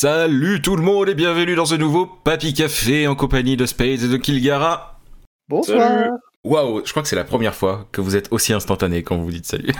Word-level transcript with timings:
Salut 0.00 0.62
tout 0.62 0.76
le 0.76 0.82
monde 0.84 1.08
et 1.08 1.16
bienvenue 1.16 1.56
dans 1.56 1.66
ce 1.66 1.74
nouveau 1.74 2.06
Papy 2.06 2.54
Café 2.54 3.08
en 3.08 3.16
compagnie 3.16 3.56
de 3.56 3.66
Space 3.66 4.04
et 4.04 4.08
de 4.08 4.16
Kilgara. 4.16 5.00
Bonsoir. 5.48 6.10
Waouh, 6.44 6.86
je 6.86 6.90
crois 6.92 7.02
que 7.02 7.08
c'est 7.08 7.16
la 7.16 7.24
première 7.24 7.56
fois 7.56 7.88
que 7.90 8.00
vous 8.00 8.14
êtes 8.14 8.28
aussi 8.30 8.52
instantané 8.52 9.02
quand 9.02 9.16
vous 9.16 9.24
vous 9.24 9.32
dites 9.32 9.46
salut. 9.46 9.74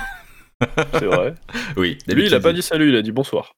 C'est 0.93 1.05
vrai. 1.05 1.37
oui. 1.77 1.99
Lui, 2.09 2.27
il 2.27 2.35
a 2.35 2.41
pas 2.41 2.53
dit 2.53 2.63
salut, 2.63 2.89
il 2.89 2.97
a 2.97 3.03
dit 3.03 3.13
bonsoir. 3.13 3.53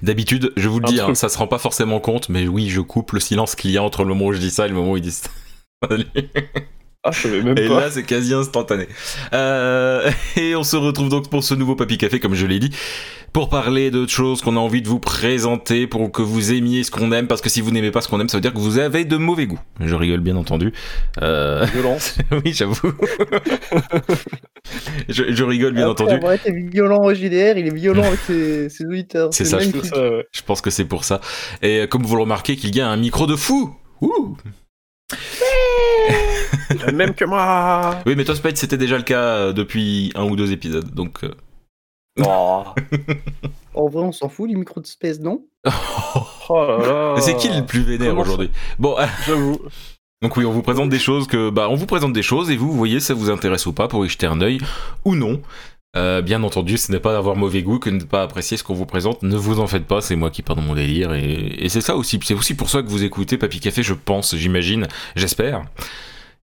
D'habitude, 0.00 0.52
je 0.56 0.68
vous 0.68 0.78
le 0.78 0.86
dis, 0.86 1.00
hein, 1.00 1.12
ça 1.16 1.28
se 1.28 1.38
rend 1.38 1.48
pas 1.48 1.58
forcément 1.58 1.98
compte, 1.98 2.28
mais 2.28 2.46
oui, 2.46 2.68
je 2.68 2.80
coupe 2.80 3.10
le 3.10 3.18
silence 3.18 3.56
qu'il 3.56 3.72
y 3.72 3.76
a 3.76 3.82
entre 3.82 4.04
le 4.04 4.10
moment 4.10 4.26
où 4.26 4.32
je 4.32 4.38
dis 4.38 4.52
ça 4.52 4.66
et 4.66 4.68
le 4.68 4.76
moment 4.76 4.92
où 4.92 4.96
il 4.96 5.02
dit 5.02 5.10
salut. 5.10 6.06
Ah, 7.06 7.12
je 7.12 7.20
savais 7.20 7.40
même 7.40 7.56
Et 7.56 7.68
pas. 7.68 7.80
là, 7.80 7.90
c'est 7.90 8.02
quasi 8.02 8.34
instantané. 8.34 8.88
Euh, 9.32 10.10
et 10.36 10.56
on 10.56 10.64
se 10.64 10.74
retrouve 10.74 11.08
donc 11.08 11.30
pour 11.30 11.44
ce 11.44 11.54
nouveau 11.54 11.76
Papy 11.76 11.98
Café, 11.98 12.18
comme 12.18 12.34
je 12.34 12.46
l'ai 12.46 12.58
dit, 12.58 12.70
pour 13.32 13.48
parler 13.50 13.90
de 13.90 14.06
choses 14.06 14.40
qu'on 14.40 14.56
a 14.56 14.60
envie 14.60 14.80
de 14.82 14.88
vous 14.88 14.98
présenter, 14.98 15.86
pour 15.86 16.10
que 16.10 16.22
vous 16.22 16.52
aimiez 16.52 16.82
ce 16.84 16.90
qu'on 16.90 17.12
aime, 17.12 17.26
parce 17.26 17.40
que 17.40 17.48
si 17.50 17.60
vous 17.60 17.70
n'aimez 17.70 17.90
pas 17.90 18.00
ce 18.00 18.08
qu'on 18.08 18.18
aime, 18.20 18.28
ça 18.28 18.36
veut 18.38 18.40
dire 18.42 18.54
que 18.54 18.58
vous 18.58 18.78
avez 18.78 19.04
de 19.04 19.16
mauvais 19.16 19.46
goût. 19.46 19.58
Je 19.80 19.94
rigole 19.94 20.20
bien 20.20 20.36
entendu. 20.36 20.72
Euh, 21.22 21.66
Violence. 21.72 22.16
oui, 22.44 22.52
j'avoue. 22.54 22.76
je, 25.08 25.32
je 25.32 25.44
rigole 25.44 25.74
bien 25.74 25.90
Après, 25.90 26.04
entendu. 26.04 26.16
avoir 26.16 26.32
été 26.32 26.50
violent 26.52 27.02
au 27.04 27.12
JDR, 27.14 27.56
il 27.58 27.66
est 27.66 27.74
violent 27.74 28.04
avec 28.04 28.20
ses, 28.20 28.68
ses 28.70 28.84
auditeurs. 28.84 29.28
C'est 29.32 29.44
ça, 29.44 29.58
je 29.58 29.70
ça, 29.82 30.10
ouais. 30.10 30.26
Je 30.32 30.42
pense 30.42 30.60
que 30.60 30.70
c'est 30.70 30.84
pour 30.86 31.04
ça. 31.04 31.20
Et 31.62 31.80
euh, 31.80 31.86
comme 31.86 32.02
vous 32.04 32.16
le 32.16 32.22
remarquez, 32.22 32.56
qu'il 32.56 32.74
y 32.74 32.80
a 32.80 32.88
un 32.88 32.96
micro 32.96 33.26
de 33.26 33.36
fou. 33.36 33.74
Ouh. 34.00 34.36
Même 36.92 37.14
que 37.14 37.24
moi. 37.24 37.98
Oui, 38.06 38.14
mais 38.16 38.24
toi, 38.24 38.34
Spade, 38.34 38.56
c'était 38.56 38.76
déjà 38.76 38.96
le 38.96 39.02
cas 39.02 39.20
euh, 39.20 39.52
depuis 39.52 40.12
un 40.14 40.24
ou 40.24 40.36
deux 40.36 40.52
épisodes, 40.52 40.92
donc. 40.94 41.20
Oh, 42.24 42.64
En 43.74 43.88
vrai, 43.88 44.02
on 44.02 44.12
s'en 44.12 44.28
fout, 44.28 44.48
les 44.48 44.56
micros 44.56 44.80
de 44.80 44.86
space, 44.86 45.20
non 45.20 45.44
Oh 46.48 46.64
là 46.64 46.78
là. 46.78 47.12
Mais 47.14 47.20
c'est 47.20 47.36
qui 47.36 47.48
le 47.48 47.64
plus 47.66 47.82
vénère 47.82 48.16
aujourd'hui? 48.16 48.50
Bon, 48.78 48.96
J'avoue. 49.26 49.58
donc 50.22 50.36
oui, 50.36 50.44
on 50.46 50.52
vous 50.52 50.62
présente 50.62 50.88
des 50.88 50.98
choses 50.98 51.26
que, 51.26 51.50
bah, 51.50 51.68
on 51.70 51.74
vous 51.74 51.86
présente 51.86 52.12
des 52.12 52.22
choses 52.22 52.50
et 52.50 52.56
vous, 52.56 52.70
vous 52.70 52.76
voyez, 52.76 53.00
ça 53.00 53.12
vous 53.14 53.30
intéresse 53.30 53.66
ou 53.66 53.72
pas 53.72 53.88
pour 53.88 54.04
y 54.06 54.08
jeter 54.08 54.26
un 54.26 54.40
œil 54.40 54.60
ou 55.04 55.14
non. 55.14 55.42
Euh, 55.96 56.20
bien 56.20 56.42
entendu, 56.42 56.76
ce 56.76 56.92
n'est 56.92 57.00
pas 57.00 57.12
d'avoir 57.12 57.36
mauvais 57.36 57.62
goût 57.62 57.78
que 57.78 57.88
de 57.88 57.94
ne 57.96 58.04
pas 58.04 58.22
apprécier 58.22 58.56
ce 58.58 58.64
qu'on 58.64 58.74
vous 58.74 58.84
présente. 58.86 59.22
Ne 59.22 59.36
vous 59.36 59.60
en 59.60 59.66
faites 59.66 59.86
pas, 59.86 60.00
c'est 60.02 60.16
moi 60.16 60.30
qui 60.30 60.42
pars 60.42 60.54
dans 60.56 60.62
mon 60.62 60.74
délire 60.74 61.14
et, 61.14 61.54
et 61.58 61.68
c'est 61.70 61.80
ça 61.80 61.96
aussi. 61.96 62.18
C'est 62.22 62.34
aussi 62.34 62.54
pour 62.54 62.68
ça 62.68 62.82
que 62.82 62.88
vous 62.88 63.02
écoutez 63.04 63.38
Papy 63.38 63.60
Café, 63.60 63.82
je 63.82 63.94
pense, 63.94 64.36
j'imagine, 64.36 64.88
j'espère. 65.16 65.64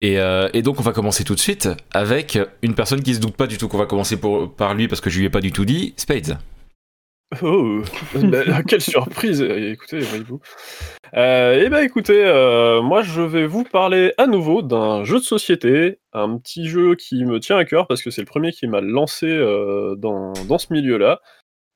Et, 0.00 0.18
euh, 0.20 0.48
et 0.52 0.62
donc 0.62 0.78
on 0.78 0.82
va 0.82 0.92
commencer 0.92 1.24
tout 1.24 1.34
de 1.34 1.40
suite 1.40 1.68
avec 1.92 2.38
une 2.62 2.74
personne 2.74 3.02
qui 3.02 3.14
se 3.14 3.20
doute 3.20 3.36
pas 3.36 3.48
du 3.48 3.58
tout 3.58 3.68
qu'on 3.68 3.78
va 3.78 3.86
commencer 3.86 4.18
par 4.56 4.74
lui 4.74 4.86
parce 4.86 5.00
que 5.00 5.10
je 5.10 5.18
lui 5.18 5.26
ai 5.26 5.30
pas 5.30 5.40
du 5.40 5.52
tout 5.52 5.64
dit, 5.64 5.94
Spades. 5.96 6.38
Oh, 7.42 7.82
bah, 8.14 8.62
quelle 8.66 8.80
surprise 8.80 9.42
Écoutez, 9.42 9.98
voyez-vous. 9.98 10.40
Euh, 11.14 11.62
eh 11.62 11.68
ben, 11.68 11.84
écoutez, 11.84 12.24
euh, 12.24 12.80
moi, 12.80 13.02
je 13.02 13.20
vais 13.20 13.46
vous 13.46 13.64
parler 13.64 14.14
à 14.18 14.26
nouveau 14.26 14.62
d'un 14.62 15.04
jeu 15.04 15.18
de 15.18 15.24
société, 15.24 15.98
un 16.12 16.38
petit 16.38 16.68
jeu 16.68 16.94
qui 16.94 17.24
me 17.24 17.40
tient 17.40 17.58
à 17.58 17.64
cœur 17.64 17.86
parce 17.86 18.02
que 18.02 18.10
c'est 18.10 18.22
le 18.22 18.26
premier 18.26 18.52
qui 18.52 18.66
m'a 18.66 18.80
lancé 18.80 19.36
dans, 19.98 20.32
dans 20.48 20.58
ce 20.58 20.72
milieu-là. 20.72 21.20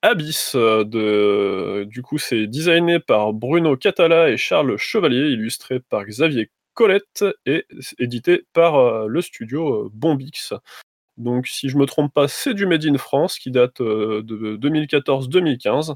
Abyss, 0.00 0.56
de, 0.56 1.84
du 1.88 2.02
coup, 2.02 2.18
c'est 2.18 2.46
designé 2.46 2.98
par 2.98 3.32
Bruno 3.32 3.76
Catala 3.76 4.30
et 4.30 4.36
Charles 4.36 4.76
Chevalier, 4.76 5.30
illustré 5.30 5.80
par 5.80 6.04
Xavier 6.04 6.50
Colette 6.74 7.24
et 7.46 7.66
édité 7.98 8.44
par 8.52 8.76
euh, 8.76 9.06
le 9.06 9.20
studio 9.22 9.86
euh, 9.86 9.90
Bombix. 9.92 10.54
Donc, 11.18 11.46
si 11.46 11.68
je 11.68 11.76
me 11.76 11.86
trompe 11.86 12.12
pas, 12.12 12.28
c'est 12.28 12.54
du 12.54 12.66
Made 12.66 12.86
in 12.86 12.96
France 12.96 13.38
qui 13.38 13.50
date 13.50 13.80
euh, 13.80 14.22
de 14.22 14.56
2014-2015. 14.56 15.94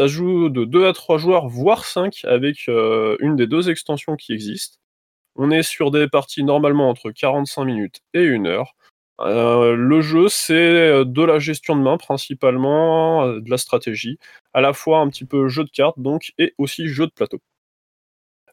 Ça 0.00 0.06
joue 0.06 0.48
de 0.48 0.64
2 0.64 0.86
à 0.86 0.92
3 0.92 1.18
joueurs, 1.18 1.48
voire 1.48 1.84
5, 1.84 2.24
avec 2.24 2.66
une 2.66 3.36
des 3.36 3.46
deux 3.46 3.70
extensions 3.70 4.16
qui 4.16 4.32
existent. 4.32 4.78
On 5.36 5.52
est 5.52 5.62
sur 5.62 5.92
des 5.92 6.08
parties 6.08 6.42
normalement 6.42 6.88
entre 6.88 7.12
45 7.12 7.64
minutes 7.64 8.00
et 8.12 8.26
1 8.26 8.44
heure. 8.46 8.74
Le 9.20 10.00
jeu, 10.00 10.26
c'est 10.28 11.04
de 11.04 11.22
la 11.22 11.38
gestion 11.38 11.76
de 11.76 11.82
main 11.82 11.96
principalement, 11.96 13.28
de 13.28 13.48
la 13.48 13.56
stratégie, 13.56 14.18
à 14.52 14.60
la 14.60 14.72
fois 14.72 14.98
un 14.98 15.08
petit 15.08 15.26
peu 15.26 15.46
jeu 15.46 15.62
de 15.62 15.70
cartes 15.70 16.00
donc, 16.00 16.32
et 16.38 16.54
aussi 16.58 16.88
jeu 16.88 17.06
de 17.06 17.12
plateau. 17.12 17.40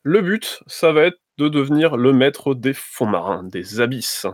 Le 0.04 0.22
but, 0.22 0.62
ça 0.66 0.92
va 0.92 1.04
être 1.06 1.21
de 1.38 1.48
devenir 1.48 1.98
le 1.98 2.14
maître 2.14 2.54
des 2.54 2.74
fonds 2.74 3.06
marins, 3.06 3.44
des 3.44 3.82
abysses. 3.82 4.28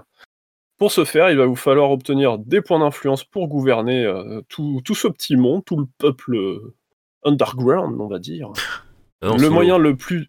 Pour 0.77 0.91
ce 0.91 1.05
faire, 1.05 1.31
il 1.31 1.37
va 1.37 1.45
vous 1.45 1.55
falloir 1.55 1.89
obtenir 1.91 2.37
des 2.37 2.61
points 2.61 2.79
d'influence 2.79 3.23
pour 3.23 3.47
gouverner 3.47 4.05
euh, 4.05 4.41
tout, 4.47 4.81
tout 4.85 4.93
ce 4.93 5.07
petit 5.07 5.35
monde, 5.35 5.65
tout 5.65 5.77
le 5.77 5.85
peuple 5.97 6.35
euh, 6.35 6.75
underground, 7.23 7.99
on 7.99 8.07
va 8.07 8.19
dire. 8.19 8.51
Non, 9.23 9.35
le 9.35 9.49
moyen 9.49 9.79
le 9.79 9.95
plus. 9.95 10.27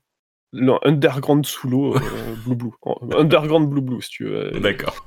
Non, 0.55 0.79
underground 0.83 1.45
sous 1.45 1.69
l'eau, 1.69 1.95
euh, 1.95 2.01
blue 2.47 2.56
blue. 2.56 2.71
Underground 3.15 3.69
blue 3.69 3.83
blue, 3.83 4.00
si 4.00 4.09
tu 4.09 4.25
veux. 4.25 4.50
D'accord. 4.53 5.06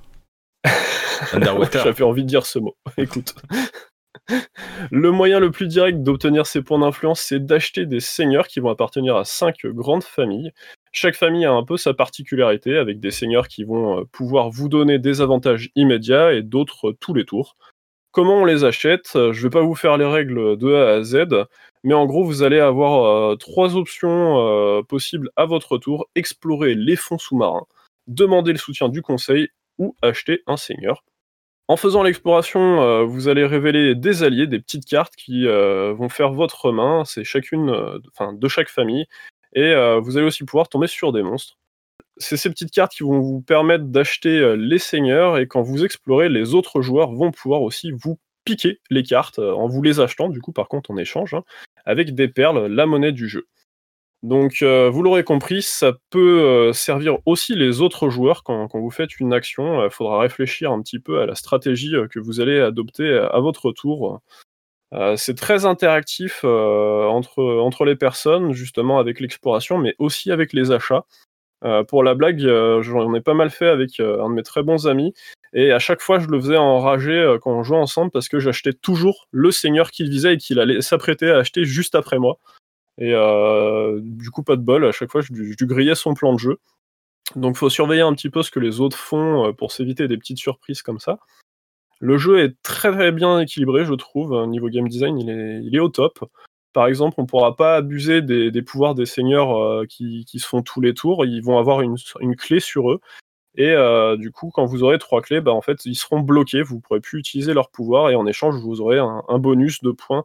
Underwater. 1.33 1.83
J'avais 1.83 2.03
envie 2.03 2.22
de 2.22 2.28
dire 2.28 2.45
ce 2.45 2.59
mot. 2.59 2.78
Écoute. 2.97 3.33
Le 4.91 5.09
moyen 5.09 5.39
le 5.39 5.49
plus 5.49 5.67
direct 5.67 6.03
d'obtenir 6.03 6.45
ces 6.45 6.61
points 6.61 6.78
d'influence, 6.78 7.22
c'est 7.22 7.43
d'acheter 7.43 7.88
des 7.88 7.99
seigneurs 7.99 8.47
qui 8.47 8.59
vont 8.59 8.69
appartenir 8.69 9.16
à 9.16 9.25
cinq 9.25 9.66
grandes 9.66 10.03
familles. 10.03 10.51
Chaque 10.94 11.16
famille 11.16 11.46
a 11.46 11.53
un 11.53 11.63
peu 11.63 11.78
sa 11.78 11.94
particularité, 11.94 12.78
avec 12.78 13.00
des 13.00 13.12
seigneurs 13.12 13.47
qui 13.47 13.63
vont 13.63 14.02
euh, 14.02 14.03
pouvoir 14.12 14.50
vous 14.50 14.68
donner 14.68 15.00
des 15.00 15.22
avantages 15.22 15.69
immédiats 15.75 16.34
et 16.34 16.41
d'autres 16.41 16.91
tous 17.00 17.13
les 17.13 17.24
tours. 17.24 17.56
Comment 18.12 18.41
on 18.41 18.46
les 18.46 18.66
achète? 18.66 19.13
Euh, 19.16 19.31
Je 19.31 19.41
vais 19.41 19.50
pas 19.50 19.62
vous 19.62 19.75
faire 19.75 19.97
les 19.97 20.06
règles 20.06 20.57
de 20.57 20.74
A 20.74 20.96
à 20.96 21.03
Z, 21.03 21.46
mais 21.85 21.94
en 21.94 22.06
gros, 22.06 22.25
vous 22.25 22.44
allez 22.44 22.59
avoir 22.59 23.06
euh, 23.06 23.35
trois 23.38 23.78
options 23.78 24.84
possibles 24.90 25.29
à 25.38 25.46
votre 25.46 25.78
tour 25.78 26.09
explorer 26.16 26.75
les 26.75 26.97
fonds 26.97 27.18
sous-marins, 27.18 27.66
demander 28.08 28.52
le 28.52 28.58
soutien 28.58 28.90
du 28.90 29.02
conseil 29.02 29.47
ou 29.78 29.96
acheter 30.02 30.44
un 30.46 30.58
seigneur. 30.58 31.06
En 31.69 31.78
faisant 31.78 32.03
l'exploration, 32.03 33.06
vous 33.06 33.29
allez 33.29 33.46
révéler 33.46 33.96
des 33.96 34.23
alliés, 34.23 34.46
des 34.46 34.59
petites 34.59 34.85
cartes 34.85 35.16
qui 35.16 35.47
vont 35.47 36.09
faire 36.09 36.34
votre 36.34 36.72
main. 36.73 37.06
C'est 37.06 37.23
chacune, 37.23 37.72
de 37.72 38.47
chaque 38.50 38.68
famille, 38.69 39.06
et 39.53 39.73
euh, 39.73 40.00
vous 40.00 40.17
allez 40.17 40.25
aussi 40.25 40.44
pouvoir 40.44 40.69
tomber 40.69 40.88
sur 40.88 41.12
des 41.12 41.23
monstres. 41.23 41.57
C'est 42.17 42.38
ces 42.38 42.50
petites 42.50 42.72
cartes 42.72 42.94
qui 42.94 43.03
vont 43.03 43.19
vous 43.19 43.41
permettre 43.41 43.85
d'acheter 43.85 44.38
euh, 44.38 44.56
les 44.56 44.79
seigneurs, 44.79 45.38
et 45.38 45.47
quand 45.47 45.62
vous 45.62 45.84
explorez, 45.84 46.29
les 46.29 46.53
autres 46.53 46.81
joueurs 46.81 47.12
vont 47.12 47.31
pouvoir 47.31 47.61
aussi 47.61 47.91
vous 47.91 48.19
piquer 48.45 48.79
les 48.90 49.03
cartes 49.03 49.40
euh, 49.40 49.53
en 49.53 49.67
vous 49.67 49.81
les 49.81 50.00
achetant, 50.00 50.29
du 50.29 50.41
coup 50.41 50.51
par 50.51 50.67
contre 50.67 50.91
en 50.91 50.97
échange, 50.97 51.34
hein, 51.34 51.44
avec 51.85 52.16
des 52.16 52.28
perles, 52.28 52.67
la 52.67 52.85
monnaie 52.85 53.11
du 53.11 53.28
jeu. 53.28 53.47
Donc, 54.23 54.61
vous 54.61 55.01
l'aurez 55.01 55.23
compris, 55.23 55.63
ça 55.63 55.94
peut 56.11 56.72
servir 56.73 57.17
aussi 57.25 57.56
les 57.56 57.81
autres 57.81 58.09
joueurs 58.09 58.44
quand, 58.44 58.69
vous 58.72 58.91
faites 58.91 59.19
une 59.19 59.34
action. 59.34 59.84
Il 59.84 59.90
faudra 59.90 60.19
réfléchir 60.19 60.72
un 60.72 60.79
petit 60.84 61.00
peu 61.00 61.22
à 61.22 61.25
la 61.25 61.34
stratégie 61.34 61.95
que 62.11 62.19
vous 62.19 62.40
allez 62.40 62.59
adopter 62.59 63.09
à 63.11 63.40
votre 63.40 63.72
tour. 63.72 64.22
Euh, 64.94 65.16
c'est 65.16 65.35
très 65.35 65.66
interactif 65.66 66.41
euh, 66.44 67.06
entre, 67.06 67.85
les 67.85 67.96
personnes, 67.96 68.52
justement 68.52 69.00
avec 69.00 69.19
l'exploration, 69.19 69.78
mais 69.78 69.96
aussi 70.00 70.31
avec 70.31 70.53
les 70.53 70.72
achats. 70.72 71.06
Euh, 71.63 71.84
pour 71.84 72.03
la 72.03 72.16
blague, 72.16 72.40
j'en 72.81 73.13
ai 73.13 73.22
pas 73.22 73.35
mal 73.35 73.52
fait 73.52 73.68
avec 73.68 74.00
un 74.00 74.29
de 74.29 74.34
mes 74.34 74.44
très 74.44 74.63
bons 74.63 74.88
amis, 74.88 75.13
et 75.53 75.72
à 75.72 75.79
chaque 75.79 76.02
fois, 76.02 76.19
je 76.19 76.28
le 76.28 76.40
faisais 76.40 76.57
enrager 76.57 77.38
quand 77.41 77.52
on 77.52 77.63
jouait 77.63 77.78
ensemble 77.78 78.09
parce 78.12 78.29
que 78.29 78.40
j'achetais 78.40 78.74
toujours 78.74 79.28
le 79.31 79.52
seigneur 79.52 79.91
qu'il 79.91 80.09
visait 80.09 80.35
et 80.35 80.38
qu'il 80.38 80.59
allait 80.59 80.81
s'apprêter 80.81 81.29
à 81.29 81.38
acheter 81.38 81.66
juste 81.66 81.96
après 81.96 82.19
moi. 82.19 82.40
Et 82.97 83.14
du 84.02 84.32
coup, 84.32 84.44
pas 84.44 84.55
de 84.55 84.61
bol, 84.61 84.85
à 84.85 84.91
chaque 84.91 85.11
fois, 85.11 85.22
je, 85.22 85.28
je 85.34 85.66
grillais 85.66 85.96
son 85.96 86.14
plan 86.14 86.34
de 86.34 86.40
jeu. 86.40 86.58
Donc, 87.35 87.58
faut 87.58 87.70
surveiller 87.70 88.02
un 88.02 88.14
petit 88.14 88.29
peu 88.29 88.44
ce 88.44 88.52
que 88.52 88.59
les 88.59 88.82
autres 88.82 88.97
font 88.97 89.53
pour 89.53 89.72
s'éviter 89.72 90.08
des 90.08 90.17
petites 90.17 90.40
surprises 90.40 90.82
comme 90.82 90.99
ça. 90.99 91.20
Le 92.01 92.17
jeu 92.17 92.39
est 92.43 92.59
très 92.63 93.11
bien 93.11 93.39
équilibré, 93.39 93.85
je 93.85 93.93
trouve. 93.93 94.31
Au 94.31 94.47
Niveau 94.47 94.69
game 94.69 94.87
design, 94.87 95.19
il 95.19 95.75
est, 95.75 95.79
au 95.79 95.87
top. 95.87 96.25
Par 96.73 96.87
exemple, 96.87 97.13
on 97.19 97.23
ne 97.23 97.27
pourra 97.27 97.55
pas 97.55 97.75
abuser 97.75 98.23
des, 98.23 98.61
pouvoirs 98.63 98.95
des 98.95 99.05
seigneurs 99.05 99.55
euh, 99.55 99.85
qui, 99.85 100.25
se 100.27 100.47
font 100.47 100.63
tous 100.63 100.81
les 100.81 100.95
tours. 100.95 101.25
Ils 101.25 101.43
vont 101.43 101.59
avoir 101.59 101.81
une, 101.81 101.95
clé 102.35 102.59
sur 102.59 102.91
eux. 102.91 103.01
Et 103.55 103.69
euh, 103.69 104.17
du 104.17 104.31
coup, 104.31 104.49
quand 104.51 104.65
vous 104.65 104.81
aurez 104.81 104.97
trois 104.97 105.21
clés, 105.21 105.41
bah, 105.41 105.51
en 105.51 105.61
fait, 105.61 105.85
ils 105.85 105.93
seront 105.93 106.21
bloqués. 106.21 106.63
Vous 106.63 106.77
ne 106.77 106.81
pourrez 106.81 107.01
plus 107.01 107.19
utiliser 107.19 107.53
leurs 107.53 107.69
pouvoirs. 107.69 108.09
Et 108.09 108.15
en 108.15 108.25
échange, 108.25 108.55
vous 108.55 108.81
aurez 108.81 108.97
un, 108.97 109.37
bonus 109.37 109.83
de 109.83 109.91
points. 109.91 110.23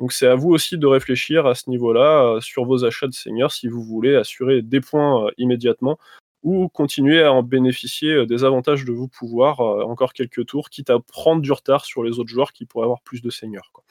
Donc 0.00 0.12
c'est 0.12 0.28
à 0.28 0.34
vous 0.34 0.48
aussi 0.48 0.78
de 0.78 0.86
réfléchir 0.86 1.44
à 1.46 1.54
ce 1.54 1.68
niveau-là 1.68 2.22
euh, 2.22 2.40
sur 2.40 2.64
vos 2.64 2.86
achats 2.86 3.08
de 3.08 3.12
seigneurs 3.12 3.52
si 3.52 3.66
vous 3.66 3.82
voulez 3.82 4.14
assurer 4.14 4.62
des 4.62 4.80
points 4.80 5.28
immédiatement 5.38 5.98
ou 6.42 6.68
continuer 6.68 7.22
à 7.22 7.32
en 7.32 7.42
bénéficier 7.42 8.12
euh, 8.12 8.26
des 8.26 8.44
avantages 8.44 8.84
de 8.84 8.92
vos 8.92 9.08
pouvoirs 9.08 9.60
euh, 9.60 9.82
encore 9.84 10.12
quelques 10.12 10.46
tours, 10.46 10.70
quitte 10.70 10.90
à 10.90 10.98
prendre 11.00 11.42
du 11.42 11.52
retard 11.52 11.84
sur 11.84 12.02
les 12.02 12.18
autres 12.18 12.30
joueurs 12.30 12.52
qui 12.52 12.64
pourraient 12.64 12.84
avoir 12.84 13.00
plus 13.02 13.22
de 13.22 13.30
seigneurs. 13.30 13.70
quoi. 13.72 13.84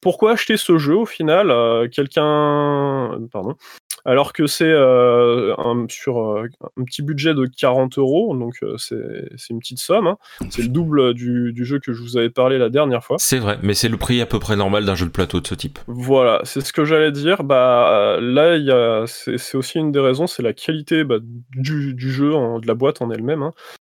Pourquoi 0.00 0.32
acheter 0.32 0.56
ce 0.58 0.76
jeu 0.76 0.94
au 0.96 1.06
final 1.06 1.50
Euh, 1.50 1.88
Quelqu'un, 1.88 3.18
pardon, 3.32 3.56
Alors 4.06 4.32
que 4.34 4.46
c'est 4.46 4.64
euh, 4.70 5.54
un, 5.56 5.86
sur 5.88 6.18
euh, 6.20 6.46
un 6.78 6.84
petit 6.84 7.00
budget 7.02 7.32
de 7.34 7.46
40 7.46 7.96
euros, 7.98 8.36
donc 8.36 8.54
euh, 8.62 8.76
c'est 8.76 9.50
une 9.50 9.58
petite 9.60 9.78
somme. 9.78 10.06
hein. 10.06 10.18
C'est 10.50 10.62
le 10.62 10.68
double 10.68 11.14
du, 11.14 11.52
du 11.54 11.64
jeu 11.64 11.78
que 11.78 11.92
je 11.92 12.02
vous 12.02 12.16
avais 12.16 12.28
parlé 12.30 12.58
la 12.58 12.68
dernière 12.68 13.02
fois. 13.02 13.16
C'est 13.18 13.38
vrai, 13.38 13.58
mais 13.62 13.72
c'est 13.74 13.88
le 13.88 13.96
prix 13.96 14.20
à 14.20 14.26
peu 14.26 14.38
près 14.38 14.56
normal 14.56 14.84
d'un 14.84 14.94
jeu 14.94 15.06
de 15.06 15.10
plateau 15.10 15.40
de 15.40 15.46
ce 15.46 15.54
type. 15.54 15.78
Voilà, 15.86 16.40
c'est 16.44 16.60
ce 16.60 16.72
que 16.72 16.84
j'allais 16.84 17.12
dire. 17.12 17.44
Bah 17.44 18.18
là, 18.20 19.04
c'est 19.06 19.56
aussi 19.56 19.78
une 19.78 19.90
des 19.92 20.00
raisons, 20.00 20.26
c'est 20.26 20.42
la 20.42 20.52
qualité 20.52 21.04
bah, 21.04 21.16
du, 21.56 21.94
du 21.94 22.12
jeu, 22.12 22.34
en- 22.34 22.58
de 22.58 22.66
la 22.66 22.74
boîte 22.74 23.00
en 23.00 23.10
elle-même. 23.10 23.42
hein. 23.42 23.52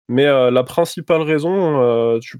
Mais 0.07 0.27
euh, 0.27 0.51
la 0.51 0.63
principale 0.63 1.23
raison, 1.23 1.81
euh, 1.81 2.19
tu, 2.19 2.37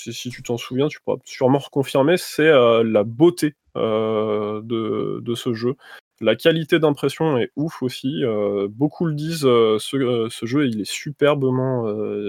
si, 0.00 0.12
si 0.12 0.30
tu 0.30 0.42
t'en 0.42 0.56
souviens, 0.56 0.88
tu 0.88 0.98
pourras 1.04 1.18
sûrement 1.24 1.58
reconfirmer, 1.58 2.16
c'est 2.16 2.48
euh, 2.48 2.82
la 2.82 3.04
beauté 3.04 3.54
euh, 3.76 4.60
de, 4.64 5.20
de 5.22 5.34
ce 5.36 5.54
jeu. 5.54 5.74
La 6.20 6.36
qualité 6.36 6.78
d'impression 6.78 7.38
est 7.38 7.50
ouf 7.56 7.82
aussi. 7.82 8.22
euh, 8.24 8.68
beaucoup 8.70 9.06
le 9.06 9.14
disent. 9.14 9.44
euh, 9.46 9.78
ce, 9.80 9.96
euh, 9.96 10.28
ce 10.30 10.46
jeu, 10.46 10.66
il 10.68 10.80
est 10.80 10.90
superbement 10.90 11.84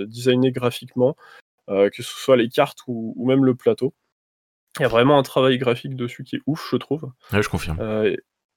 designé 0.06 0.52
graphiquement, 0.52 1.16
que 1.68 1.90
ce 1.98 2.04
soit 2.04 2.38
les 2.38 2.50
cartes 2.50 2.80
ou, 2.88 3.14
ou 3.16 3.28
même 3.28 3.46
le 3.46 3.56
plateau. 3.56 3.94
Il 4.80 4.82
y 4.82 4.86
a 4.86 4.90
vraiment 4.90 5.18
un 5.18 5.24
travail 5.24 5.58
graphique 5.58 5.96
dessus 5.96 6.24
qui 6.24 6.36
est 6.38 6.42
ouf, 6.48 6.68
je 6.72 6.76
trouve. 6.78 7.04
Ouais, 7.32 7.42
je 7.42 7.50
confirme. 7.50 7.78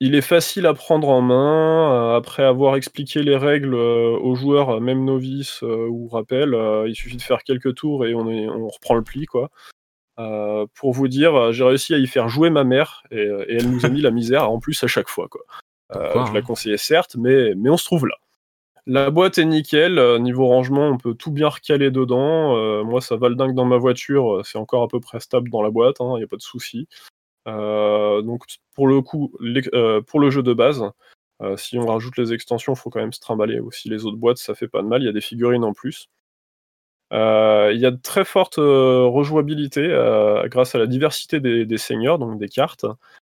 Il 0.01 0.15
est 0.15 0.21
facile 0.23 0.67
à 0.67 0.75
prendre 0.75 1.09
en 1.09 1.21
main. 1.21 2.15
après 2.17 2.43
avoir 2.45 2.77
expliqué 2.77 3.23
les 3.23 3.37
règles 3.37 3.75
aux 3.75 4.35
joueurs, 4.35 4.81
même 4.81 5.05
novices 5.05 5.63
ou 5.63 6.09
rappel, 6.09 6.57
il 6.87 6.95
suffit 6.95 7.17
de 7.17 7.23
faire 7.23 7.43
quelques 7.45 7.75
tours 7.75 8.05
et 8.07 8.15
on, 8.15 8.29
est- 8.31 8.49
on 8.49 8.67
reprend 8.69 8.95
le 8.95 9.03
pli, 9.03 9.27
quoi. 9.27 9.51
Euh, 10.19 10.67
pour 10.75 10.93
vous 10.93 11.07
dire, 11.07 11.35
euh, 11.35 11.53
j'ai 11.53 11.65
réussi 11.65 11.95
à 11.95 11.99
y 11.99 12.07
faire 12.07 12.29
jouer 12.29 12.51
ma 12.51 12.65
mère 12.65 13.05
et, 13.13 13.19
euh, 13.19 13.45
et 13.49 13.57
elle 13.57 13.71
nous 13.71 13.87
a 13.87 13.89
mis 13.89 14.01
la 14.01 14.11
misère 14.11 14.51
en 14.51 14.59
plus 14.59 14.83
à 14.83 14.89
chaque 14.89 15.09
fois, 15.09 15.29
quoi. 15.29 15.43
Euh, 15.95 16.03
Pourquoi, 16.03 16.27
je 16.27 16.33
la 16.33 16.41
hein 16.41 16.43
conseillais 16.43 16.77
certes, 16.77 17.17
mais, 17.17 17.55
mais 17.57 17.71
on 17.71 17.77
se 17.77 17.85
trouve 17.85 18.07
là. 18.07 18.17
La 18.87 19.11
boîte 19.11 19.39
est 19.39 19.45
nickel, 19.45 20.01
niveau 20.21 20.47
rangement, 20.47 20.89
on 20.89 20.97
peut 20.97 21.15
tout 21.15 21.31
bien 21.31 21.49
recaler 21.49 21.91
dedans. 21.91 22.57
Euh, 22.57 22.83
moi, 22.83 23.01
ça 23.01 23.17
va 23.17 23.29
le 23.29 23.35
dingue 23.35 23.55
dans 23.55 23.67
ma 23.67 23.77
voiture, 23.77 24.41
c'est 24.45 24.59
encore 24.59 24.83
à 24.83 24.89
peu 24.89 24.99
près 24.99 25.21
stable 25.21 25.51
dans 25.51 25.63
la 25.63 25.71
boîte, 25.71 25.97
il 26.01 26.17
n'y 26.17 26.25
a 26.25 26.27
pas 26.27 26.37
de 26.37 26.43
souci. 26.43 26.89
Donc 27.47 28.45
pour 28.75 28.89
le 28.89 29.01
coup, 29.03 29.33
pour 30.07 30.21
le 30.21 30.31
jeu 30.31 30.43
de 30.43 30.53
base, 30.55 30.85
si 31.57 31.79
on 31.79 31.87
rajoute 31.87 32.17
les 32.17 32.33
extensions, 32.33 32.73
il 32.73 32.79
faut 32.79 32.89
quand 32.89 33.01
même 33.01 33.13
se 33.13 33.21
trimballer 33.21 33.61
aussi 33.61 33.91
les 33.91 34.07
autres 34.07 34.17
boîtes, 34.17 34.39
ça 34.39 34.55
fait 34.55 34.69
pas 34.69 34.83
de 34.83 34.87
mal, 34.87 35.03
il 35.03 35.07
y 35.07 35.11
a 35.11 35.13
des 35.13 35.21
figurines 35.21 35.65
en 35.65 35.75
plus. 35.75 36.09
Euh, 37.13 37.71
Il 37.75 37.81
y 37.81 37.87
a 37.87 37.91
de 37.91 38.01
très 38.01 38.25
fortes 38.25 38.59
euh, 38.59 39.05
rejouabilité 39.07 39.81
euh, 39.81 40.47
grâce 40.49 40.75
à 40.75 40.79
la 40.79 40.87
diversité 40.87 41.41
des, 41.41 41.65
des 41.65 41.79
seigneurs, 41.79 42.19
donc 42.19 42.39
des 42.39 42.49
cartes. 42.49 42.87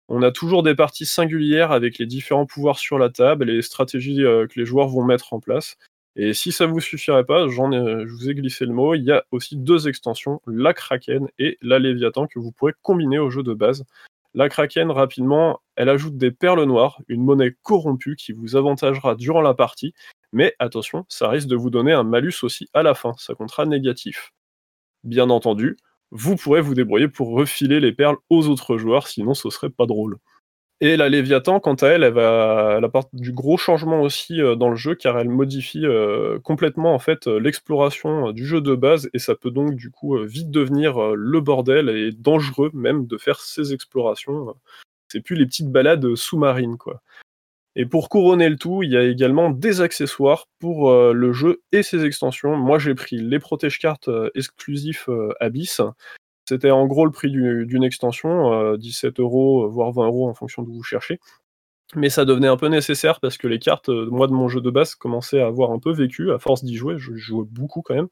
On 0.08 0.22
a 0.22 0.32
toujours 0.32 0.62
des 0.62 0.74
parties 0.74 1.06
singulières 1.06 1.70
avec 1.70 1.98
les 1.98 2.06
différents 2.06 2.46
pouvoirs 2.46 2.78
sur 2.78 2.98
la 2.98 3.10
table 3.10 3.48
et 3.48 3.54
les 3.54 3.62
stratégies 3.62 4.16
que 4.16 4.58
les 4.58 4.64
joueurs 4.64 4.88
vont 4.88 5.04
mettre 5.04 5.32
en 5.32 5.38
place. 5.38 5.76
Et 6.16 6.34
si 6.34 6.50
ça 6.50 6.66
vous 6.66 6.80
suffirait 6.80 7.24
pas, 7.24 7.46
je 7.46 8.04
vous 8.12 8.28
ai 8.28 8.34
glissé 8.34 8.66
le 8.66 8.72
mot, 8.72 8.94
il 8.96 9.04
y 9.04 9.12
a 9.12 9.24
aussi 9.30 9.56
deux 9.56 9.86
extensions, 9.86 10.42
la 10.48 10.74
Kraken 10.74 11.28
et 11.38 11.58
la 11.62 11.78
Léviathan, 11.78 12.26
que 12.26 12.40
vous 12.40 12.50
pourrez 12.50 12.72
combiner 12.82 13.20
au 13.20 13.30
jeu 13.30 13.44
de 13.44 13.54
base. 13.54 13.84
La 14.34 14.48
Kraken, 14.48 14.90
rapidement, 14.90 15.60
elle 15.76 15.88
ajoute 15.88 16.16
des 16.16 16.32
perles 16.32 16.64
noires, 16.64 17.00
une 17.06 17.22
monnaie 17.22 17.56
corrompue 17.62 18.16
qui 18.16 18.32
vous 18.32 18.56
avantagera 18.56 19.14
durant 19.14 19.42
la 19.42 19.54
partie, 19.54 19.94
mais 20.32 20.54
attention, 20.58 21.04
ça 21.08 21.28
risque 21.28 21.48
de 21.48 21.56
vous 21.56 21.70
donner 21.70 21.92
un 21.92 22.04
malus 22.04 22.42
aussi 22.42 22.68
à 22.74 22.82
la 22.82 22.94
fin, 22.94 23.12
ça 23.18 23.34
comptera 23.34 23.66
négatif. 23.66 24.32
Bien 25.04 25.30
entendu, 25.30 25.76
vous 26.10 26.36
pourrez 26.36 26.60
vous 26.60 26.74
débrouiller 26.74 27.08
pour 27.08 27.30
refiler 27.30 27.80
les 27.80 27.92
perles 27.92 28.16
aux 28.28 28.48
autres 28.48 28.78
joueurs, 28.78 29.08
sinon 29.08 29.34
ce 29.34 29.50
serait 29.50 29.70
pas 29.70 29.86
drôle. 29.86 30.18
Et 30.82 30.96
la 30.96 31.10
Léviathan, 31.10 31.60
quant 31.60 31.74
à 31.74 31.88
elle, 31.88 32.02
elle, 32.04 32.14
va, 32.14 32.76
elle 32.78 32.84
apporte 32.84 33.10
du 33.12 33.32
gros 33.32 33.58
changement 33.58 34.00
aussi 34.00 34.40
euh, 34.40 34.56
dans 34.56 34.70
le 34.70 34.76
jeu, 34.76 34.94
car 34.94 35.18
elle 35.18 35.28
modifie 35.28 35.84
euh, 35.84 36.38
complètement 36.38 36.94
en 36.94 36.98
fait 36.98 37.26
euh, 37.26 37.38
l'exploration 37.38 38.32
du 38.32 38.46
jeu 38.46 38.62
de 38.62 38.74
base, 38.74 39.10
et 39.12 39.18
ça 39.18 39.34
peut 39.34 39.50
donc 39.50 39.74
du 39.74 39.90
coup 39.90 40.16
vite 40.24 40.50
devenir 40.50 41.14
le 41.14 41.40
bordel 41.40 41.90
et 41.90 42.12
dangereux 42.12 42.70
même 42.72 43.06
de 43.06 43.18
faire 43.18 43.40
ces 43.40 43.74
explorations. 43.74 44.54
C'est 45.08 45.20
plus 45.20 45.36
les 45.36 45.44
petites 45.46 45.70
balades 45.70 46.14
sous-marines 46.14 46.78
quoi. 46.78 47.02
Et 47.76 47.86
pour 47.86 48.08
couronner 48.08 48.48
le 48.48 48.56
tout, 48.56 48.82
il 48.82 48.90
y 48.90 48.96
a 48.96 49.04
également 49.04 49.50
des 49.50 49.80
accessoires 49.80 50.46
pour 50.58 50.90
euh, 50.90 51.12
le 51.12 51.32
jeu 51.32 51.62
et 51.72 51.82
ses 51.82 52.04
extensions. 52.04 52.56
Moi, 52.56 52.78
j'ai 52.78 52.94
pris 52.94 53.16
les 53.16 53.38
protège-cartes 53.38 54.08
euh, 54.08 54.30
exclusifs 54.34 55.08
euh, 55.08 55.32
Abyss. 55.38 55.80
C'était 56.48 56.72
en 56.72 56.86
gros 56.86 57.04
le 57.04 57.12
prix 57.12 57.30
du- 57.30 57.66
d'une 57.66 57.84
extension, 57.84 58.52
euh, 58.52 58.76
17 58.76 59.20
euros, 59.20 59.68
voire 59.68 59.92
20 59.92 60.06
euros 60.06 60.28
en 60.28 60.34
fonction 60.34 60.62
d'où 60.62 60.72
vous 60.72 60.82
cherchez. 60.82 61.20
Mais 61.94 62.08
ça 62.10 62.24
devenait 62.24 62.48
un 62.48 62.56
peu 62.56 62.68
nécessaire 62.68 63.20
parce 63.20 63.36
que 63.36 63.46
les 63.48 63.58
cartes, 63.58 63.88
moi 63.88 64.26
de 64.26 64.32
mon 64.32 64.48
jeu 64.48 64.60
de 64.60 64.70
base, 64.70 64.94
commençaient 64.96 65.40
à 65.40 65.46
avoir 65.46 65.70
un 65.72 65.78
peu 65.78 65.92
vécu 65.92 66.32
à 66.32 66.38
force 66.38 66.64
d'y 66.64 66.76
jouer. 66.76 66.96
Je 66.98 67.14
jouais 67.16 67.44
beaucoup 67.48 67.82
quand 67.82 67.94
même. 67.94 68.08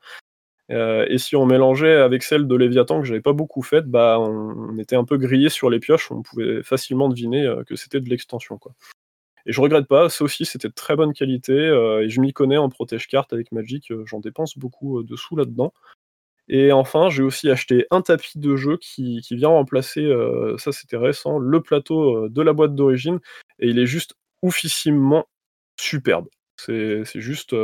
Et 1.08 1.18
si 1.18 1.36
on 1.36 1.46
mélangeait 1.46 1.96
avec 1.96 2.24
celle 2.24 2.48
de 2.48 2.56
Léviathan 2.56 3.00
que 3.00 3.06
j'avais 3.06 3.20
pas 3.20 3.32
beaucoup 3.32 3.62
faite, 3.62 3.86
bah 3.86 4.18
on, 4.18 4.76
était 4.78 4.96
un 4.96 5.04
peu 5.04 5.16
grillé 5.16 5.48
sur 5.48 5.70
les 5.70 5.78
pioches. 5.78 6.10
On 6.10 6.22
pouvait 6.22 6.62
facilement 6.64 7.08
deviner 7.08 7.48
que 7.68 7.76
c'était 7.76 8.00
de 8.00 8.08
l'extension, 8.10 8.58
quoi. 8.58 8.72
Et 9.48 9.52
je 9.52 9.62
regrette 9.62 9.88
pas, 9.88 10.10
ça 10.10 10.24
aussi 10.24 10.44
c'était 10.44 10.68
de 10.68 10.74
très 10.74 10.94
bonne 10.94 11.14
qualité, 11.14 11.54
euh, 11.54 12.04
et 12.04 12.10
je 12.10 12.20
m'y 12.20 12.34
connais 12.34 12.58
en 12.58 12.68
protège-carte 12.68 13.32
avec 13.32 13.50
Magic, 13.50 13.90
euh, 13.90 14.04
j'en 14.04 14.20
dépense 14.20 14.58
beaucoup 14.58 15.00
euh, 15.00 15.04
de 15.04 15.16
sous 15.16 15.36
là-dedans. 15.36 15.72
Et 16.48 16.70
enfin, 16.70 17.08
j'ai 17.08 17.22
aussi 17.22 17.50
acheté 17.50 17.86
un 17.90 18.02
tapis 18.02 18.38
de 18.38 18.56
jeu 18.56 18.76
qui, 18.76 19.22
vient 19.30 19.48
remplacer, 19.48 20.10
ça 20.56 20.72
c'était 20.72 20.96
récent, 20.96 21.38
le 21.38 21.60
plateau 21.60 22.26
de 22.30 22.42
la 22.42 22.54
boîte 22.54 22.74
d'origine, 22.74 23.20
et 23.58 23.68
il 23.68 23.78
est 23.78 23.84
juste 23.84 24.14
oufissimement 24.40 25.26
superbe. 25.78 26.26
C'est 26.56 27.04
juste 27.16 27.54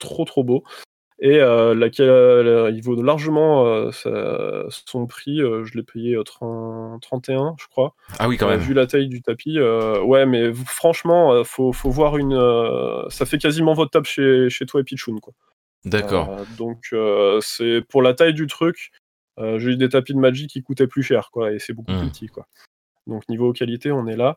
trop 0.00 0.24
trop 0.24 0.42
beau. 0.42 0.64
Et 1.18 1.38
euh, 1.40 1.74
laquelle, 1.74 2.10
euh, 2.10 2.70
il 2.70 2.82
vaut 2.82 3.00
largement 3.02 3.66
euh, 3.66 3.90
sa- 3.90 4.64
son 4.68 5.06
prix, 5.06 5.40
euh, 5.40 5.64
je 5.64 5.74
l'ai 5.74 5.82
payé 5.82 6.14
euh, 6.14 6.22
30 6.22 7.00
31 7.00 7.54
je 7.58 7.66
crois. 7.68 7.94
Ah 8.18 8.28
oui, 8.28 8.36
quand 8.36 8.48
même. 8.48 8.60
vu 8.60 8.74
la 8.74 8.86
taille 8.86 9.08
du 9.08 9.22
tapis, 9.22 9.58
ouais, 9.58 10.26
mais 10.26 10.52
franchement, 10.52 11.42
faut, 11.44 11.72
faut 11.72 11.90
voir 11.90 12.18
une. 12.18 12.36
ça 13.10 13.24
fait 13.24 13.38
quasiment 13.38 13.72
votre 13.72 13.90
table 13.92 14.06
chez, 14.06 14.50
chez 14.50 14.66
toi 14.66 14.80
et 14.80 14.84
Pichoun, 14.84 15.20
quoi. 15.20 15.32
D'accord. 15.86 16.28
Donc, 16.58 16.94
c'est 17.40 17.80
pour 17.88 18.02
la 18.02 18.12
taille 18.12 18.34
du 18.34 18.46
truc. 18.46 18.90
J'ai 19.38 19.70
eu 19.72 19.76
des 19.76 19.88
tapis 19.88 20.12
de 20.14 20.18
Magic 20.18 20.50
qui 20.50 20.62
coûtaient 20.62 20.86
plus 20.86 21.02
cher, 21.02 21.30
quoi, 21.32 21.52
et 21.52 21.58
c'est 21.58 21.72
beaucoup 21.72 21.92
Hmm. 21.92 21.98
plus 22.00 22.08
petit, 22.10 22.26
quoi. 22.26 22.46
Donc, 23.06 23.26
niveau 23.28 23.52
qualité, 23.52 23.90
on 23.92 24.06
est 24.06 24.16
là. 24.16 24.36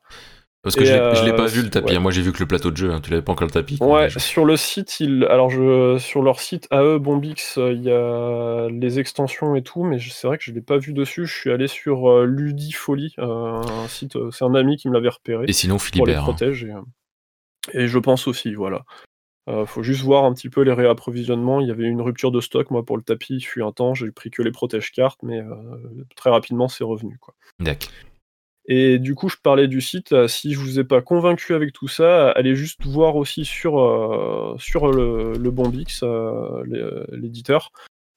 Parce 0.61 0.75
que 0.75 0.81
et, 0.81 0.85
je 0.87 0.91
l'ai- 0.91 0.97
l'ai 1.27 1.31
euh, 1.31 1.37
pas 1.37 1.45
vu 1.45 1.61
le 1.63 1.69
tapis. 1.69 1.87
ouais. 1.87 1.95
hein. 1.95 1.99
Moi, 2.01 2.11
j'ai 2.11 2.21
vu 2.21 2.33
que 2.33 2.39
le 2.39 2.45
plateau 2.45 2.69
de 2.69 2.75
jeu. 2.75 2.91
hein. 2.91 2.99
Tu 3.01 3.11
l'avais 3.11 3.21
pas 3.21 3.31
encore 3.31 3.47
le 3.47 3.51
tapis. 3.51 3.77
Ouais, 3.81 4.09
sur 4.09 4.43
le 4.43 4.57
site, 4.57 4.99
il... 4.99 5.23
alors 5.29 5.49
je... 5.49 5.97
sur 5.99 6.21
leur 6.21 6.41
site 6.41 6.67
AE 6.71 6.97
Bombix, 6.99 7.57
euh, 7.57 7.71
il 7.71 7.81
y 7.83 7.91
a 7.91 8.67
les 8.69 8.99
extensions 8.99 9.55
et 9.55 9.63
tout, 9.63 9.83
mais 9.85 9.99
c'est 9.99 10.27
vrai 10.27 10.37
que 10.37 10.43
je 10.43 10.51
l'ai 10.51 10.61
pas 10.61 10.77
vu 10.77 10.91
dessus. 10.91 11.25
Je 11.25 11.33
suis 11.33 11.49
allé 11.51 11.67
sur 11.67 12.09
euh, 12.11 12.25
Ludifolie, 12.25 13.13
un 13.19 13.61
site, 13.87 14.17
c'est 14.31 14.43
un 14.43 14.53
ami 14.53 14.75
qui 14.75 14.89
me 14.89 14.93
l'avait 14.93 15.07
repéré. 15.09 15.45
Et 15.47 15.53
sinon, 15.53 15.77
pour 15.77 15.85
les 15.85 15.91
Philibert. 15.91 16.19
hein. 16.19 16.23
protège. 16.23 16.65
Et, 16.65 16.73
et 17.83 17.87
je 17.87 17.97
pense 17.99 18.27
aussi, 18.27 18.53
voilà. 18.53 18.83
Euh, 19.49 19.65
faut 19.65 19.81
juste 19.81 20.03
voir 20.03 20.25
un 20.25 20.33
petit 20.33 20.49
peu 20.49 20.61
les 20.61 20.73
réapprovisionnements. 20.73 21.59
Il 21.61 21.67
y 21.67 21.71
avait 21.71 21.85
une 21.85 22.01
rupture 22.01 22.31
de 22.31 22.41
stock, 22.41 22.69
moi, 22.69 22.83
pour 22.83 22.97
le 22.97 23.03
tapis. 23.03 23.35
Il 23.37 23.41
fut 23.41 23.63
un 23.63 23.71
temps, 23.71 23.93
j'ai 23.93 24.11
pris 24.11 24.29
que 24.29 24.41
les 24.41 24.51
protège-cartes, 24.51 25.21
mais 25.23 25.39
euh, 25.39 26.05
très 26.17 26.29
rapidement, 26.29 26.67
c'est 26.67 26.83
revenu. 26.83 27.17
Quoi. 27.19 27.33
D'accord. 27.59 27.89
Et 28.71 28.99
du 28.99 29.15
coup, 29.15 29.29
je 29.29 29.35
parlais 29.41 29.67
du 29.67 29.81
site. 29.81 30.13
euh, 30.13 30.27
Si 30.27 30.53
je 30.53 30.59
vous 30.59 30.79
ai 30.79 30.83
pas 30.83 31.01
convaincu 31.01 31.55
avec 31.55 31.73
tout 31.73 31.87
ça, 31.87 32.29
allez 32.31 32.55
juste 32.55 32.85
voir 32.85 33.15
aussi 33.15 33.43
sur, 33.43 33.79
euh, 33.79 34.55
sur 34.59 34.91
le, 34.91 35.33
le 35.33 35.51
Bombix, 35.51 36.01
euh, 36.03 36.63
l'é- 36.65 37.17
l'éditeur. 37.17 37.71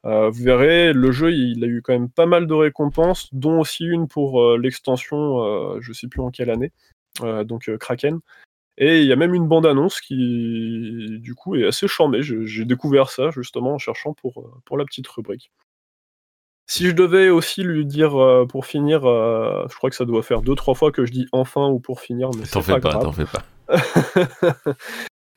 Vous 0.04 0.42
verrez, 0.42 0.92
le 0.92 1.12
jeu, 1.12 1.32
il 1.32 1.62
a 1.64 1.68
eu 1.68 1.80
quand 1.80 1.92
même 1.92 2.10
pas 2.10 2.26
mal 2.26 2.48
de 2.48 2.54
récompenses, 2.54 3.28
dont 3.32 3.60
aussi 3.60 3.84
une 3.84 4.08
pour 4.08 4.56
l'extension, 4.58 5.80
je 5.80 5.92
sais 5.92 6.08
plus 6.08 6.20
en 6.20 6.32
quelle 6.32 6.50
année, 6.50 6.72
donc 7.44 7.70
Kraken. 7.78 8.18
Et 8.78 9.00
il 9.02 9.06
y 9.06 9.12
a 9.12 9.16
même 9.16 9.32
une 9.32 9.46
bande-annonce 9.46 10.00
qui, 10.00 11.18
du 11.20 11.36
coup, 11.36 11.54
est 11.54 11.66
assez 11.66 11.86
charmée. 11.86 12.20
J'ai 12.22 12.64
découvert 12.64 13.10
ça 13.10 13.30
justement 13.30 13.74
en 13.74 13.78
cherchant 13.78 14.12
pour, 14.12 14.50
pour 14.64 14.76
la 14.76 14.84
petite 14.84 15.06
rubrique. 15.06 15.52
Si 16.72 16.86
je 16.86 16.92
devais 16.92 17.28
aussi 17.28 17.62
lui 17.62 17.84
dire 17.84 18.18
euh, 18.18 18.46
pour 18.46 18.64
finir, 18.64 19.04
euh, 19.04 19.66
je 19.68 19.76
crois 19.76 19.90
que 19.90 19.96
ça 19.96 20.06
doit 20.06 20.22
faire 20.22 20.40
deux 20.40 20.54
trois 20.54 20.74
fois 20.74 20.90
que 20.90 21.04
je 21.04 21.12
dis 21.12 21.26
enfin 21.30 21.68
ou 21.68 21.80
pour 21.80 22.00
finir, 22.00 22.30
mais 22.38 22.46
T'en 22.46 22.62
fais 22.62 22.80
pas 22.80 22.94
t'en 22.94 23.12
fais 23.12 23.26
pas. 23.26 23.44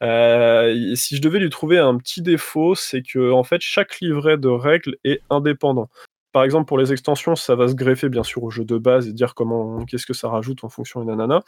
Euh, 0.04 0.94
si 0.94 1.16
je 1.16 1.22
devais 1.22 1.40
lui 1.40 1.50
trouver 1.50 1.80
un 1.80 1.98
petit 1.98 2.22
défaut, 2.22 2.76
c'est 2.76 3.02
que 3.02 3.32
en 3.32 3.46
fait 3.46 3.62
chaque 3.62 4.02
livret 4.02 4.38
de 4.38 4.50
règles 4.50 4.98
est 5.06 5.22
indépendant. 5.30 5.90
Par 6.34 6.44
exemple, 6.44 6.68
pour 6.68 6.78
les 6.78 6.92
extensions, 6.92 7.38
ça 7.38 7.56
va 7.56 7.70
se 7.70 7.76
greffer 7.76 8.10
bien 8.10 8.24
sûr 8.24 8.44
au 8.44 8.50
jeu 8.50 8.66
de 8.66 8.78
base 8.78 9.08
et 9.08 9.14
dire 9.14 9.34
comment, 9.34 9.86
qu'est-ce 9.86 10.06
que 10.06 10.14
ça 10.14 10.28
rajoute 10.28 10.66
en 10.66 10.70
fonction 10.70 11.02
et 11.02 11.06
nanana. 11.06 11.44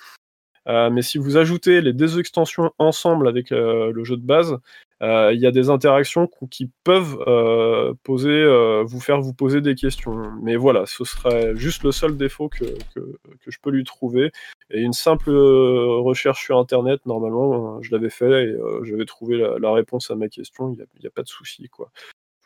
Mais 0.65 1.01
si 1.01 1.17
vous 1.17 1.35
ajoutez 1.35 1.81
les 1.81 1.91
deux 1.91 2.19
extensions 2.19 2.71
ensemble 2.79 3.27
avec 3.27 3.49
le 3.51 4.03
jeu 4.05 4.15
de 4.15 4.25
base, 4.25 4.57
il 5.01 5.39
y 5.39 5.45
a 5.45 5.51
des 5.51 5.69
interactions 5.69 6.29
qui 6.49 6.71
peuvent 6.83 7.19
euh, 7.27 7.93
euh, 8.09 8.83
vous 8.83 8.99
faire 8.99 9.21
vous 9.21 9.33
poser 9.33 9.61
des 9.61 9.75
questions. 9.75 10.31
Mais 10.41 10.55
voilà, 10.55 10.85
ce 10.85 11.03
serait 11.03 11.55
juste 11.55 11.83
le 11.83 11.91
seul 11.91 12.17
défaut 12.17 12.49
que, 12.49 12.65
que, 12.95 13.19
je 13.47 13.57
peux 13.61 13.69
lui 13.69 13.83
trouver. 13.83 14.31
Et 14.69 14.81
une 14.81 14.93
simple 14.93 15.31
recherche 15.31 16.43
sur 16.43 16.57
Internet, 16.57 17.05
normalement, 17.05 17.81
je 17.81 17.91
l'avais 17.91 18.09
fait 18.09 18.45
et 18.45 18.55
j'avais 18.83 19.05
trouvé 19.05 19.37
la, 19.37 19.59
la, 19.59 19.71
réponse 19.71 20.11
à 20.11 20.15
ma 20.15 20.27
question. 20.29 20.73
Il 20.73 20.75
n'y 20.99 21.05
a, 21.05 21.09
a, 21.09 21.11
pas 21.11 21.23
de 21.23 21.27
souci, 21.27 21.69
quoi. 21.69 21.91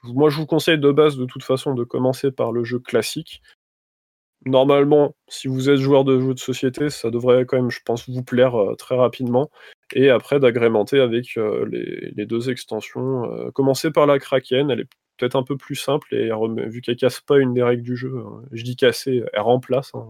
Moi, 0.03 0.29
je 0.29 0.37
vous 0.37 0.47
conseille 0.47 0.79
de 0.79 0.91
base, 0.91 1.15
de 1.15 1.25
toute 1.25 1.43
façon, 1.43 1.75
de 1.75 1.83
commencer 1.83 2.31
par 2.31 2.51
le 2.51 2.63
jeu 2.63 2.79
classique 2.79 3.41
normalement, 4.45 5.15
si 5.27 5.47
vous 5.47 5.69
êtes 5.69 5.77
joueur 5.77 6.03
de 6.03 6.19
jeux 6.19 6.33
de 6.33 6.39
société, 6.39 6.89
ça 6.89 7.11
devrait 7.11 7.45
quand 7.45 7.57
même, 7.57 7.71
je 7.71 7.79
pense, 7.83 8.09
vous 8.09 8.23
plaire 8.23 8.55
euh, 8.55 8.75
très 8.75 8.95
rapidement. 8.95 9.49
Et 9.93 10.09
après, 10.09 10.39
d'agrémenter 10.39 10.99
avec 10.99 11.37
euh, 11.37 11.67
les, 11.69 12.25
deux 12.25 12.49
extensions. 12.49 13.31
Euh, 13.31 13.51
commencer 13.51 13.91
par 13.91 14.05
la 14.05 14.19
Kraken, 14.19 14.71
elle 14.71 14.81
est 14.81 14.89
peut-être 15.17 15.35
un 15.35 15.43
peu 15.43 15.57
plus 15.57 15.75
simple, 15.75 16.15
et 16.15 16.31
vu 16.67 16.81
qu'elle 16.81 16.95
casse 16.95 17.21
pas 17.21 17.37
une 17.37 17.53
des 17.53 17.61
règles 17.61 17.83
du 17.83 17.95
jeu, 17.95 18.23
hein, 18.25 18.41
je 18.51 18.63
dis 18.63 18.75
casser, 18.75 19.23
elle 19.33 19.41
remplace 19.41 19.91
hein, 19.93 20.05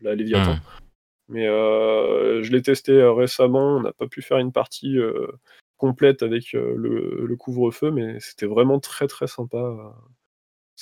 la 0.00 0.16
Léviathan. 0.16 0.54
Mmh. 0.54 0.60
Mais 1.28 1.46
je 1.46 2.50
l'ai 2.50 2.60
testé 2.60 3.00
récemment, 3.00 3.76
on 3.76 3.80
n'a 3.80 3.92
pas 3.92 4.08
pu 4.08 4.22
faire 4.22 4.38
une 4.38 4.50
partie 4.50 4.98
complète 5.76 6.24
avec 6.24 6.52
le, 6.52 7.24
le 7.24 7.36
couvre-feu, 7.36 7.92
mais 7.92 8.18
c'était 8.18 8.46
vraiment 8.46 8.80
très 8.80 9.06
très 9.06 9.28
sympa 9.28 9.94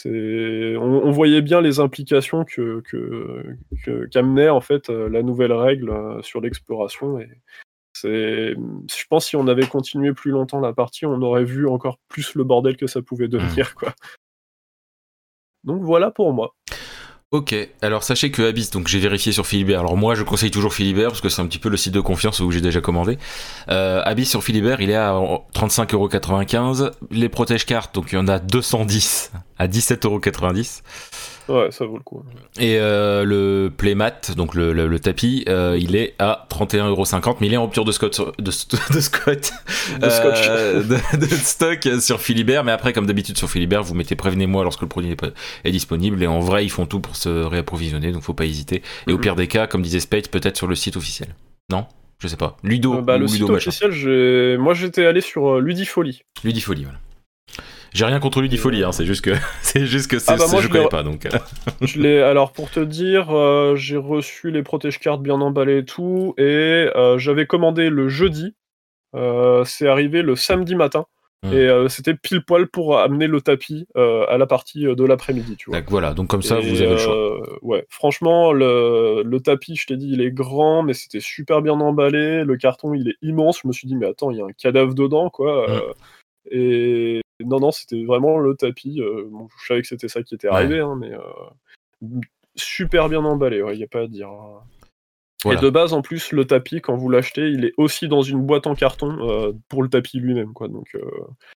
on, 0.07 1.11
voyait 1.11 1.43
bien 1.43 1.61
les 1.61 1.81
implications 1.81 2.45
que, 2.45 2.83
qu'amenait 4.11 4.49
en 4.49 4.61
fait 4.61 4.91
euh, 4.91 5.09
la 5.09 5.23
nouvelle 5.23 5.53
règle 5.53 5.91
euh, 5.91 6.23
sur 6.23 6.41
l'exploration. 6.41 7.19
Et 7.21 7.29
je 8.05 9.05
pense 9.09 9.27
si 9.27 9.37
on 9.37 9.49
avait 9.49 9.67
continué 9.67 10.13
plus 10.13 10.31
longtemps 10.31 10.61
la 10.61 10.73
partie, 10.73 11.07
on 11.07 11.21
aurait 11.23 11.45
vu 11.45 11.67
encore 11.67 11.99
plus 12.09 12.35
le 12.35 12.45
bordel 12.45 12.77
que 12.77 12.87
ça 12.87 13.03
pouvait 13.03 13.29
devenir, 13.29 13.75
quoi. 13.75 13.93
Donc 15.65 15.83
voilà 15.83 16.11
pour 16.11 16.33
moi. 16.33 16.55
Ok, 17.31 17.55
alors 17.83 18.05
sachez 18.05 18.31
que 18.31 18.41
Abyss, 18.41 18.71
donc 18.71 18.89
j'ai 18.89 18.99
vérifié 18.99 19.33
sur 19.33 19.47
Philibert. 19.47 19.81
Alors 19.81 19.99
moi 19.99 20.15
je 20.15 20.23
conseille 20.23 20.51
toujours 20.51 20.73
Philibert 20.73 21.09
parce 21.09 21.21
que 21.21 21.29
c'est 21.29 21.43
un 21.43 21.47
petit 21.47 21.59
peu 21.59 21.69
le 21.69 21.77
site 21.77 21.93
de 21.93 22.01
confiance 22.01 22.41
où 22.41 22.51
j'ai 22.51 22.63
déjà 22.63 22.81
commandé. 22.81 23.19
Euh, 23.69 24.01
Abyss 24.05 24.31
sur 24.31 24.43
Philibert, 24.43 24.81
il 24.81 24.89
est 24.89 24.95
à 24.95 25.13
35,95€. 25.55 26.93
Les 27.11 27.29
protège 27.29 27.67
cartes, 27.67 27.95
donc 27.95 28.13
il 28.13 28.15
y 28.15 28.19
en 28.19 28.29
a 28.29 28.39
210 28.39 29.33
à 29.59 29.67
17,90€. 29.67 30.83
Ouais, 31.49 31.71
ça 31.71 31.87
vaut 31.87 31.97
le 31.97 32.03
coup. 32.03 32.23
Et 32.59 32.77
euh, 32.79 33.25
le 33.25 33.73
playmat, 33.75 34.21
donc 34.37 34.55
le, 34.55 34.73
le, 34.73 35.01
tapis, 35.01 35.45
euh, 35.49 35.79
il 35.81 35.97
est 35.97 36.15
à 36.19 36.47
31,50€, 36.51 37.37
mais 37.41 37.47
il 37.47 37.55
est 37.55 37.57
en 37.57 37.65
rupture 37.65 37.87
de 37.87 37.93
de, 37.93 37.97
de 38.43 38.95
de, 38.95 39.01
scotch. 39.01 39.51
Euh, 40.03 40.83
de, 40.83 41.27
stock 41.27 41.89
sur 42.01 42.21
Philibert. 42.21 42.65
Mais 42.65 42.73
après, 42.73 42.93
comme 42.93 43.07
d'habitude 43.07 43.39
sur 43.39 43.49
Philibert, 43.49 43.83
vous 43.83 43.95
mettez 43.95 44.15
prévenez-moi 44.15 44.63
lorsque 44.63 44.83
le 44.83 44.89
produit 44.89 45.17
est, 45.65 45.71
disponible. 45.71 46.23
Et 46.23 46.27
en 46.27 46.41
vrai, 46.41 46.67
ils 46.67 46.71
font 46.71 46.85
tout 46.85 47.01
pour 47.01 47.17
se 47.17 47.29
réapprovisionner, 47.29 48.13
donc 48.13 48.23
faut 48.23 48.35
pas 48.35 48.45
hésiter. 48.45 48.83
Et 49.07 49.13
au 49.13 49.19
mm. 49.19 49.21
pire 49.21 49.37
des 49.37 49.47
cas, 49.47 49.67
comme 49.67 49.81
disait 49.81 50.01
Spade, 50.01 50.29
peut-être 50.29 50.59
sur 50.59 50.67
le 50.67 50.75
site 50.75 50.97
officiel. 50.97 51.35
Non? 51.71 51.87
Je 52.19 52.29
sais 52.29 52.37
pas. 52.37 52.59
Ludo. 52.63 53.01
bah, 53.01 53.17
le 53.17 53.27
site 53.27 53.49
officiel, 53.49 54.59
moi 54.59 54.75
j'étais 54.75 55.07
allé 55.07 55.23
sur 55.23 55.61
Ludifolie. 55.61 56.23
Ludifolie, 56.45 56.85
voilà. 56.85 56.99
J'ai 57.95 58.05
rien 58.05 58.21
contre 58.21 58.41
Ludifolie, 58.41 58.85
hein, 58.85 58.93
c'est 58.93 59.07
juste 59.07 59.25
que 59.25 59.31
c'est 59.63 59.87
juste 59.87 60.11
que 60.11 60.17
ah 60.29 60.37
bah 60.37 60.61
je, 60.61 60.69
connais 60.69 60.89
pas 60.89 61.03
donc. 61.03 61.27
je 61.81 62.01
l'ai 62.01 62.21
alors 62.21 62.53
pour 62.53 62.71
te 62.71 62.81
dire, 62.81 63.31
euh, 63.31 63.77
j'ai 63.77 63.97
reçu 63.97 64.51
les 64.51 64.63
protège 64.63 64.99
cartes 64.99 65.23
bien 65.23 65.41
emballées 65.41 65.79
et 65.79 65.85
tout, 65.85 66.35
et 66.39 66.43
euh, 66.43 67.19
j'avais 67.19 67.47
commandé 67.47 67.91
le 67.91 68.09
jeudi. 68.09 68.55
Euh, 69.17 69.65
c'est 69.65 69.89
arrivé 69.89 70.23
le 70.23 70.37
samedi 70.37 70.75
matin. 70.75 71.07
Hmm. 71.45 71.53
Et 71.53 71.89
c'était 71.89 72.15
pile 72.15 72.45
poil 72.45 72.67
pour 72.67 72.99
amener 72.99 73.29
le 73.29 73.41
tapis 73.41 73.87
à 73.95 74.37
la 74.37 74.47
partie 74.47 74.83
de 74.83 75.05
l'après-midi, 75.05 75.55
tu 75.57 75.71
vois. 75.71 75.81
voilà, 75.87 76.13
donc 76.13 76.27
comme 76.27 76.43
ça 76.43 76.59
vous 76.59 76.83
avez 76.83 76.91
le 76.91 76.97
choix. 76.97 77.59
Ouais, 77.63 77.87
franchement, 77.89 78.53
le, 78.53 79.23
le 79.25 79.41
tapis, 79.41 79.77
je 79.77 79.87
t'ai 79.87 79.97
dit, 79.97 80.11
il 80.11 80.21
est 80.21 80.33
grand, 80.33 80.83
mais 80.83 80.95
c'était 80.95 81.21
super 81.21 81.63
bien 81.63 81.75
emballé. 81.75 82.43
Le 82.43 82.57
carton, 82.57 82.93
il 82.93 83.11
est 83.11 83.17
immense. 83.23 83.61
Je 83.63 83.69
me 83.69 83.73
suis 83.73 83.87
dit, 83.87 83.95
mais 83.95 84.07
attends, 84.07 84.33
il 84.33 84.39
y 84.39 84.41
a 84.41 84.47
un 84.47 84.53
cadavre 84.53 84.95
dedans, 84.95 85.31
quoi. 85.31 85.69
Hmm. 85.71 85.81
Et 86.51 87.21
non, 87.45 87.61
non, 87.61 87.71
c'était 87.71 88.05
vraiment 88.05 88.39
le 88.39 88.55
tapis. 88.55 89.01
Euh, 89.01 89.29
je 89.61 89.67
savais 89.67 89.83
que 89.83 89.89
c'était 89.89 90.09
ça 90.09 90.23
qui 90.23 90.35
était 90.35 90.49
arrivé, 90.49 90.81
hein, 90.81 90.97
mais 90.99 91.13
euh, 91.13 92.21
super 92.57 93.09
bien 93.09 93.25
emballé, 93.25 93.63
il 93.73 93.77
n'y 93.77 93.85
a 93.85 93.89
pas 93.89 94.03
à 94.03 94.07
dire. 94.07 94.29
Hein. 94.29 94.63
Et 95.53 95.57
de 95.57 95.71
base, 95.71 95.93
en 95.93 96.03
plus, 96.03 96.33
le 96.33 96.47
tapis, 96.47 96.81
quand 96.81 96.97
vous 96.97 97.09
l'achetez, 97.09 97.49
il 97.49 97.65
est 97.65 97.75
aussi 97.77 98.09
dans 98.09 98.23
une 98.23 98.45
boîte 98.45 98.67
en 98.67 98.75
carton 98.75 99.19
euh, 99.21 99.53
pour 99.69 99.85
le 99.85 99.89
tapis 99.89 100.19
lui-même, 100.19 100.53
quoi. 100.53 100.67
Donc, 100.67 100.97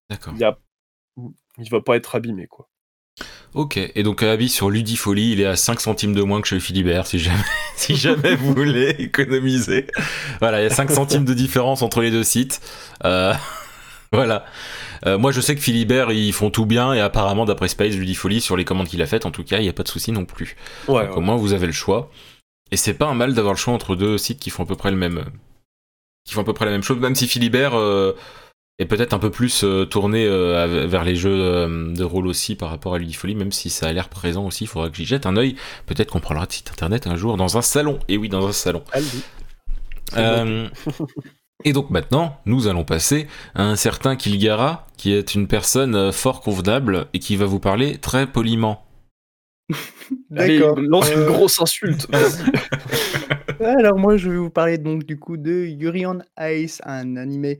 il 0.09 0.37
y 0.37 0.43
a... 0.45 0.57
il 1.57 1.69
va 1.69 1.81
pas 1.81 1.97
être 1.97 2.15
abîmé, 2.15 2.47
quoi. 2.47 2.69
Ok, 3.53 3.77
et 3.77 4.01
donc 4.01 4.23
avis 4.23 4.49
sur 4.49 4.71
Ludifolie, 4.71 5.33
il 5.33 5.41
est 5.41 5.45
à 5.45 5.55
5 5.55 5.79
centimes 5.79 6.15
de 6.15 6.23
moins 6.23 6.41
que 6.41 6.47
chez 6.47 6.59
Philibert, 6.59 7.05
si 7.05 7.19
jamais, 7.19 7.43
si 7.75 7.95
jamais 7.95 8.35
vous 8.35 8.53
voulez 8.53 8.95
économiser. 8.97 9.85
Voilà, 10.39 10.61
il 10.61 10.63
y 10.63 10.67
a 10.67 10.71
5 10.71 10.89
centimes 10.89 11.25
de 11.25 11.35
différence 11.35 11.83
entre 11.83 12.01
les 12.01 12.09
deux 12.09 12.23
sites. 12.23 12.61
Voilà. 14.13 14.45
Euh, 15.05 15.17
moi, 15.17 15.31
je 15.31 15.41
sais 15.41 15.55
que 15.55 15.61
Philibert, 15.61 16.11
ils 16.11 16.33
font 16.33 16.49
tout 16.49 16.65
bien 16.65 16.93
et 16.93 17.01
apparemment, 17.01 17.45
d'après 17.45 17.67
Space, 17.67 17.95
lui 17.95 18.05
dit 18.05 18.15
folie 18.15 18.41
sur 18.41 18.55
les 18.55 18.63
commandes 18.63 18.87
qu'il 18.87 19.01
a 19.01 19.07
faites. 19.07 19.25
En 19.25 19.31
tout 19.31 19.43
cas, 19.43 19.57
il 19.57 19.63
n'y 19.63 19.69
a 19.69 19.73
pas 19.73 19.83
de 19.83 19.87
souci 19.87 20.11
non 20.11 20.25
plus. 20.25 20.55
Ouais, 20.87 21.07
Donc, 21.07 21.17
au 21.17 21.21
moins, 21.21 21.35
vous 21.35 21.53
avez 21.53 21.65
le 21.65 21.73
choix. 21.73 22.11
Et 22.71 22.77
c'est 22.77 22.93
pas 22.93 23.07
un 23.07 23.15
mal 23.15 23.33
d'avoir 23.33 23.53
le 23.53 23.59
choix 23.59 23.73
entre 23.73 23.95
deux 23.95 24.17
sites 24.17 24.39
qui 24.39 24.49
font 24.49 24.63
à 24.63 24.65
peu 24.65 24.75
près 24.75 24.91
le 24.91 24.97
même, 24.97 25.25
qui 26.25 26.33
font 26.33 26.41
à 26.41 26.45
peu 26.45 26.53
près 26.53 26.65
la 26.65 26.71
même 26.71 26.83
chose. 26.83 26.99
Même 26.99 27.15
si 27.15 27.27
Philibert 27.27 27.77
euh, 27.77 28.15
est 28.79 28.85
peut-être 28.85 29.13
un 29.13 29.19
peu 29.19 29.29
plus 29.29 29.63
euh, 29.63 29.85
tourné 29.85 30.27
vers 30.27 31.03
les 31.03 31.15
jeux 31.15 31.67
de 31.67 32.03
rôle 32.03 32.27
aussi 32.27 32.55
par 32.55 32.69
rapport 32.69 32.95
à 32.95 32.97
Ludifolie, 32.97 33.35
même 33.35 33.51
si 33.51 33.69
ça 33.69 33.87
a 33.87 33.93
l'air 33.93 34.09
présent 34.09 34.45
aussi. 34.45 34.63
Il 34.63 34.67
faudra 34.67 34.89
que 34.89 34.95
j'y 34.95 35.05
jette 35.05 35.25
un 35.25 35.37
œil. 35.37 35.55
Peut-être 35.85 36.11
qu'on 36.11 36.19
prendra 36.19 36.45
le 36.45 36.51
site 36.51 36.71
internet 36.71 37.07
un 37.07 37.15
jour 37.15 37.35
dans 37.35 37.57
un 37.57 37.61
salon. 37.61 37.99
Et 38.07 38.17
oui, 38.17 38.29
dans 38.29 38.47
un 38.47 38.53
salon. 38.53 38.83
et 41.65 41.73
donc 41.73 41.89
maintenant, 41.89 42.39
nous 42.45 42.67
allons 42.67 42.83
passer 42.83 43.27
à 43.55 43.63
un 43.63 43.75
certain 43.75 44.15
Kilgara, 44.15 44.87
qui 44.97 45.13
est 45.13 45.33
une 45.33 45.47
personne 45.47 45.95
euh, 45.95 46.11
fort 46.11 46.41
convenable 46.41 47.07
et 47.13 47.19
qui 47.19 47.35
va 47.35 47.45
vous 47.45 47.59
parler 47.59 47.97
très 47.97 48.27
poliment. 48.27 48.85
D'accord. 50.29 50.79
Lance 50.79 51.09
une 51.11 51.19
euh, 51.19 51.27
grosse 51.27 51.61
insulte. 51.61 52.07
Alors 53.59 53.97
moi, 53.97 54.17
je 54.17 54.29
vais 54.29 54.37
vous 54.37 54.49
parler 54.49 54.77
donc 54.77 55.05
du 55.05 55.17
coup 55.17 55.37
de 55.37 55.65
Yuri 55.65 56.05
on 56.05 56.19
Ice, 56.41 56.81
un 56.83 57.15
animé. 57.15 57.59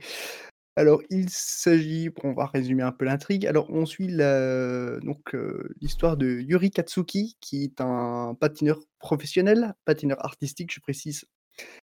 Alors 0.76 1.02
il 1.10 1.30
s'agit, 1.30 2.10
on 2.24 2.34
va 2.34 2.48
résumer 2.48 2.84
un 2.84 2.92
peu 2.92 3.06
l'intrigue. 3.06 3.46
Alors 3.46 3.70
on 3.70 3.86
suit 3.86 4.08
donc 4.08 5.34
euh, 5.34 5.70
l'histoire 5.82 6.18
de 6.18 6.40
Yuri 6.42 6.72
Katsuki, 6.72 7.38
qui 7.40 7.64
est 7.64 7.80
un 7.80 8.36
patineur 8.38 8.80
professionnel, 9.00 9.76
patineur 9.86 10.26
artistique, 10.26 10.74
je 10.74 10.82
précise, 10.82 11.26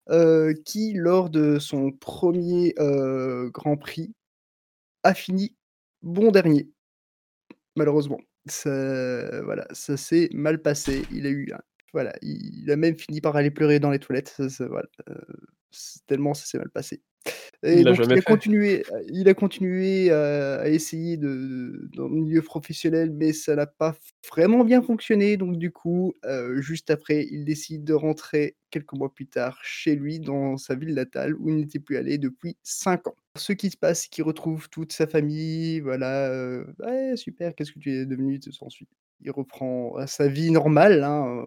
euh, 0.09 0.53
qui, 0.65 0.93
lors 0.93 1.29
de 1.29 1.59
son 1.59 1.91
premier 1.91 2.73
euh, 2.79 3.49
Grand 3.49 3.77
Prix, 3.77 4.13
a 5.03 5.13
fini 5.13 5.55
bon 6.01 6.31
dernier. 6.31 6.69
Malheureusement. 7.75 8.19
Ça, 8.47 9.41
voilà, 9.43 9.67
ça 9.71 9.97
s'est 9.97 10.29
mal 10.33 10.61
passé. 10.61 11.03
Il 11.11 11.25
a 11.25 11.29
eu 11.29 11.51
voilà, 11.93 12.13
il 12.21 12.69
a 12.69 12.75
même 12.75 12.97
fini 12.99 13.21
par 13.21 13.37
aller 13.37 13.49
pleurer 13.51 13.79
dans 13.79 13.89
les 13.89 13.99
toilettes. 13.99 14.35
euh, 15.09 15.21
tellement 16.07 16.33
ça 16.33 16.45
s'est 16.45 16.57
mal 16.57 16.69
passé. 16.69 17.01
Et 17.63 17.79
il, 17.79 17.87
a 17.87 18.21
continué, 18.21 18.83
il 19.07 19.27
a 19.27 19.33
continué 19.33 20.11
à 20.11 20.69
essayer 20.69 21.17
de, 21.17 21.89
dans 21.95 22.07
le 22.07 22.13
milieu 22.13 22.41
professionnel, 22.43 23.11
mais 23.11 23.33
ça 23.33 23.55
n'a 23.55 23.65
pas 23.65 23.95
vraiment 24.29 24.63
bien 24.63 24.83
fonctionné. 24.83 25.35
Donc 25.35 25.57
du 25.57 25.71
coup, 25.71 26.13
juste 26.57 26.91
après, 26.91 27.25
il 27.31 27.43
décide 27.43 27.83
de 27.83 27.93
rentrer 27.93 28.55
quelques 28.69 28.93
mois 28.93 29.11
plus 29.11 29.25
tard 29.25 29.57
chez 29.63 29.95
lui, 29.95 30.19
dans 30.19 30.57
sa 30.57 30.75
ville 30.75 30.93
natale, 30.93 31.35
où 31.39 31.49
il 31.49 31.55
n'était 31.55 31.79
plus 31.79 31.97
allé 31.97 32.19
depuis 32.19 32.57
5 32.61 33.07
ans. 33.07 33.15
Ce 33.35 33.53
qui 33.53 33.71
se 33.71 33.77
passe, 33.77 34.03
c'est 34.03 34.09
qu'il 34.09 34.23
retrouve 34.23 34.69
toute 34.69 34.93
sa 34.93 35.07
famille, 35.07 35.79
voilà, 35.79 36.63
ouais, 36.79 37.15
super, 37.15 37.55
qu'est-ce 37.55 37.71
que 37.71 37.79
tu 37.79 37.91
es 37.91 38.05
devenu. 38.05 38.39
Il 39.21 39.31
reprend 39.31 39.95
sa 40.05 40.27
vie 40.27 40.51
normale, 40.51 41.03
hein, 41.03 41.43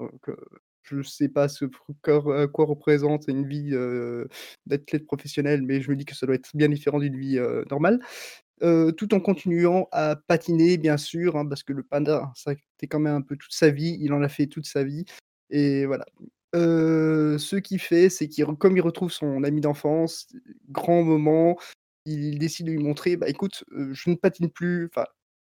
je 0.91 0.97
ne 0.97 1.03
sais 1.03 1.29
pas 1.29 1.49
ce 1.49 1.65
quoi, 2.03 2.49
quoi 2.49 2.65
représente 2.65 3.29
une 3.29 3.47
vie 3.47 3.73
d'athlète 4.67 5.07
professionnel, 5.07 5.63
mais 5.63 5.81
je 5.81 5.91
me 5.91 5.97
dis 5.97 6.05
que 6.05 6.15
ça 6.15 6.27
doit 6.27 6.35
être 6.35 6.51
bien 6.55 6.69
différent 6.69 6.99
d'une 6.99 7.19
vie 7.19 7.39
normale. 7.71 8.01
tout 8.61 9.15
en 9.15 9.21
continuant 9.21 9.89
à 9.93 10.17
patiner, 10.17 10.79
bien 10.79 10.97
sûr, 10.97 11.37
hein, 11.37 11.47
parce 11.47 11.63
que 11.63 11.73
le 11.73 11.83
panda, 11.83 12.33
ça 12.35 12.53
c'était 12.73 12.87
quand 12.89 13.01
même 13.01 13.17
un 13.17 13.23
peu 13.23 13.37
toute 13.37 13.53
sa 13.53 13.71
vie, 13.71 13.97
il 14.01 14.13
en 14.13 14.23
a 14.23 14.29
fait 14.29 14.47
toute 14.47 14.67
sa 14.67 14.85
vie. 14.85 15.05
Et 15.51 15.87
voilà. 15.87 16.07
ce 16.55 17.57
qu'il 17.57 17.81
fait, 17.81 18.09
c'est 18.09 18.29
qu'il, 18.29 18.45
comme 18.47 18.77
il 18.77 18.81
retrouve 18.81 19.13
son 19.13 19.45
ami 19.45 19.61
d'enfance, 19.61 20.29
grand 20.69 21.03
moment, 21.03 21.57
il 22.05 22.39
décide 22.39 22.67
de 22.67 22.73
lui 22.73 22.79
montrer, 22.83 23.17
bah 23.17 23.29
écoute, 23.29 23.65
je 23.71 24.11
ne 24.11 24.15
patine 24.15 24.51
plus, 24.51 24.91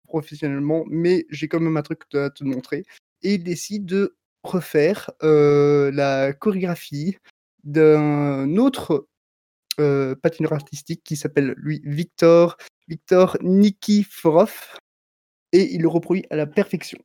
professionnellement, 0.04 0.84
mais 0.88 1.26
j'ai 1.30 1.48
quand 1.48 1.60
même 1.60 1.76
un 1.76 1.82
truc 1.82 2.02
à 2.14 2.30
te 2.30 2.44
montrer. 2.44 2.84
Et 3.22 3.34
il 3.34 3.44
décide 3.44 3.84
de 3.86 4.16
refaire 4.42 5.10
la 5.22 6.32
chorégraphie 6.32 7.16
d'un 7.64 8.56
autre 8.56 9.06
patineur 9.76 10.52
artistique 10.52 11.02
qui 11.04 11.16
s'appelle 11.16 11.54
lui 11.56 11.80
Victor, 11.84 12.56
Victor 12.88 13.36
Nikiforov, 13.42 14.76
et 15.52 15.74
il 15.74 15.82
le 15.82 15.88
reproduit 15.88 16.26
à 16.30 16.36
la 16.36 16.46
perfection. 16.46 16.98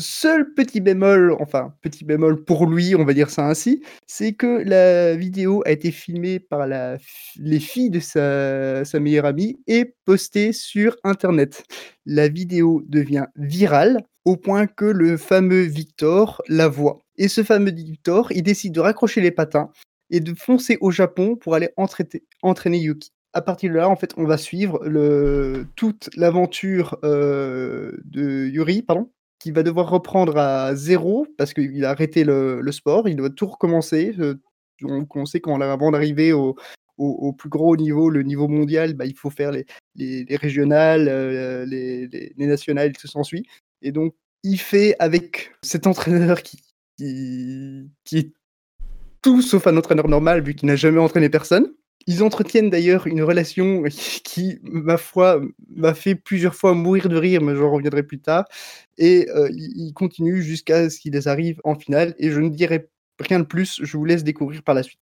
Seul 0.00 0.54
petit 0.54 0.80
bémol, 0.80 1.34
enfin 1.40 1.74
petit 1.82 2.04
bémol 2.04 2.44
pour 2.44 2.66
lui, 2.66 2.94
on 2.94 3.04
va 3.04 3.14
dire 3.14 3.30
ça 3.30 3.48
ainsi, 3.48 3.82
c'est 4.06 4.32
que 4.32 4.62
la 4.64 5.16
vidéo 5.16 5.60
a 5.66 5.72
été 5.72 5.90
filmée 5.90 6.38
par 6.38 6.68
les 6.68 7.58
filles 7.58 7.90
de 7.90 7.98
sa, 7.98 9.00
meilleure 9.00 9.24
amie 9.24 9.58
et 9.66 9.96
postée 10.04 10.52
sur 10.52 10.96
Internet. 11.02 11.64
La 12.06 12.28
vidéo 12.28 12.84
devient 12.86 13.26
virale 13.34 14.04
au 14.24 14.36
point 14.36 14.68
que 14.68 14.84
le 14.84 15.16
fameux 15.16 15.62
Victor 15.62 16.42
la 16.48 16.68
voit. 16.68 17.00
Et 17.16 17.26
ce 17.26 17.42
fameux 17.42 17.72
Victor, 17.72 18.30
il 18.30 18.44
décide 18.44 18.74
de 18.74 18.80
raccrocher 18.80 19.20
les 19.20 19.32
patins 19.32 19.70
et 20.10 20.20
de 20.20 20.32
foncer 20.34 20.78
au 20.80 20.92
Japon 20.92 21.34
pour 21.34 21.56
aller 21.56 21.70
entraîner, 21.76 22.78
Yuki. 22.78 23.10
À 23.32 23.42
partir 23.42 23.72
de 23.72 23.76
là, 23.76 23.88
en 23.88 23.96
fait, 23.96 24.14
on 24.16 24.24
va 24.24 24.38
suivre 24.38 24.80
toute 25.74 26.08
l'aventure 26.16 26.98
euh, 27.04 27.92
de 28.04 28.46
Yuri, 28.46 28.82
pardon, 28.82 29.10
qui 29.38 29.50
va 29.52 29.62
devoir 29.62 29.88
reprendre 29.88 30.36
à 30.36 30.74
zéro 30.74 31.26
parce 31.36 31.54
qu'il 31.54 31.84
a 31.84 31.90
arrêté 31.90 32.24
le, 32.24 32.62
sport, 32.72 33.08
il 33.08 33.16
doit 33.16 33.30
tout 33.30 33.46
recommencer. 33.46 34.14
Euh, 34.18 34.34
on, 34.82 35.26
sait 35.26 35.40
qu'avant 35.40 35.90
d'arriver 35.90 36.32
au, 36.32 36.56
plus 37.32 37.48
gros 37.48 37.76
niveau, 37.76 38.10
le 38.10 38.22
niveau 38.22 38.48
mondial, 38.48 38.94
bah, 38.94 39.06
il 39.06 39.14
faut 39.14 39.30
faire 39.30 39.52
les, 39.52 39.66
les, 39.94 40.36
régionales, 40.36 41.08
euh, 41.08 41.64
les, 41.66 42.08
les, 42.08 42.46
nationales, 42.46 42.92
tout 42.96 43.06
s'ensuit. 43.06 43.46
Et 43.82 43.92
donc, 43.92 44.14
il 44.42 44.58
fait 44.58 44.94
avec 44.98 45.52
cet 45.62 45.86
entraîneur 45.86 46.42
qui, 46.42 46.60
qui 46.96 48.18
est 48.18 48.32
tout 49.22 49.42
sauf 49.42 49.66
un 49.66 49.76
entraîneur 49.76 50.08
normal 50.08 50.42
vu 50.42 50.54
qu'il 50.54 50.68
n'a 50.68 50.76
jamais 50.76 50.98
entraîné 50.98 51.28
personne. 51.28 51.72
Ils 52.06 52.22
entretiennent 52.22 52.70
d'ailleurs 52.70 53.06
une 53.06 53.22
relation 53.22 53.82
qui, 54.24 54.58
ma 54.62 54.96
foi, 54.96 55.40
m'a 55.68 55.94
fait 55.94 56.14
plusieurs 56.14 56.54
fois 56.54 56.74
mourir 56.74 57.08
de 57.08 57.16
rire, 57.16 57.42
mais 57.42 57.54
j'en 57.54 57.70
reviendrai 57.70 58.02
plus 58.02 58.20
tard. 58.20 58.44
Et 58.98 59.28
euh, 59.30 59.48
ils 59.52 59.92
continuent 59.94 60.40
jusqu'à 60.40 60.90
ce 60.90 60.98
qu'ils 61.00 61.28
arrivent 61.28 61.60
en 61.64 61.74
finale. 61.74 62.14
Et 62.18 62.30
je 62.30 62.40
ne 62.40 62.48
dirai 62.48 62.88
rien 63.20 63.40
de 63.40 63.44
plus, 63.44 63.80
je 63.82 63.96
vous 63.96 64.04
laisse 64.04 64.24
découvrir 64.24 64.62
par 64.62 64.74
la 64.74 64.82
suite. 64.82 65.00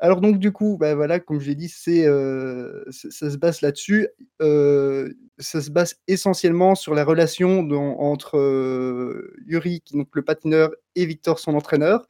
Alors 0.00 0.20
donc 0.20 0.38
du 0.38 0.52
coup, 0.52 0.76
bah, 0.78 0.94
voilà, 0.94 1.18
comme 1.18 1.40
je 1.40 1.50
dit, 1.52 1.72
euh, 1.88 2.84
ça 2.90 3.30
se 3.30 3.36
base 3.36 3.62
là-dessus. 3.62 4.08
Euh, 4.42 5.12
ça 5.38 5.60
se 5.60 5.70
base 5.70 5.96
essentiellement 6.06 6.76
sur 6.76 6.94
la 6.94 7.04
relation 7.04 7.68
entre 7.98 8.38
Yuri, 9.46 9.82
le 10.12 10.22
patineur, 10.22 10.70
et 10.94 11.06
Victor, 11.06 11.40
son 11.40 11.54
entraîneur. 11.54 12.06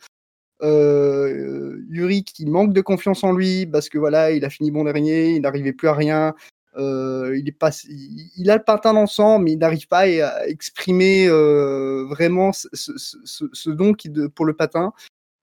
Euh, 0.62 1.84
Yuri 1.88 2.24
qui 2.24 2.46
manque 2.46 2.72
de 2.72 2.80
confiance 2.80 3.22
en 3.22 3.32
lui 3.32 3.66
parce 3.66 3.88
que 3.88 3.98
voilà, 3.98 4.32
il 4.32 4.44
a 4.44 4.50
fini 4.50 4.70
bon 4.70 4.84
dernier, 4.84 5.30
il 5.30 5.42
n'arrivait 5.42 5.72
plus 5.72 5.88
à 5.88 5.94
rien. 5.94 6.34
Euh, 6.76 7.36
il, 7.36 7.52
il, 8.36 8.50
a 8.50 8.56
le 8.56 8.62
patin 8.62 8.92
dans 8.92 9.02
le 9.02 9.06
sang, 9.06 9.38
mais 9.38 9.52
il 9.52 9.58
n'arrive 9.58 9.88
pas 9.88 10.00
à 10.00 10.46
exprimer 10.46 11.26
euh, 11.28 12.06
vraiment 12.08 12.52
ce, 12.52 13.70
don 13.70 13.94
qui 13.94 14.10
de, 14.10 14.26
pour 14.26 14.44
le 14.44 14.54
patin. 14.54 14.92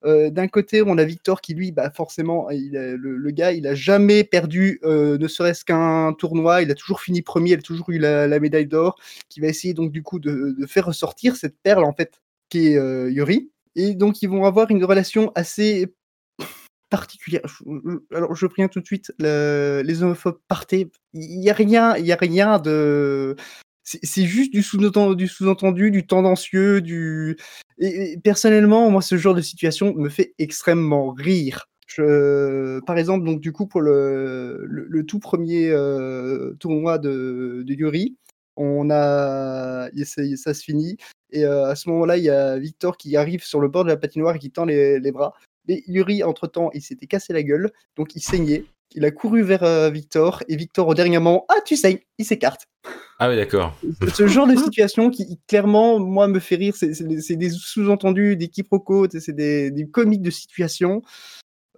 D'un 0.04 0.48
côté, 0.48 0.84
on 0.86 1.00
a 1.00 1.04
Victor 1.04 1.42
qui, 1.42 1.56
lui, 1.56 1.72
bah, 1.72 1.90
forcément, 1.90 2.48
le, 2.52 3.32
gars, 3.32 3.54
il 3.54 3.66
a 3.66 3.74
jamais 3.74 4.24
perdu, 4.24 4.80
ne 4.84 5.28
serait-ce 5.28 5.66
qu'un 5.66 6.14
tournoi. 6.14 6.62
Il 6.62 6.70
a 6.70 6.76
toujours 6.76 7.02
fini 7.02 7.24
premier, 7.24 7.54
il 7.54 7.58
a 7.58 7.62
toujours 7.64 7.90
eu 7.90 7.98
la, 7.98 8.40
médaille 8.40 8.68
d'or. 8.68 9.00
Qui 9.30 9.40
va 9.40 9.48
essayer 9.48 9.74
donc 9.74 9.92
du 9.92 10.04
coup 10.04 10.20
de, 10.20 10.56
de, 10.56 10.66
faire 10.68 10.86
ressortir 10.86 11.36
cette 11.36 11.58
perle 11.58 11.84
en 11.84 11.94
fait 11.94 12.22
qui 12.50 12.68
est 12.68 13.10
Yuri. 13.10 13.50
Et 13.76 13.94
donc, 13.94 14.22
ils 14.22 14.30
vont 14.30 14.46
avoir 14.46 14.72
une 14.72 14.84
relation 14.84 15.32
assez 15.36 15.94
particulière. 16.90 17.42
Alors, 18.14 18.36
je 18.36 18.48
préviens 18.48 18.68
tout 18.68 18.80
de 18.80 18.86
suite, 18.86 19.14
les 19.20 20.04
homophobes 20.04 20.40
partaient. 20.48 20.90
Il 21.14 21.40
n'y 21.40 21.50
a 21.50 21.54
rien, 21.54 21.96
il 21.98 22.06
y 22.06 22.12
a 22.12 22.18
rien 22.18 22.60
de. 22.60 23.36
C'est 23.84 24.26
juste 24.26 24.52
du 24.52 24.64
sous-entendu, 24.64 25.92
du, 25.92 26.08
tendancieux, 26.08 26.82
du. 26.82 27.38
Personnellement, 28.24 28.90
moi, 28.90 29.02
ce 29.02 29.18
genre 29.18 29.36
de 29.36 29.42
situation 29.42 29.94
me 29.94 30.10
fait 30.10 30.34
extrêmement 30.40 31.12
rire. 31.12 31.68
Par 32.86 32.98
exemple, 32.98 33.26
donc 33.26 33.40
du 33.40 33.52
coup 33.52 33.68
pour 33.68 33.82
le, 33.82 35.04
tout 35.08 35.20
premier 35.20 35.70
euh, 35.70 36.54
tournoi 36.60 36.98
de, 36.98 37.64
Yuri, 37.68 38.18
on 38.58 38.90
a 38.90 39.90
ça, 40.04 40.22
ça 40.36 40.54
se 40.54 40.64
finit 40.64 40.98
et 41.36 41.44
euh, 41.44 41.68
à 41.68 41.76
ce 41.76 41.90
moment-là, 41.90 42.18
il 42.18 42.24
y 42.24 42.30
a 42.30 42.58
Victor 42.58 42.98
qui 42.98 43.18
arrive 43.18 43.44
sur 43.44 43.60
le 43.60 43.68
bord 43.68 43.84
de 43.84 43.90
la 43.90 43.98
patinoire 43.98 44.36
et 44.36 44.40
qui 44.40 44.52
tend 44.52 44.66
les, 44.66 45.12
bras. 45.12 45.34
Mais 45.68 45.84
Yuri, 45.88 46.24
entre-temps, 46.24 46.70
il 46.74 46.82
s'était 46.82 47.08
cassé 47.08 47.34
la 47.34 47.44
gueule, 47.44 47.72
donc 47.98 48.16
il 48.16 48.22
saignait. 48.22 48.66
Il 48.92 49.04
a 49.04 49.12
couru 49.12 49.42
vers 49.42 49.64
euh, 49.64 49.90
Victor, 49.90 50.44
et 50.48 50.56
Victor, 50.56 50.88
au 50.88 50.94
dernier 50.94 51.18
moment, 51.18 51.46
ah, 51.50 51.60
tu 51.66 51.76
saignes, 51.76 52.00
il 52.18 52.26
s'écarte. 52.26 52.68
Ah 53.20 53.30
oui, 53.30 53.36
d'accord. 53.36 53.76
Ce 54.14 54.28
genre 54.28 54.48
de 54.48 54.56
situation 54.56 55.10
qui, 55.10 55.40
clairement, 55.48 56.00
moi, 56.00 56.28
me 56.28 56.40
fait 56.40 56.56
rire. 56.56 56.76
C'est 56.78 57.36
des 57.36 57.50
sous-entendus, 57.50 58.38
des 58.38 58.48
quiproquos, 58.48 59.08
c'est 59.10 59.34
des, 59.34 59.72
des, 59.72 59.88
comiques 59.88 60.22
de 60.22 60.32
situation. 60.32 61.02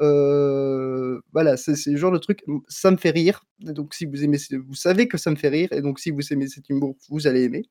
Euh, 0.02 1.20
voilà, 1.34 1.58
c'est 1.58 1.76
le 1.88 1.98
genre 1.98 2.12
de 2.12 2.18
truc, 2.18 2.44
ça 2.68 2.92
me 2.92 2.98
fait 2.98 3.10
rire. 3.10 3.44
Donc, 3.60 3.94
si 3.94 4.06
vous 4.06 4.24
aimez, 4.24 4.38
vous 4.66 4.76
savez 4.76 5.08
que 5.08 5.18
ça 5.18 5.32
me 5.32 5.36
fait 5.36 5.50
rire, 5.50 5.70
et 5.72 5.82
donc 5.82 6.00
si 6.00 6.12
vous 6.12 6.34
aimez 6.34 6.48
cet 6.48 6.70
humour, 6.70 6.96
vous 7.10 7.28
allez 7.28 7.44
aimer. 7.44 7.64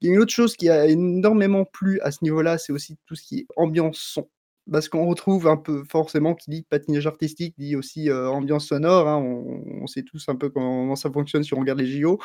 Il 0.00 0.08
y 0.08 0.10
a 0.10 0.14
une 0.14 0.20
autre 0.20 0.32
chose 0.32 0.56
qui 0.56 0.68
a 0.68 0.86
énormément 0.86 1.64
plu 1.64 2.00
à 2.00 2.10
ce 2.10 2.18
niveau-là, 2.22 2.58
c'est 2.58 2.72
aussi 2.72 2.96
tout 3.06 3.14
ce 3.14 3.22
qui 3.22 3.38
est 3.40 3.46
ambiance 3.56 3.98
son. 3.98 4.28
Parce 4.70 4.88
qu'on 4.90 5.06
retrouve 5.06 5.48
un 5.48 5.56
peu 5.56 5.82
forcément 5.84 6.34
qui 6.34 6.50
dit 6.50 6.62
patinage 6.62 7.06
artistique, 7.06 7.54
dit 7.56 7.74
aussi 7.74 8.10
euh, 8.10 8.28
ambiance 8.28 8.66
sonore. 8.66 9.08
Hein. 9.08 9.16
On, 9.16 9.86
sait 9.86 10.02
tous 10.02 10.28
un 10.28 10.36
peu 10.36 10.50
comment, 10.50 10.94
ça 10.94 11.10
fonctionne 11.10 11.42
si 11.42 11.54
on 11.54 11.60
regarde 11.60 11.80
les 11.80 11.86
JO. 11.86 12.18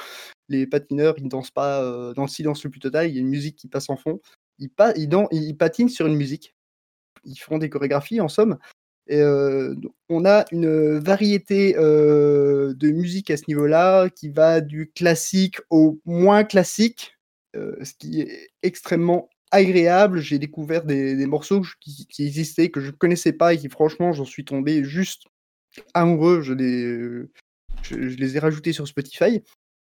Les 0.50 0.68
patineurs, 0.68 1.16
ils 1.18 1.24
ne 1.24 1.30
dansent 1.30 1.52
pas 1.52 1.82
euh, 1.82 2.14
dans 2.14 2.24
le 2.24 2.28
silence 2.28 2.64
le 2.66 2.70
plus 2.70 2.82
total. 2.82 3.08
Il 3.10 3.16
y 3.16 3.18
a 3.18 3.22
une 3.22 3.30
musique 3.30 3.56
qui 3.56 3.70
passe 3.70 3.90
en 3.90 3.96
fond. 3.96 4.20
Ils, 4.60 4.70
ils 5.32 5.58
patinent 5.58 5.88
sur 5.88 6.06
une 6.06 6.18
musique. 6.18 6.54
Ils 7.24 7.38
font 7.38 7.58
des 7.58 7.70
chorégraphies 7.70 8.20
en 8.20 8.28
somme. 8.28 8.58
Et, 9.08 9.22
on 10.10 10.26
a 10.26 10.46
une 10.52 11.00
variété 11.00 11.74
de 11.74 12.92
musique 12.92 13.32
à 13.32 13.38
ce 13.38 13.44
niveau-là 13.48 14.10
qui 14.10 14.30
va 14.30 14.62
du 14.62 14.92
classique 14.92 15.58
au 15.70 16.00
moins 16.06 16.44
classique, 16.44 17.18
ce 17.54 17.94
qui 17.98 18.22
est 18.22 18.50
extrêmement 18.62 19.30
agréable. 19.52 20.20
J'ai 20.20 20.40
découvert 20.40 20.84
des, 20.84 21.26
morceaux 21.26 21.62
qui, 21.82 22.26
existaient, 22.26 22.70
que 22.70 22.82
je 22.82 22.88
ne 22.88 22.96
connaissais 22.96 23.34
pas 23.34 23.54
et 23.54 23.58
qui 23.58 23.70
franchement 23.70 24.14
j'en 24.14 24.26
suis 24.26 24.46
tombé 24.46 24.84
juste 24.84 25.24
amoureux. 25.94 26.42
Je 26.42 26.54
les, 26.54 27.26
je 27.84 27.96
les 27.96 28.38
ai 28.38 28.40
rajoutés 28.40 28.74
sur 28.74 28.88
Spotify. 28.88 29.42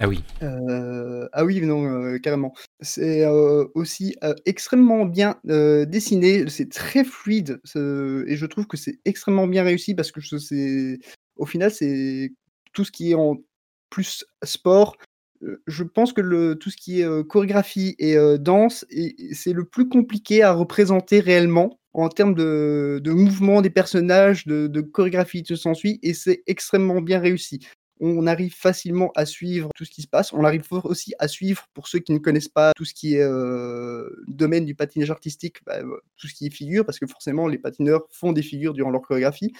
Ah 0.01 0.07
oui. 0.07 0.23
ah 0.41 1.45
oui, 1.45 1.61
non, 1.63 2.19
carrément. 2.21 2.55
C'est 2.81 3.27
aussi 3.75 4.15
extrêmement 4.47 5.05
bien 5.05 5.41
dessiné, 5.45 6.49
c'est 6.49 6.71
très 6.71 7.05
fluide, 7.05 7.61
et 7.75 8.37
je 8.37 8.47
trouve 8.47 8.67
que 8.67 8.77
c'est 8.77 9.01
extrêmement 9.05 9.49
bien 9.49 9.65
réussi 9.65 9.95
parce 9.95 10.13
que 10.13 10.21
c'est 10.21 11.01
au 11.37 11.47
final, 11.47 11.71
c'est 11.73 12.33
tout 12.73 12.85
ce 12.85 12.93
qui 12.93 13.11
est 13.11 13.15
en 13.15 13.39
plus 13.91 14.25
sport. 14.45 14.97
je 15.67 15.83
pense 15.83 16.13
que 16.13 16.55
tout 16.55 16.71
ce 16.71 16.77
qui 16.77 17.01
est 17.01 17.27
chorégraphie 17.27 17.97
et 17.99 18.17
danse, 18.39 18.87
c'est 19.33 19.53
le 19.53 19.65
plus 19.65 19.89
compliqué 19.89 20.43
à 20.45 20.53
représenter 20.53 21.19
réellement 21.19 21.81
en 21.93 22.09
termes 22.09 22.35
de, 22.35 23.01
de 23.03 23.11
mouvement 23.11 23.63
des 23.63 23.71
personnages, 23.71 24.47
de, 24.47 24.69
de 24.69 24.81
chorégraphie, 24.81 25.43
tout 25.43 25.57
s'ensuit, 25.57 25.99
et 26.05 26.15
c'est 26.15 26.45
extrêmement 26.47 27.01
bien 27.01 27.19
réussi 27.19 27.67
on 28.01 28.27
arrive 28.27 28.55
facilement 28.55 29.13
à 29.15 29.27
suivre 29.27 29.71
tout 29.75 29.85
ce 29.85 29.91
qui 29.91 30.03
se 30.03 30.09
passe. 30.09 30.33
On 30.33 30.45
arrive 30.45 30.63
aussi 30.85 31.15
à 31.19 31.29
suivre, 31.29 31.67
pour 31.75 31.89
ceux 31.89 31.99
qui 31.99 32.13
ne 32.13 32.19
connaissent 32.19 32.49
pas 32.49 32.73
tout 32.75 32.85
ce 32.85 32.95
qui 32.95 33.15
est 33.15 33.23
euh, 33.23 34.09
domaine 34.27 34.65
du 34.65 34.75
patinage 34.75 35.11
artistique, 35.11 35.65
bah, 35.65 35.81
tout 36.17 36.27
ce 36.29 36.35
qui 36.35 36.47
est 36.47 36.51
figure, 36.51 36.85
parce 36.85 36.99
que 36.99 37.07
forcément, 37.07 37.49
les 37.49 37.59
patineurs 37.59 38.07
font 38.11 38.33
des 38.33 38.43
figures 38.43 38.75
durant 38.75 38.91
leur 38.91 39.03
chorégraphie. 39.03 39.53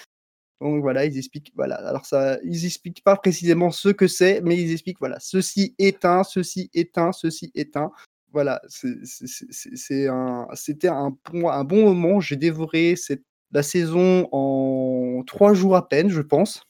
Donc 0.61 0.83
voilà, 0.83 1.05
ils 1.05 1.17
expliquent, 1.17 1.53
voilà, 1.55 1.77
alors 1.77 2.05
ça, 2.05 2.39
ils 2.43 2.65
expliquent 2.65 3.05
pas 3.05 3.17
précisément 3.17 3.71
ce 3.71 3.91
que 3.91 4.09
c'est, 4.09 4.41
mais 4.41 4.57
ils 4.57 4.73
expliquent, 4.73 4.99
voilà, 4.99 5.21
ceci 5.21 5.75
est 5.79 6.05
un, 6.05 6.25
ceci 6.25 6.69
est 6.75 6.99
un, 6.99 7.13
ceci 7.13 7.53
est 7.55 7.77
un. 7.77 7.93
Voilà, 8.33 8.61
c'est 8.69 10.09
un, 10.09 10.49
c'était 10.55 10.89
un 10.89 11.11
bon 11.23 11.85
moment. 11.85 12.21
J'ai 12.21 12.37
dévoré 12.37 12.95
cette, 12.97 13.23
la 13.53 13.63
saison 13.63 14.29
en 14.33 15.23
trois 15.27 15.55
jours 15.55 15.77
à 15.77 15.89
peine, 15.89 16.11
je 16.11 16.21
pense. 16.21 16.63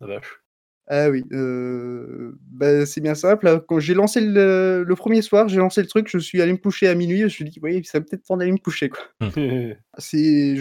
La 0.00 0.06
vache. 0.08 0.42
Ah 0.88 1.10
oui, 1.10 1.24
bah, 1.30 2.86
c'est 2.86 3.00
bien 3.00 3.14
simple, 3.14 3.64
quand 3.66 3.80
j'ai 3.80 3.94
lancé 3.94 4.20
le 4.20 4.84
le 4.86 4.94
1 4.94 5.20
soir, 5.20 5.48
j'ai 5.48 5.56
lancé 5.56 5.82
le 5.82 5.88
truc, 5.88 6.08
je 6.08 6.18
suis 6.18 6.40
allé 6.40 6.52
me 6.52 6.58
coucher 6.58 6.86
à 6.88 6.94
minuit. 6.94 7.18
je 7.18 7.24
me 7.24 7.28
suis 7.28 7.44
dit: 7.44 7.58
«Oui, 7.62 7.84
ça 7.84 8.00
peut-être 8.00 8.24
temps 8.24 8.36
d'aller 8.36 8.52
me 8.52 8.58
coucher, 8.58 8.88
quoi». 8.88 9.00
Mmh. 9.20 9.72
C'est 9.98 10.56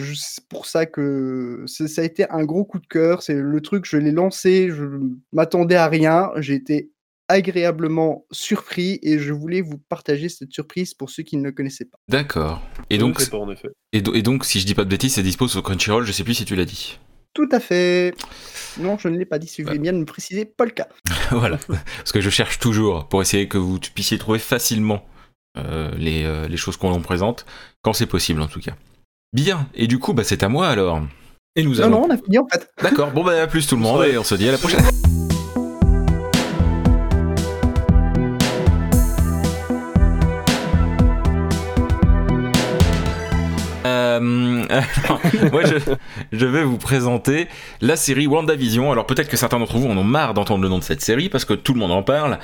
pour 0.50 0.66
ça 0.66 0.86
que 0.86 1.66
ça 1.68 2.02
a 2.02 2.06
été 2.06 2.30
un 2.30 2.44
gros 2.44 2.66
coup 2.66 2.80
de 2.80 2.88
cœur. 2.88 3.22
C'est 3.22 3.36
le 3.36 3.62
truc, 3.62 3.86
je 3.86 3.98
l'ai 3.98 4.12
lancé, 4.12 4.70
je 4.72 4.84
m'attendais 5.32 5.76
à 5.76 5.88
rien, 5.88 6.32
j'ai 6.38 6.56
été 6.56 6.92
agréablement 7.28 8.26
surpris 8.32 9.00
et 9.02 9.18
je 9.18 9.34
voulais 9.34 9.62
vous 9.62 9.78
partager 9.78 10.30
cette 10.30 10.52
surprise 10.54 10.94
pour 10.94 11.10
ceux 11.10 11.24
qui 11.24 11.38
ne 11.38 11.44
le 11.44 11.52
connaissaient 11.52 11.86
pas. 11.86 11.98
D'accord 12.08 12.62
et 12.90 12.98
donc 12.98 13.20
et 13.92 14.22
donc 14.22 14.46
si 14.46 14.60
je 14.60 14.66
dis 14.66 14.76
pas 14.76 14.84
de 14.84 14.90
bêtises, 14.90 15.16
c'est 15.16 15.24
dispo 15.24 15.48
sur 15.48 15.64
Crunchyroll, 15.64 16.06
je 16.06 16.12
sais 16.12 16.24
plus 16.24 16.36
si 16.36 16.46
tu 16.46 16.56
l'as 16.56 16.66
dit? 16.66 17.00
Tout 17.36 17.50
à 17.52 17.60
fait. 17.60 18.16
Non, 18.80 18.98
je 18.98 19.08
ne 19.08 19.18
l'ai 19.18 19.26
pas 19.26 19.38
dit, 19.38 19.48
si 19.48 19.62
vous 19.62 19.68
voulez 19.68 19.80
bien 19.80 19.92
me 19.92 20.06
préciser, 20.06 20.46
pas 20.46 20.66
le 20.66 20.72
cas. 20.72 20.88
voilà, 21.32 21.60
parce 21.68 22.12
que 22.12 22.22
je 22.22 22.30
cherche 22.32 22.58
toujours 22.58 23.08
pour 23.08 23.22
essayer 23.22 23.48
que 23.48 23.60
vous 23.60 23.80
puissiez 23.80 24.18
trouver 24.18 24.40
facilement 24.40 25.06
euh, 25.58 25.92
les, 25.98 26.48
les, 26.50 26.58
choses 26.58 26.76
qu'on 26.78 26.92
en 26.92 27.02
présente, 27.02 27.46
quand 27.84 27.94
c'est 27.94 28.08
possible 28.08 28.42
en 28.42 28.48
tout 28.48 28.60
cas. 28.60 28.74
Bien, 29.32 29.68
et 29.76 29.88
du 29.88 30.00
coup, 30.00 30.14
bah, 30.14 30.24
c'est 30.24 30.42
à 30.42 30.50
moi 30.50 30.68
alors. 30.68 31.02
Et 31.56 31.64
nous 31.64 31.76
non, 31.76 31.90
non, 31.90 32.06
on 32.06 32.10
a 32.10 32.18
fini 32.18 32.38
en 32.38 32.48
fait. 32.52 32.70
D'accord, 32.82 33.12
bon 33.12 33.24
bah 33.24 33.42
à 33.42 33.48
plus 33.48 33.66
tout 33.66 33.76
le 33.76 33.82
monde 33.82 34.06
et 34.06 34.18
on 34.18 34.24
se 34.24 34.36
dit 34.36 34.48
à 34.50 34.52
la 34.52 34.58
prochaine. 34.58 34.84
moi, 45.52 45.64
je, 46.32 46.46
vais 46.46 46.64
vous 46.64 46.78
présenter 46.78 47.48
la 47.82 47.96
série 47.96 48.28
WandaVision. 48.28 48.92
Alors, 48.92 49.06
peut-être 49.06 49.30
que 49.30 49.38
certains 49.38 49.60
d'entre 49.60 49.78
vous 49.78 49.88
en 49.88 49.98
ont 49.98 50.04
marre 50.04 50.34
d'entendre 50.34 50.64
le 50.64 50.70
nom 50.70 50.80
de 50.80 50.84
cette 50.84 51.02
série 51.02 51.30
parce 51.30 51.46
que 51.46 51.54
tout 51.54 51.74
le 51.74 51.80
monde 51.80 51.92
en 51.92 52.04
parle. 52.04 52.40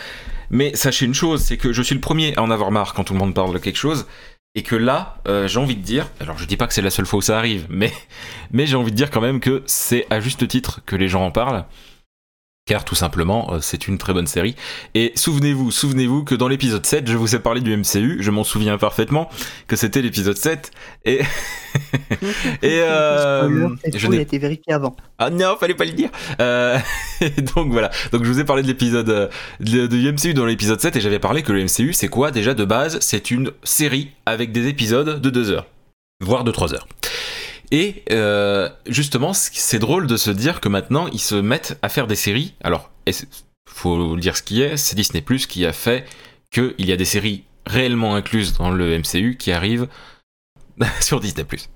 Mais 0.50 0.76
sachez 0.76 1.06
une 1.06 1.13
chose, 1.13 1.41
c'est 1.41 1.58
que 1.58 1.72
je 1.74 1.82
suis 1.82 1.96
le 1.96 2.02
premier 2.02 2.36
à 2.38 2.41
en 2.44 2.52
avoir 2.52 2.72
marre 2.72 2.94
quand 2.94 3.04
tout 3.04 3.13
le 3.13 3.20
monde 3.20 3.34
parle 3.34 3.54
de 3.54 3.60
quelque 3.60 3.78
chose. 3.78 4.06
Et 4.54 4.63
que 4.63 4.76
là, 4.76 5.17
euh, 5.28 5.48
j'ai 5.48 5.60
envie 5.60 5.78
de 5.78 5.82
dire, 5.82 6.08
alors 6.20 6.38
je 6.38 6.46
dis 6.46 6.58
pas 6.58 6.67
que 6.67 6.74
c'est 6.74 6.82
la 6.82 6.89
seule 6.89 7.06
fois 7.06 7.20
où 7.20 7.22
ça 7.22 7.38
arrive, 7.38 7.67
mais 7.70 7.94
j'ai 8.54 8.76
envie 8.76 8.91
de 8.91 8.98
dire 8.98 9.10
quand 9.10 9.22
même 9.22 9.39
que 9.39 9.63
c'est 9.65 10.06
à 10.10 10.20
juste 10.20 10.46
titre 10.48 10.82
que 10.86 10.98
les 10.98 11.08
gens 11.08 11.26
en 11.26 11.32
parlent 11.32 11.65
car 12.65 12.86
tout 12.86 12.95
simplement, 12.95 13.54
euh, 13.54 13.60
c'est 13.60 13.88
une 13.88 13.97
très 13.97 14.13
bonne 14.13 14.28
série. 14.28 14.56
Et 14.93 15.12
souvenez-vous, 15.15 15.71
souvenez-vous 15.71 16.24
que 16.24 16.36
dans 16.36 16.47
l'épisode 16.47 16.86
7, 16.86 17.08
je 17.10 17.17
vous 17.17 17.36
ai 17.36 17.39
parlé 17.39 17.60
du 17.60 17.76
MCU, 17.76 18.17
je 18.19 18.32
m'en 18.32 18.43
souviens 18.43 18.78
parfaitement, 18.78 19.30
que 19.67 19.76
c'était 19.76 20.02
l'épisode 20.02 20.38
7, 20.38 20.71
et... 21.06 21.21
et 22.62 22.82
euh, 22.82 23.69
je 23.93 24.08
n'ai 24.08 24.21
été 24.21 24.38
vérifié 24.38 24.74
avant. 24.74 24.95
Ah 25.17 25.30
non, 25.30 25.56
fallait 25.60 25.74
pas 25.74 25.86
le 25.86 25.91
dire. 25.91 26.10
Euh, 26.39 26.78
donc 27.56 27.71
voilà, 27.71 27.89
donc 28.12 28.24
je 28.24 28.32
vous 28.32 28.39
ai 28.39 28.43
parlé 28.43 28.62
de 28.62 28.67
l'épisode 28.67 29.30
de, 29.60 29.88
de, 29.88 30.12
MCU 30.12 30.34
dans 30.34 30.45
l'épisode 30.45 30.80
7, 30.80 30.95
et 30.95 31.02
j'avais 31.02 31.19
parlé 31.19 31.41
que 31.41 31.52
le 31.52 31.63
MCU, 31.63 31.93
c'est 31.93 32.10
quoi? 32.10 32.32
Déjà 32.32 32.54
de 32.54 32.65
base 32.65 33.00
C'est 33.02 33.32
une 33.32 33.52
série 33.63 34.12
avec 34.26 34.52
des 34.52 34.67
épisodes 34.67 35.19
de 35.19 35.30
2 35.30 35.50
heures, 35.50 35.65
voire 36.19 36.43
de 36.43 36.52
3 36.52 36.76
heures. 36.76 36.88
Et 37.71 38.03
euh, 38.12 38.69
justement, 38.86 39.31
c'est 39.34 39.79
drôle 39.79 40.05
de 40.05 40.17
se 40.17 40.29
dire 40.29 40.60
que 40.60 40.69
maintenant, 40.69 41.07
ils 41.07 41.21
se 41.21 41.36
mettent 41.36 41.77
à 41.81 41.89
faire 41.89 42.05
des 42.05 42.15
séries. 42.15 42.53
Alors, 42.63 42.91
faut 43.69 44.17
dire 44.17 44.36
ce 44.36 44.43
qui 44.43 44.62
est, 44.62 44.75
c'est 44.77 44.95
Disney 44.95 45.21
Plus 45.21 45.47
qui 45.47 45.65
a 45.65 45.73
fait 45.73 46.05
qu'il 46.51 46.73
y 46.77 46.91
a 46.91 46.97
des 46.97 47.05
séries 47.05 47.45
réellement 47.65 48.15
incluses 48.15 48.57
dans 48.57 48.71
le 48.71 48.97
MCU 48.97 49.38
qui 49.39 49.53
arrivent 49.53 49.88
sur 50.99 51.21
Disney 51.21 51.45
Plus. 51.45 51.69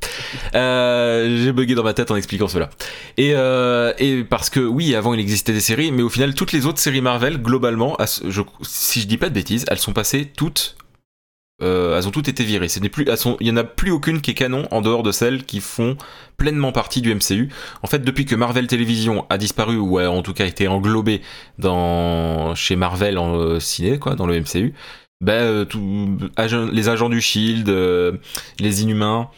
Euh, 0.53 1.43
j'ai 1.43 1.53
bugué 1.53 1.75
dans 1.75 1.83
ma 1.83 1.93
tête 1.93 2.11
en 2.11 2.17
expliquant 2.17 2.49
cela. 2.49 2.69
Et, 3.15 3.31
euh, 3.33 3.93
et, 3.97 4.25
parce 4.25 4.49
que 4.49 4.59
oui, 4.59 4.95
avant 4.95 5.13
il 5.13 5.19
existait 5.21 5.53
des 5.53 5.61
séries, 5.61 5.93
mais 5.93 6.03
au 6.03 6.09
final 6.09 6.33
toutes 6.33 6.51
les 6.51 6.65
autres 6.65 6.79
séries 6.79 7.01
Marvel, 7.01 7.41
globalement, 7.41 7.97
si 8.05 9.01
je 9.01 9.07
dis 9.07 9.17
pas 9.17 9.29
de 9.29 9.33
bêtises, 9.33 9.63
elles 9.69 9.79
sont 9.79 9.93
passées 9.93 10.25
toutes 10.25 10.75
euh, 11.61 11.97
elles 11.97 12.07
ont 12.07 12.11
toutes 12.11 12.27
été 12.27 12.43
virées. 12.43 12.67
Il 13.39 13.47
y 13.47 13.51
en 13.51 13.57
a 13.57 13.63
plus 13.63 13.91
aucune 13.91 14.21
qui 14.21 14.31
est 14.31 14.35
canon 14.35 14.67
en 14.71 14.81
dehors 14.81 15.03
de 15.03 15.11
celles 15.11 15.45
qui 15.45 15.61
font 15.61 15.97
pleinement 16.37 16.71
partie 16.71 17.01
du 17.01 17.13
MCU. 17.13 17.49
En 17.81 17.87
fait, 17.87 17.99
depuis 17.99 18.25
que 18.25 18.35
Marvel 18.35 18.67
Television 18.67 19.25
a 19.29 19.37
disparu 19.37 19.77
ou 19.77 19.97
a 19.99 20.09
en 20.09 20.21
tout 20.21 20.33
cas 20.33 20.45
été 20.45 20.67
englobé 20.67 21.21
dans 21.57 22.55
chez 22.55 22.75
Marvel 22.75 23.17
en 23.17 23.35
euh, 23.35 23.59
ciné, 23.59 23.99
quoi, 23.99 24.15
dans 24.15 24.27
le 24.27 24.39
MCU, 24.39 24.73
ben 25.21 25.65
euh, 25.67 26.69
les 26.71 26.89
agents 26.89 27.09
du 27.09 27.21
Shield, 27.21 27.69
les 28.59 28.83
Inhumains. 28.83 29.29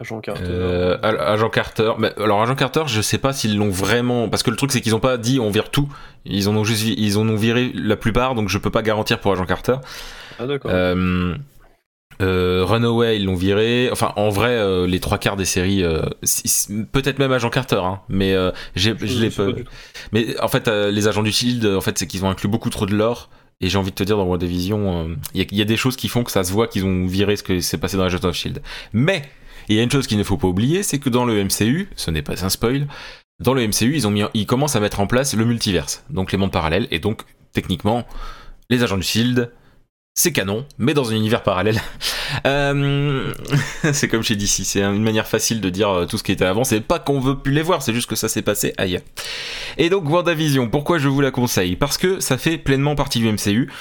Agent 0.00 0.20
Carter. 0.20 0.96
Agent 1.02 1.50
Carter. 1.50 1.92
Ben, 1.98 2.12
alors 2.18 2.40
Agent 2.40 2.54
Carter, 2.54 2.82
je 2.86 3.00
sais 3.00 3.18
pas 3.18 3.32
s'ils 3.32 3.56
l'ont 3.56 3.70
vraiment, 3.70 4.28
parce 4.28 4.42
que 4.42 4.50
le 4.50 4.56
truc 4.56 4.70
c'est 4.70 4.80
qu'ils 4.80 4.94
ont 4.94 5.00
pas 5.00 5.16
dit 5.16 5.40
on 5.40 5.50
vire 5.50 5.70
tout. 5.70 5.88
Ils 6.24 6.48
en 6.48 6.56
ont 6.56 6.64
juste, 6.64 6.84
ils 6.86 7.18
en 7.18 7.28
ont 7.28 7.36
viré 7.36 7.72
la 7.74 7.96
plupart, 7.96 8.34
donc 8.34 8.48
je 8.48 8.58
peux 8.58 8.70
pas 8.70 8.82
garantir 8.82 9.18
pour 9.20 9.32
Agent 9.32 9.46
Carter. 9.46 9.76
Ah, 10.38 10.46
d'accord. 10.46 10.70
Euh, 10.72 11.34
euh, 12.20 12.64
Runaway, 12.64 13.16
ils 13.16 13.24
l'ont 13.24 13.34
viré. 13.34 13.88
Enfin, 13.92 14.12
en 14.16 14.28
vrai, 14.28 14.50
euh, 14.50 14.86
les 14.86 15.00
trois 15.00 15.18
quarts 15.18 15.36
des 15.36 15.44
séries, 15.44 15.84
peut-être 16.92 17.18
même 17.18 17.32
Agent 17.32 17.50
Carter, 17.50 17.80
hein, 17.82 18.00
mais 18.08 18.34
je, 18.74 18.90
l'ai 18.90 19.30
pas. 19.30 19.46
Mais 20.12 20.38
en 20.40 20.48
fait, 20.48 20.68
les 20.68 21.08
agents 21.08 21.22
du 21.22 21.32
Shield, 21.32 21.64
en 21.66 21.80
fait, 21.80 21.98
c'est 21.98 22.06
qu'ils 22.06 22.24
ont 22.24 22.30
inclus 22.30 22.48
beaucoup 22.48 22.70
trop 22.70 22.86
de 22.86 22.94
lore. 22.94 23.30
Et 23.60 23.68
j'ai 23.68 23.76
envie 23.76 23.90
de 23.90 23.96
te 23.96 24.04
dire, 24.04 24.16
dans 24.16 24.24
WandaVision, 24.24 25.16
il 25.34 25.42
y, 25.42 25.56
y, 25.56 25.62
a 25.62 25.64
des 25.64 25.76
choses 25.76 25.96
qui 25.96 26.06
font 26.06 26.22
que 26.22 26.30
ça 26.30 26.44
se 26.44 26.52
voit 26.52 26.68
qu'ils 26.68 26.84
ont 26.84 27.06
viré 27.06 27.34
ce 27.34 27.42
que 27.42 27.58
s'est 27.58 27.78
passé 27.78 27.96
dans 27.96 28.04
Agent 28.04 28.22
of 28.22 28.36
Shield. 28.36 28.62
Mais 28.92 29.22
il 29.68 29.76
y 29.76 29.80
a 29.80 29.82
une 29.82 29.90
chose 29.90 30.06
qu'il 30.06 30.18
ne 30.18 30.24
faut 30.24 30.36
pas 30.36 30.48
oublier, 30.48 30.82
c'est 30.82 30.98
que 30.98 31.08
dans 31.08 31.24
le 31.24 31.44
MCU, 31.44 31.88
ce 31.96 32.10
n'est 32.10 32.22
pas 32.22 32.44
un 32.44 32.48
spoil, 32.48 32.86
dans 33.40 33.54
le 33.54 33.66
MCU, 33.66 33.94
ils 33.94 34.06
ont 34.06 34.10
mis, 34.10 34.22
ils 34.34 34.46
commencent 34.46 34.76
à 34.76 34.80
mettre 34.80 35.00
en 35.00 35.06
place 35.06 35.34
le 35.34 35.44
multiverse, 35.44 36.04
donc 36.10 36.32
les 36.32 36.38
mondes 36.38 36.52
parallèles, 36.52 36.88
et 36.90 36.98
donc 36.98 37.22
techniquement, 37.52 38.06
les 38.70 38.82
agents 38.82 38.96
du 38.96 39.02
Shield, 39.02 39.52
c'est 40.14 40.32
canon, 40.32 40.66
mais 40.78 40.94
dans 40.94 41.10
un 41.10 41.14
univers 41.14 41.42
parallèle. 41.42 41.80
Euh, 42.46 43.32
c'est 43.94 44.06
comme 44.06 44.22
chez 44.22 44.36
DC, 44.36 44.62
c'est 44.64 44.82
une 44.82 45.02
manière 45.02 45.26
facile 45.26 45.62
de 45.62 45.70
dire 45.70 45.88
euh, 45.88 46.04
tout 46.04 46.18
ce 46.18 46.22
qui 46.22 46.30
était 46.30 46.44
avant. 46.44 46.62
C'est 46.62 46.82
pas 46.82 46.98
qu'on 46.98 47.20
veut 47.20 47.38
plus 47.38 47.52
les 47.52 47.62
voir, 47.62 47.82
c'est 47.82 47.94
juste 47.94 48.08
que 48.08 48.16
ça 48.16 48.28
s'est 48.28 48.42
passé 48.42 48.74
ailleurs. 48.76 49.00
Et 49.78 49.88
donc 49.88 50.06
WandaVision, 50.08 50.68
pourquoi 50.68 50.98
je 50.98 51.08
vous 51.08 51.22
la 51.22 51.30
conseille? 51.30 51.74
Parce 51.74 51.96
que 51.96 52.20
ça 52.20 52.36
fait 52.36 52.58
pleinement 52.58 52.94
partie 52.96 53.20
du 53.20 53.32
MCU 53.32 53.72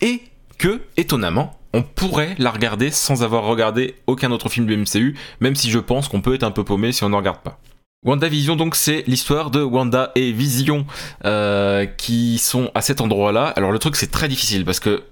et 0.00 0.22
que, 0.58 0.80
étonnamment, 0.96 1.57
on 1.72 1.82
pourrait 1.82 2.34
la 2.38 2.50
regarder 2.50 2.90
sans 2.90 3.22
avoir 3.22 3.44
regardé 3.44 3.96
aucun 4.06 4.30
autre 4.30 4.48
film 4.48 4.66
du 4.66 4.76
MCU, 4.76 5.16
même 5.40 5.54
si 5.54 5.70
je 5.70 5.78
pense 5.78 6.08
qu'on 6.08 6.20
peut 6.20 6.34
être 6.34 6.44
un 6.44 6.50
peu 6.50 6.64
paumé 6.64 6.92
si 6.92 7.04
on 7.04 7.10
n'en 7.10 7.18
regarde 7.18 7.42
pas. 7.42 7.60
WandaVision, 8.04 8.56
donc, 8.56 8.76
c'est 8.76 9.02
l'histoire 9.06 9.50
de 9.50 9.60
Wanda 9.60 10.12
et 10.14 10.30
Vision 10.30 10.86
euh, 11.24 11.84
qui 11.84 12.38
sont 12.38 12.70
à 12.74 12.80
cet 12.80 13.00
endroit-là. 13.00 13.48
Alors, 13.48 13.72
le 13.72 13.78
truc, 13.78 13.96
c'est 13.96 14.10
très 14.10 14.28
difficile 14.28 14.64
parce 14.64 14.78
que 14.78 15.02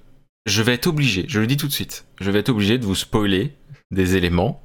je 0.46 0.62
vais 0.62 0.74
être 0.74 0.86
obligé, 0.86 1.24
je 1.28 1.40
le 1.40 1.48
dis 1.48 1.56
tout 1.56 1.66
de 1.66 1.72
suite, 1.72 2.06
je 2.20 2.30
vais 2.30 2.38
être 2.38 2.50
obligé 2.50 2.78
de 2.78 2.84
vous 2.84 2.94
spoiler 2.94 3.52
des 3.90 4.16
éléments 4.16 4.62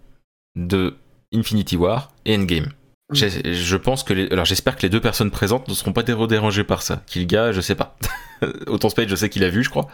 de 0.55 0.95
Infinity 1.33 1.75
War 1.75 2.13
et 2.25 2.35
Endgame. 2.35 2.69
Je 3.13 3.75
pense 3.75 4.03
que 4.03 4.13
les... 4.13 4.31
alors 4.31 4.45
j'espère 4.45 4.77
que 4.77 4.83
les 4.83 4.89
deux 4.89 5.01
personnes 5.01 5.31
présentes 5.31 5.67
ne 5.67 5.73
seront 5.73 5.91
pas 5.91 6.03
dérangées 6.03 6.63
par 6.63 6.81
ça. 6.81 7.03
Kilga, 7.07 7.51
je 7.51 7.59
sais 7.59 7.75
pas. 7.75 7.97
Autant 8.67 8.89
Spade, 8.89 9.09
je 9.09 9.15
sais 9.15 9.29
qu'il 9.29 9.43
a 9.43 9.49
vu, 9.49 9.63
je 9.63 9.69
crois. 9.69 9.87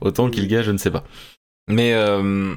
Autant 0.00 0.30
Kilga, 0.30 0.62
je 0.62 0.70
ne 0.70 0.78
sais 0.78 0.90
pas. 0.90 1.04
Mais 1.68 1.92
euh... 1.94 2.54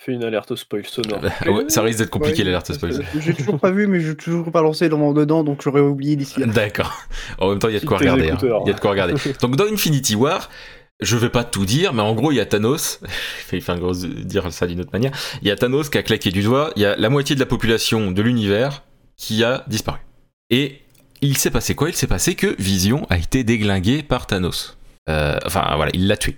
Fais 0.00 0.12
une 0.12 0.22
alerte 0.22 0.54
spoil 0.54 0.86
sonore. 0.86 1.20
ça 1.68 1.82
risque 1.82 1.98
d'être 1.98 2.10
compliqué 2.10 2.44
l'alerte 2.44 2.72
spoil. 2.72 3.04
J'ai 3.20 3.34
toujours 3.34 3.58
pas 3.58 3.72
vu, 3.72 3.88
mais 3.88 4.00
je 4.00 4.12
toujours 4.12 4.50
pas 4.52 4.62
lancé 4.62 4.88
dans 4.88 4.98
mon 4.98 5.12
dedans, 5.12 5.42
donc 5.42 5.60
j'aurais 5.60 5.80
oublié 5.80 6.14
d'ici. 6.14 6.40
D'accord. 6.46 7.02
En 7.38 7.50
même 7.50 7.58
temps, 7.58 7.68
il 7.68 7.74
y 7.74 7.76
a 7.76 7.80
de 7.80 7.86
quoi 7.86 7.98
regarder. 7.98 8.30
Hein. 8.30 8.38
Il 8.40 8.68
y 8.68 8.70
a 8.70 8.74
de 8.74 8.80
quoi 8.80 8.90
regarder. 8.90 9.14
donc 9.40 9.56
dans 9.56 9.64
Infinity 9.64 10.14
War, 10.14 10.50
je 11.00 11.16
vais 11.16 11.30
pas 11.30 11.42
tout 11.42 11.66
dire, 11.66 11.94
mais 11.94 12.02
en 12.02 12.14
gros, 12.14 12.30
il 12.30 12.36
y 12.36 12.40
a 12.40 12.46
Thanos, 12.46 13.00
il 13.52 13.60
fait 13.60 13.72
un 13.72 13.78
gros 13.78 13.92
dire 13.94 14.52
ça 14.52 14.68
d'une 14.68 14.80
autre 14.80 14.92
manière, 14.92 15.10
il 15.42 15.48
y 15.48 15.50
a 15.50 15.56
Thanos 15.56 15.90
qui 15.90 15.98
a 15.98 16.04
claqué 16.04 16.30
du 16.30 16.42
doigt, 16.42 16.70
il 16.76 16.82
y 16.82 16.86
a 16.86 16.96
la 16.96 17.08
moitié 17.08 17.34
de 17.34 17.40
la 17.40 17.46
population 17.46 18.12
de 18.12 18.22
l'univers 18.22 18.84
qui 19.16 19.42
a 19.42 19.64
disparu. 19.66 19.98
Et 20.50 20.78
il 21.20 21.36
s'est 21.36 21.50
passé 21.50 21.74
quoi? 21.74 21.88
Il 21.88 21.96
s'est 21.96 22.06
passé 22.06 22.36
que 22.36 22.54
Vision 22.60 23.04
a 23.10 23.18
été 23.18 23.42
déglingué 23.42 24.04
par 24.04 24.28
Thanos. 24.28 24.77
Euh, 25.08 25.38
enfin 25.46 25.72
voilà, 25.76 25.90
il 25.94 26.06
l'a 26.06 26.16
tué. 26.16 26.36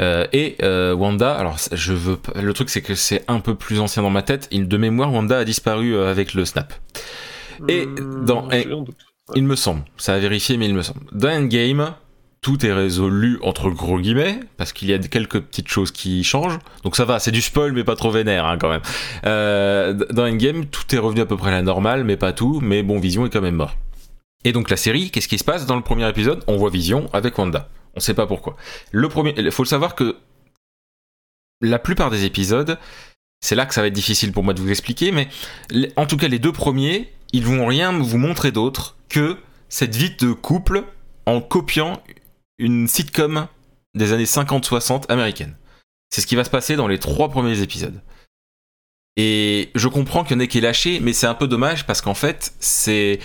Euh, 0.00 0.26
et 0.32 0.56
euh, 0.62 0.94
Wanda, 0.94 1.34
alors 1.34 1.56
je 1.72 1.92
veux, 1.92 2.18
le 2.34 2.52
truc 2.52 2.68
c'est 2.70 2.82
que 2.82 2.94
c'est 2.94 3.24
un 3.28 3.40
peu 3.40 3.54
plus 3.54 3.80
ancien 3.80 4.02
dans 4.02 4.10
ma 4.10 4.22
tête. 4.22 4.48
De 4.52 4.76
mémoire, 4.76 5.12
Wanda 5.12 5.38
a 5.38 5.44
disparu 5.44 5.96
avec 5.98 6.34
le 6.34 6.44
snap. 6.44 6.74
Et 7.68 7.86
hmm, 7.86 8.24
dans, 8.24 8.48
il 9.34 9.44
me 9.44 9.56
semble, 9.56 9.82
ça 9.96 10.14
a 10.14 10.18
vérifié, 10.18 10.56
mais 10.56 10.66
il 10.66 10.74
me 10.74 10.82
semble. 10.82 11.00
Dans 11.12 11.28
Endgame, 11.28 11.94
tout 12.42 12.64
est 12.64 12.72
résolu 12.72 13.38
entre 13.42 13.70
gros 13.70 13.98
guillemets 13.98 14.40
parce 14.56 14.72
qu'il 14.72 14.88
y 14.88 14.94
a 14.94 14.98
quelques 14.98 15.40
petites 15.40 15.68
choses 15.68 15.90
qui 15.90 16.24
changent. 16.24 16.58
Donc 16.84 16.96
ça 16.96 17.04
va, 17.04 17.18
c'est 17.18 17.30
du 17.30 17.40
spoil 17.40 17.72
mais 17.72 17.84
pas 17.84 17.96
trop 17.96 18.10
vénère 18.10 18.46
hein, 18.46 18.58
quand 18.58 18.70
même. 18.70 18.82
Dans 20.10 20.26
Endgame, 20.26 20.66
tout 20.66 20.94
est 20.94 20.98
revenu 20.98 21.22
à 21.22 21.26
peu 21.26 21.36
près 21.36 21.48
à 21.48 21.52
la 21.52 21.62
normale, 21.62 22.04
mais 22.04 22.16
pas 22.16 22.32
tout. 22.32 22.60
Mais 22.62 22.82
bon, 22.82 22.98
Vision 22.98 23.24
est 23.24 23.30
quand 23.30 23.42
même 23.42 23.56
mort. 23.56 23.76
Et 24.44 24.52
donc 24.52 24.70
la 24.70 24.76
série, 24.76 25.10
qu'est-ce 25.10 25.28
qui 25.28 25.38
se 25.38 25.44
passe 25.44 25.66
dans 25.66 25.76
le 25.76 25.82
premier 25.82 26.08
épisode? 26.08 26.42
On 26.46 26.56
voit 26.56 26.70
Vision 26.70 27.10
avec 27.12 27.36
Wanda. 27.38 27.68
On 27.94 28.00
sait 28.00 28.14
pas 28.14 28.26
pourquoi. 28.26 28.56
Le 28.92 29.08
premier, 29.08 29.34
il 29.36 29.50
faut 29.50 29.62
le 29.62 29.68
savoir 29.68 29.94
que 29.94 30.16
la 31.60 31.78
plupart 31.78 32.10
des 32.10 32.24
épisodes, 32.24 32.78
c'est 33.40 33.54
là 33.54 33.66
que 33.66 33.74
ça 33.74 33.80
va 33.80 33.88
être 33.88 33.92
difficile 33.94 34.32
pour 34.32 34.44
moi 34.44 34.54
de 34.54 34.60
vous 34.60 34.70
expliquer, 34.70 35.12
mais 35.12 35.28
en 35.96 36.06
tout 36.06 36.16
cas 36.16 36.28
les 36.28 36.38
deux 36.38 36.52
premiers, 36.52 37.12
ils 37.32 37.44
vont 37.44 37.66
rien 37.66 37.92
vous 37.92 38.18
montrer 38.18 38.52
d'autre 38.52 38.96
que 39.08 39.36
cette 39.68 39.94
vie 39.94 40.10
de 40.10 40.32
couple 40.32 40.84
en 41.26 41.40
copiant 41.40 42.02
une 42.58 42.88
sitcom 42.88 43.46
des 43.94 44.12
années 44.12 44.24
50-60 44.24 45.10
américaine. 45.10 45.56
C'est 46.10 46.20
ce 46.20 46.26
qui 46.26 46.36
va 46.36 46.44
se 46.44 46.50
passer 46.50 46.76
dans 46.76 46.88
les 46.88 46.98
trois 46.98 47.28
premiers 47.28 47.60
épisodes. 47.62 48.02
Et 49.16 49.70
je 49.74 49.88
comprends 49.88 50.24
qu'il 50.24 50.36
y 50.36 50.38
en 50.38 50.40
ait 50.40 50.48
qui 50.48 50.58
est 50.58 50.62
lâché, 50.62 51.00
mais 51.00 51.12
c'est 51.12 51.26
un 51.26 51.34
peu 51.34 51.48
dommage 51.48 51.86
parce 51.86 52.00
qu'en 52.00 52.14
fait, 52.14 52.52
c'est. 52.60 53.20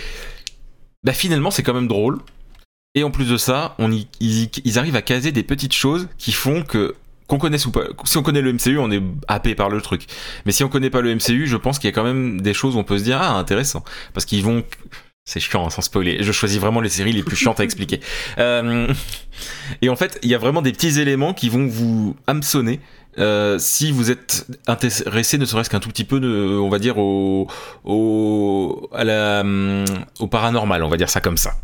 Bah, 1.04 1.12
finalement, 1.12 1.50
c'est 1.50 1.62
quand 1.62 1.74
même 1.74 1.88
drôle. 1.88 2.20
Et 2.96 3.04
en 3.04 3.10
plus 3.10 3.28
de 3.28 3.36
ça, 3.36 3.74
on 3.78 3.92
ils, 3.92 4.78
arrivent 4.78 4.96
à 4.96 5.02
caser 5.02 5.30
des 5.30 5.42
petites 5.42 5.74
choses 5.74 6.08
qui 6.18 6.32
font 6.32 6.62
que 6.62 6.96
qu'on 7.26 7.38
connaisse 7.38 7.66
ou 7.66 7.72
pas. 7.72 7.82
Si 8.04 8.16
on 8.18 8.22
connaît 8.22 8.40
le 8.40 8.52
MCU, 8.52 8.78
on 8.78 8.90
est 8.90 9.02
happé 9.26 9.54
par 9.56 9.68
le 9.68 9.80
truc. 9.80 10.06
Mais 10.46 10.52
si 10.52 10.62
on 10.64 10.68
connaît 10.68 10.90
pas 10.90 11.00
le 11.00 11.14
MCU, 11.14 11.46
je 11.46 11.56
pense 11.56 11.78
qu'il 11.78 11.88
y 11.88 11.92
a 11.92 11.94
quand 11.94 12.04
même 12.04 12.40
des 12.40 12.54
choses 12.54 12.76
où 12.76 12.78
on 12.78 12.84
peut 12.84 12.98
se 12.98 13.04
dire 13.04 13.18
ah 13.20 13.32
intéressant 13.32 13.84
parce 14.14 14.24
qu'ils 14.24 14.42
vont 14.42 14.64
c'est 15.26 15.40
chiant 15.40 15.66
hein, 15.66 15.70
sans 15.70 15.82
spoiler. 15.82 16.22
Je 16.22 16.32
choisis 16.32 16.58
vraiment 16.58 16.80
les 16.80 16.88
séries 16.88 17.12
les 17.12 17.22
plus 17.22 17.36
chiantes 17.36 17.60
à 17.60 17.64
expliquer. 17.64 18.00
Euh, 18.38 18.92
et 19.82 19.88
en 19.88 19.96
fait, 19.96 20.18
il 20.22 20.30
y 20.30 20.34
a 20.34 20.38
vraiment 20.38 20.62
des 20.62 20.72
petits 20.72 21.00
éléments 21.00 21.34
qui 21.34 21.48
vont 21.48 21.66
vous 21.66 22.16
hameçonner. 22.26 22.80
Euh, 23.18 23.58
si 23.58 23.90
vous 23.90 24.10
êtes 24.10 24.46
intéressé, 24.66 25.38
ne 25.38 25.44
serait-ce 25.44 25.70
qu'un 25.70 25.80
tout 25.80 25.88
petit 25.88 26.04
peu, 26.04 26.20
de, 26.20 26.58
on 26.58 26.68
va 26.68 26.78
dire 26.78 26.98
au, 26.98 27.48
au, 27.84 28.88
à 28.92 29.04
la, 29.04 29.42
au 30.20 30.26
paranormal, 30.26 30.82
on 30.84 30.88
va 30.88 30.96
dire 30.96 31.10
ça 31.10 31.20
comme 31.20 31.36
ça. 31.36 31.54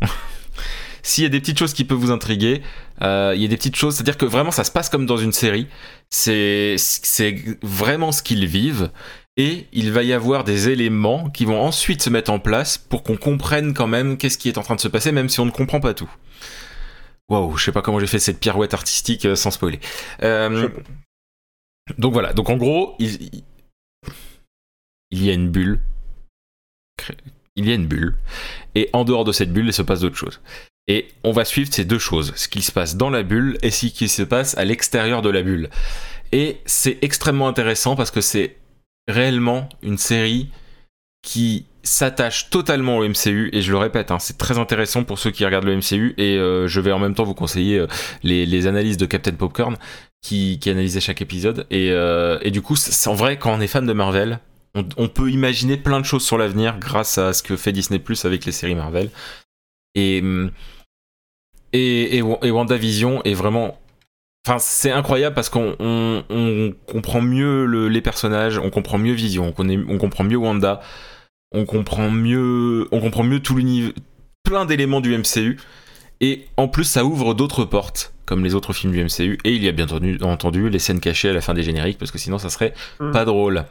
S'il 1.03 1.23
y 1.23 1.27
a 1.27 1.29
des 1.29 1.39
petites 1.41 1.59
choses 1.59 1.73
qui 1.73 1.83
peuvent 1.83 1.97
vous 1.97 2.11
intriguer, 2.11 2.61
euh, 3.01 3.33
il 3.35 3.41
y 3.41 3.45
a 3.45 3.47
des 3.49 3.57
petites 3.57 3.75
choses, 3.75 3.95
c'est-à-dire 3.95 4.17
que 4.17 4.25
vraiment 4.25 4.51
ça 4.51 4.63
se 4.63 4.71
passe 4.71 4.89
comme 4.89 5.05
dans 5.05 5.17
une 5.17 5.33
série. 5.33 5.67
C'est 6.09 6.77
vraiment 7.61 8.11
ce 8.11 8.23
qu'ils 8.23 8.45
vivent. 8.47 8.89
Et 9.35 9.67
il 9.71 9.91
va 9.91 10.03
y 10.03 10.13
avoir 10.13 10.43
des 10.43 10.69
éléments 10.69 11.29
qui 11.29 11.45
vont 11.45 11.59
ensuite 11.59 12.03
se 12.03 12.09
mettre 12.11 12.31
en 12.31 12.39
place 12.39 12.77
pour 12.77 13.01
qu'on 13.01 13.17
comprenne 13.17 13.73
quand 13.73 13.87
même 13.87 14.17
qu'est-ce 14.17 14.37
qui 14.37 14.47
est 14.47 14.59
en 14.59 14.61
train 14.61 14.75
de 14.75 14.79
se 14.79 14.87
passer, 14.87 15.11
même 15.11 15.27
si 15.27 15.39
on 15.39 15.45
ne 15.45 15.51
comprend 15.51 15.79
pas 15.79 15.95
tout. 15.95 16.09
Waouh, 17.29 17.57
je 17.57 17.65
sais 17.65 17.71
pas 17.71 17.81
comment 17.81 17.99
j'ai 17.99 18.07
fait 18.07 18.19
cette 18.19 18.39
pirouette 18.39 18.75
artistique 18.75 19.25
euh, 19.25 19.35
sans 19.35 19.49
spoiler. 19.49 19.79
Euh, 20.21 20.69
donc 21.97 22.13
voilà, 22.13 22.33
donc 22.33 22.49
en 22.49 22.57
gros, 22.57 22.95
il, 22.99 23.43
il 25.09 25.23
y 25.23 25.29
a 25.29 25.33
une 25.33 25.49
bulle. 25.49 25.79
Il 27.55 27.67
y 27.67 27.71
a 27.71 27.75
une 27.75 27.87
bulle. 27.87 28.15
Et 28.75 28.89
en 28.93 29.03
dehors 29.03 29.25
de 29.25 29.31
cette 29.31 29.51
bulle, 29.51 29.67
il 29.67 29.73
se 29.73 29.81
passe 29.81 30.01
d'autres 30.01 30.15
choses. 30.15 30.41
Et 30.87 31.07
on 31.23 31.31
va 31.31 31.45
suivre 31.45 31.69
ces 31.71 31.85
deux 31.85 31.99
choses, 31.99 32.33
ce 32.35 32.47
qui 32.47 32.61
se 32.61 32.71
passe 32.71 32.97
dans 32.97 33.09
la 33.09 33.23
bulle 33.23 33.57
et 33.61 33.71
ce 33.71 33.87
qui 33.87 34.09
se 34.09 34.21
passe 34.21 34.57
à 34.57 34.65
l'extérieur 34.65 35.21
de 35.21 35.29
la 35.29 35.41
bulle. 35.41 35.69
Et 36.31 36.57
c'est 36.65 36.97
extrêmement 37.01 37.47
intéressant 37.47 37.95
parce 37.95 38.11
que 38.11 38.21
c'est 38.21 38.57
réellement 39.07 39.69
une 39.81 39.97
série 39.97 40.49
qui 41.21 41.65
s'attache 41.83 42.49
totalement 42.49 42.97
au 42.97 43.07
MCU 43.07 43.49
et 43.53 43.61
je 43.61 43.71
le 43.71 43.77
répète, 43.77 44.11
hein, 44.11 44.19
c'est 44.19 44.37
très 44.37 44.57
intéressant 44.57 45.03
pour 45.03 45.19
ceux 45.19 45.31
qui 45.31 45.45
regardent 45.45 45.65
le 45.65 45.77
MCU 45.77 46.13
et 46.17 46.37
euh, 46.37 46.67
je 46.67 46.79
vais 46.79 46.91
en 46.91 46.99
même 46.99 47.13
temps 47.13 47.23
vous 47.23 47.33
conseiller 47.33 47.79
euh, 47.79 47.87
les, 48.23 48.67
analyses 48.67 48.97
de 48.97 49.05
Captain 49.05 49.33
Popcorn 49.33 49.75
qui, 50.21 50.59
qui 50.59 50.69
analysait 50.69 51.01
chaque 51.01 51.21
épisode 51.21 51.65
et, 51.69 51.91
euh, 51.91 52.39
et 52.41 52.51
du 52.51 52.61
coup 52.61 52.77
c'est 52.77 53.09
en 53.09 53.15
vrai 53.15 53.37
quand 53.37 53.53
on 53.53 53.59
est 53.59 53.67
fan 53.67 53.85
de 53.85 53.91
Marvel 53.91 54.39
on, 54.75 54.87
on 54.95 55.09
peut 55.09 55.29
imaginer 55.29 55.75
plein 55.75 55.99
de 55.99 56.05
choses 56.05 56.23
sur 56.23 56.37
l'avenir 56.37 56.77
grâce 56.79 57.17
à 57.17 57.33
ce 57.33 57.43
que 57.43 57.57
fait 57.57 57.73
Disney 57.73 57.99
Plus 57.99 58.23
avec 58.23 58.45
les 58.45 58.53
séries 58.53 58.75
Marvel 58.75 59.09
et 59.95 60.21
hum, 60.21 60.51
et, 61.73 62.17
et, 62.17 62.23
et 62.43 62.51
WandaVision 62.51 63.21
est 63.23 63.33
vraiment 63.33 63.77
Enfin, 64.45 64.59
c'est 64.59 64.91
incroyable 64.91 65.35
parce 65.35 65.47
qu'on 65.47 65.75
on, 65.79 66.73
comprend 66.85 67.21
mieux 67.21 67.87
les 67.87 68.01
personnages, 68.01 68.57
on 68.57 68.69
comprend 68.69 68.97
mieux 68.97 69.13
Vision, 69.13 69.47
on, 69.47 69.51
connaît, 69.53 69.79
on 69.87 69.97
comprend 69.97 70.25
mieux 70.25 70.35
Wanda, 70.35 70.81
on 71.53 71.65
comprend 71.65 72.11
mieux, 72.11 72.89
on 72.91 72.99
comprend 72.99 73.23
mieux 73.23 73.39
tout 73.39 73.55
l'univers, 73.55 73.93
plein 74.43 74.65
d'éléments 74.65 74.99
du 74.99 75.17
MCU. 75.17 75.57
Et 76.19 76.45
en 76.57 76.67
plus, 76.67 76.83
ça 76.83 77.05
ouvre 77.05 77.33
d'autres 77.33 77.63
portes, 77.63 78.13
comme 78.25 78.43
les 78.43 78.53
autres 78.53 78.73
films 78.73 78.91
du 78.91 79.01
MCU. 79.01 79.39
Et 79.45 79.53
il 79.53 79.63
y 79.63 79.69
a 79.69 79.71
bien 79.71 79.87
entendu, 80.21 80.69
les 80.69 80.79
scènes 80.79 80.99
cachées 80.99 81.29
à 81.29 81.33
la 81.33 81.41
fin 81.41 81.53
des 81.53 81.63
génériques, 81.63 81.97
parce 81.97 82.11
que 82.11 82.17
sinon, 82.17 82.37
ça 82.37 82.49
serait 82.49 82.73
mm. 82.99 83.11
pas 83.11 83.23
drôle. 83.23 83.63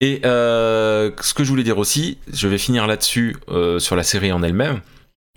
Et 0.00 0.22
euh, 0.24 1.10
ce 1.20 1.34
que 1.34 1.44
je 1.44 1.50
voulais 1.50 1.62
dire 1.62 1.76
aussi, 1.76 2.16
je 2.32 2.48
vais 2.48 2.58
finir 2.58 2.86
là-dessus 2.86 3.36
euh, 3.50 3.78
sur 3.78 3.96
la 3.96 4.02
série 4.02 4.32
en 4.32 4.42
elle-même 4.42 4.80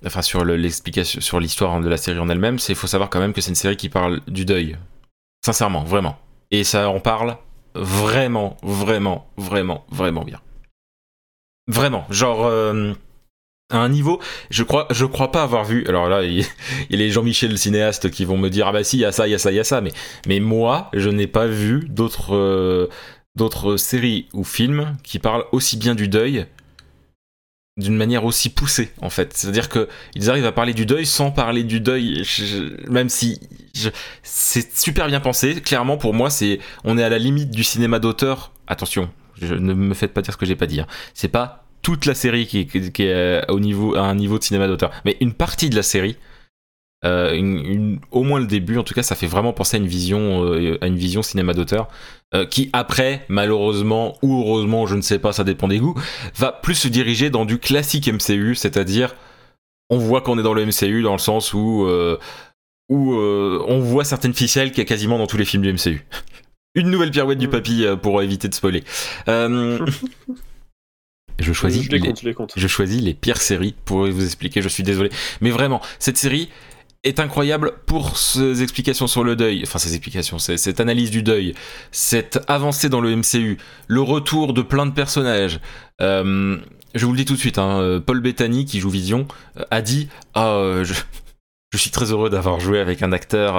enfin 0.05 0.21
sur 0.21 0.43
l'explication, 0.43 1.21
sur 1.21 1.39
l'histoire 1.39 1.79
de 1.79 1.89
la 1.89 1.97
série 1.97 2.19
en 2.19 2.29
elle-même, 2.29 2.59
c'est 2.59 2.75
faut 2.75 2.87
savoir 2.87 3.09
quand 3.09 3.19
même 3.19 3.33
que 3.33 3.41
c'est 3.41 3.49
une 3.49 3.55
série 3.55 3.77
qui 3.77 3.89
parle 3.89 4.21
du 4.27 4.45
deuil. 4.45 4.77
Sincèrement, 5.45 5.83
vraiment. 5.83 6.17
Et 6.51 6.63
ça 6.63 6.89
en 6.89 6.99
parle 6.99 7.37
vraiment, 7.75 8.57
vraiment, 8.63 9.29
vraiment, 9.37 9.85
vraiment 9.89 10.23
bien. 10.23 10.41
Vraiment, 11.67 12.05
genre 12.09 12.45
euh, 12.45 12.93
à 13.71 13.79
un 13.79 13.89
niveau, 13.89 14.21
je 14.51 14.63
crois, 14.63 14.87
je 14.91 15.05
crois 15.05 15.31
pas 15.31 15.43
avoir 15.43 15.65
vu. 15.65 15.85
Alors 15.87 16.07
là, 16.07 16.23
il 16.23 16.39
y, 16.39 16.43
a 16.43 16.97
les 16.97 17.09
Jean-Michel 17.09 17.57
cinéastes 17.57 18.11
qui 18.11 18.25
vont 18.25 18.37
me 18.37 18.49
dire 18.49 18.67
ah 18.67 18.71
bah 18.71 18.83
si, 18.83 18.97
il 18.97 19.01
y 19.01 19.05
a 19.05 19.11
ça, 19.11 19.27
il 19.27 19.31
y 19.31 19.35
a 19.35 19.39
ça, 19.39 19.51
il 19.51 19.55
y 19.55 19.59
a 19.59 19.63
ça, 19.63 19.81
mais 19.81 19.91
mais 20.27 20.39
moi, 20.39 20.89
je 20.93 21.09
n'ai 21.09 21.27
pas 21.27 21.47
vu 21.47 21.87
d'autres 21.89 22.35
euh, 22.35 22.89
d'autres 23.35 23.77
séries 23.77 24.27
ou 24.33 24.43
films 24.43 24.95
qui 25.03 25.19
parlent 25.19 25.45
aussi 25.51 25.77
bien 25.77 25.95
du 25.95 26.07
deuil 26.07 26.45
d'une 27.77 27.97
manière 27.97 28.23
aussi 28.23 28.49
poussée 28.49 28.91
en 29.01 29.09
fait. 29.09 29.33
C'est-à-dire 29.35 29.67
que 29.67 29.89
ils 30.15 30.29
arrivent 30.29 30.45
à 30.45 30.53
parler 30.53 30.73
du 30.73 30.85
deuil 30.85 31.05
sans 31.05 31.31
parler 31.31 31.63
du 31.63 31.81
deuil, 31.81 32.25
même 32.89 33.09
si 33.09 33.39
c'est 34.23 34.77
super 34.77 35.07
bien 35.07 35.19
pensé. 35.19 35.61
Clairement 35.61 35.97
pour 35.97 36.13
moi 36.13 36.29
c'est 36.29 36.59
on 36.85 36.97
est 36.97 37.03
à 37.03 37.09
la 37.09 37.17
limite 37.17 37.51
du 37.51 37.63
cinéma 37.63 37.99
d'auteur. 37.99 38.53
Attention, 38.67 39.09
je, 39.41 39.53
ne 39.53 39.73
me 39.73 39.93
faites 39.93 40.13
pas 40.13 40.21
dire 40.21 40.33
ce 40.33 40.37
que 40.37 40.45
j'ai 40.45 40.55
pas 40.55 40.67
dit. 40.67 40.79
Hein. 40.79 40.87
C'est 41.13 41.27
pas 41.27 41.65
toute 41.81 42.05
la 42.05 42.15
série 42.15 42.47
qui, 42.47 42.65
qui, 42.65 43.03
est 43.03 43.13
euh, 43.13 43.41
au 43.49 43.59
niveau 43.59 43.95
à 43.95 44.01
un 44.01 44.15
niveau 44.15 44.39
de 44.39 44.43
cinéma 44.43 44.67
d'auteur, 44.67 44.91
mais 45.03 45.17
une 45.19 45.33
partie 45.33 45.69
de 45.69 45.75
la 45.75 45.83
série 45.83 46.15
euh, 47.05 47.33
une, 47.35 47.99
au 48.11 48.23
moins 48.23 48.39
le 48.39 48.47
début, 48.47 48.77
en 48.77 48.83
tout 48.83 48.93
cas, 48.93 49.03
ça 49.03 49.15
fait 49.15 49.27
vraiment 49.27 49.53
penser 49.53 49.77
à 49.77 49.79
une 49.79 49.87
vision, 49.87 50.43
euh, 50.43 50.77
à 50.81 50.87
une 50.87 50.97
vision 50.97 51.21
cinéma 51.21 51.53
d'auteur, 51.53 51.87
euh, 52.33 52.45
qui 52.45 52.69
après, 52.73 53.25
malheureusement 53.29 54.17
ou 54.23 54.41
heureusement, 54.41 54.87
je 54.87 54.95
ne 54.95 55.01
sais 55.01 55.19
pas, 55.19 55.31
ça 55.31 55.43
dépend 55.43 55.67
des 55.67 55.77
goûts, 55.77 55.95
va 56.35 56.51
plus 56.51 56.75
se 56.75 56.87
diriger 56.87 57.29
dans 57.29 57.45
du 57.45 57.59
classique 57.59 58.07
MCU, 58.07 58.55
c'est-à-dire, 58.55 59.15
on 59.89 59.97
voit 59.97 60.21
qu'on 60.21 60.39
est 60.39 60.43
dans 60.43 60.55
le 60.55 60.65
MCU 60.65 61.03
dans 61.03 61.13
le 61.13 61.19
sens 61.19 61.53
où, 61.53 61.87
où 62.89 63.13
on 63.13 63.79
voit 63.79 64.03
certaines 64.03 64.33
ficelles 64.33 64.71
qu'il 64.71 64.79
y 64.79 64.81
a 64.81 64.85
quasiment 64.85 65.19
dans 65.19 65.27
tous 65.27 65.37
les 65.37 65.45
films 65.45 65.61
du 65.61 65.71
MCU. 65.71 66.05
une 66.75 66.89
nouvelle 66.89 67.11
pirouette 67.11 67.37
du 67.37 67.47
papy 67.47 67.85
pour 68.01 68.21
éviter 68.23 68.47
de 68.47 68.53
spoiler. 68.55 68.83
Je 71.37 71.51
choisis, 71.51 71.83
je, 71.83 71.89
les, 71.91 72.13
je 72.55 72.67
choisis 72.67 73.01
les 73.01 73.13
pires 73.13 73.41
séries 73.41 73.75
pour 73.83 74.07
vous 74.07 74.23
expliquer, 74.23 74.61
je 74.61 74.69
suis 74.69 74.83
désolé. 74.83 75.09
Mais 75.41 75.51
vraiment, 75.51 75.81
cette 75.99 76.17
série, 76.17 76.49
est 77.05 77.19
incroyable 77.19 77.73
pour 77.85 78.17
ses 78.17 78.61
explications 78.63 79.07
sur 79.07 79.23
le 79.23 79.35
deuil, 79.35 79.61
enfin 79.63 79.79
ses 79.79 79.93
explications, 79.95 80.39
cette 80.39 80.79
analyse 80.79 81.11
du 81.11 81.23
deuil, 81.23 81.53
cette 81.91 82.39
avancée 82.47 82.89
dans 82.89 82.99
le 82.99 83.15
MCU, 83.15 83.57
le 83.87 84.01
retour 84.01 84.53
de 84.53 84.61
plein 84.61 84.85
de 84.85 84.91
personnages. 84.91 85.61
Euh, 86.01 86.57
je 86.93 87.05
vous 87.05 87.11
le 87.11 87.17
dis 87.17 87.25
tout 87.25 87.35
de 87.35 87.39
suite, 87.39 87.59
hein, 87.59 88.01
Paul 88.05 88.19
Bettany 88.19 88.65
qui 88.65 88.79
joue 88.79 88.89
Vision 88.89 89.27
euh, 89.57 89.63
a 89.71 89.81
dit 89.81 90.09
oh, 90.35 90.81
je, 90.83 90.93
je, 91.71 91.77
suis 91.77 91.91
très 91.91 92.11
heureux 92.11 92.29
d'avoir 92.29 92.59
joué 92.59 92.79
avec 92.79 93.03
un 93.03 93.11
acteur 93.11 93.53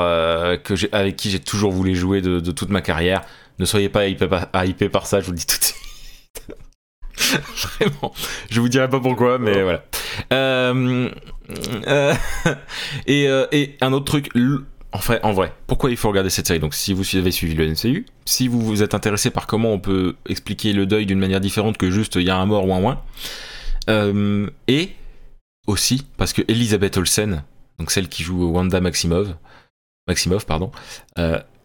que 0.62 0.74
avec 0.94 1.16
qui 1.16 1.30
j'ai 1.30 1.40
toujours 1.40 1.70
voulu 1.70 1.94
jouer 1.94 2.20
de, 2.20 2.40
toute 2.50 2.70
ma 2.70 2.82
carrière. 2.82 3.22
Ne 3.58 3.64
soyez 3.64 3.88
pas 3.88 4.06
hypé 4.06 4.26
par, 4.26 4.50
par 4.92 5.06
ça, 5.06 5.20
je 5.20 5.26
vous 5.26 5.32
le 5.32 5.38
dis 5.38 5.46
tout 5.46 5.58
de 5.58 5.64
suite. 5.64 5.76
Vraiment. 7.78 8.12
Je 8.50 8.60
vous 8.60 8.68
dirai 8.68 8.88
pas 8.88 9.00
pourquoi, 9.00 9.38
mais 9.38 9.62
voilà. 9.62 9.82
Euh, 10.32 11.08
euh, 11.86 12.14
et, 13.06 13.28
euh, 13.28 13.46
et, 13.52 13.76
un 13.80 13.92
autre 13.92 14.04
truc. 14.04 14.30
En 15.22 15.32
vrai, 15.32 15.52
pourquoi 15.66 15.90
il 15.90 15.96
faut 15.96 16.08
regarder 16.08 16.30
cette 16.30 16.46
série? 16.46 16.60
Donc, 16.60 16.74
si 16.74 16.94
vous 16.94 17.04
avez 17.16 17.30
suivi 17.30 17.54
le 17.54 17.68
MCU, 17.68 18.06
si 18.24 18.48
vous 18.48 18.60
vous 18.60 18.82
êtes 18.82 18.94
intéressé 18.94 19.30
par 19.30 19.46
comment 19.46 19.72
on 19.72 19.78
peut 19.78 20.16
expliquer 20.28 20.72
le 20.72 20.86
deuil 20.86 21.04
d'une 21.04 21.18
manière 21.18 21.40
différente 21.40 21.76
que 21.76 21.90
juste 21.90 22.14
il 22.14 22.22
y 22.22 22.30
a 22.30 22.36
un 22.36 22.46
mort 22.46 22.66
ou 22.66 22.72
un 22.72 22.80
moins, 22.80 23.02
et 24.68 24.90
aussi 25.66 26.06
parce 26.16 26.32
que 26.32 26.42
Elisabeth 26.48 26.96
Olsen, 26.96 27.42
donc 27.78 27.90
celle 27.90 28.08
qui 28.08 28.22
joue 28.22 28.46
Wanda 28.46 28.80
Maximov, 28.80 29.34
Maximov 30.08 30.46
pardon, 30.46 30.70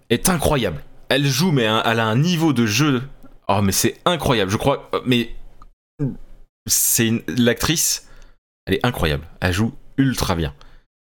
est 0.09 0.27
incroyable. 0.27 0.83
Elle 1.07 1.25
joue, 1.25 1.51
mais 1.51 1.63
elle 1.63 1.99
a 1.99 2.05
un 2.05 2.17
niveau 2.17 2.51
de 2.51 2.65
jeu. 2.65 3.03
Oh, 3.47 3.61
mais 3.61 3.71
c'est 3.71 3.97
incroyable. 4.03 4.51
Je 4.51 4.57
crois, 4.57 4.89
mais 5.05 5.33
c'est 6.67 7.23
l'actrice, 7.27 8.07
elle 8.71 8.77
est 8.77 8.85
incroyable. 8.85 9.27
Elle 9.41 9.53
joue 9.53 9.73
ultra 9.97 10.35
bien. 10.35 10.53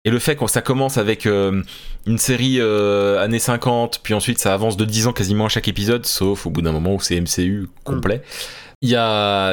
Et 0.06 0.10
le 0.10 0.20
fait 0.20 0.36
que 0.36 0.48
ça 0.48 0.62
commence 0.62 0.98
avec 0.98 1.26
euh, 1.26 1.62
une 2.08 2.18
série 2.18 2.60
euh, 2.60 3.22
années 3.22 3.40
50, 3.40 4.00
puis 4.02 4.14
ensuite 4.14 4.40
ça 4.40 4.54
avance 4.54 4.78
de 4.78 4.86
10 4.86 5.08
ans 5.08 5.14
quasiment 5.14 5.46
à 5.46 5.50
chaque 5.50 5.68
épisode, 5.68 6.06
sauf 6.06 6.46
au 6.46 6.50
bout 6.50 6.62
d'un 6.62 6.72
moment 6.72 6.96
où 6.96 7.02
c'est 7.02 7.20
MCU 7.20 7.68
complet. 7.84 8.22
Il 8.82 8.90
y 8.90 8.96
a, 8.96 9.50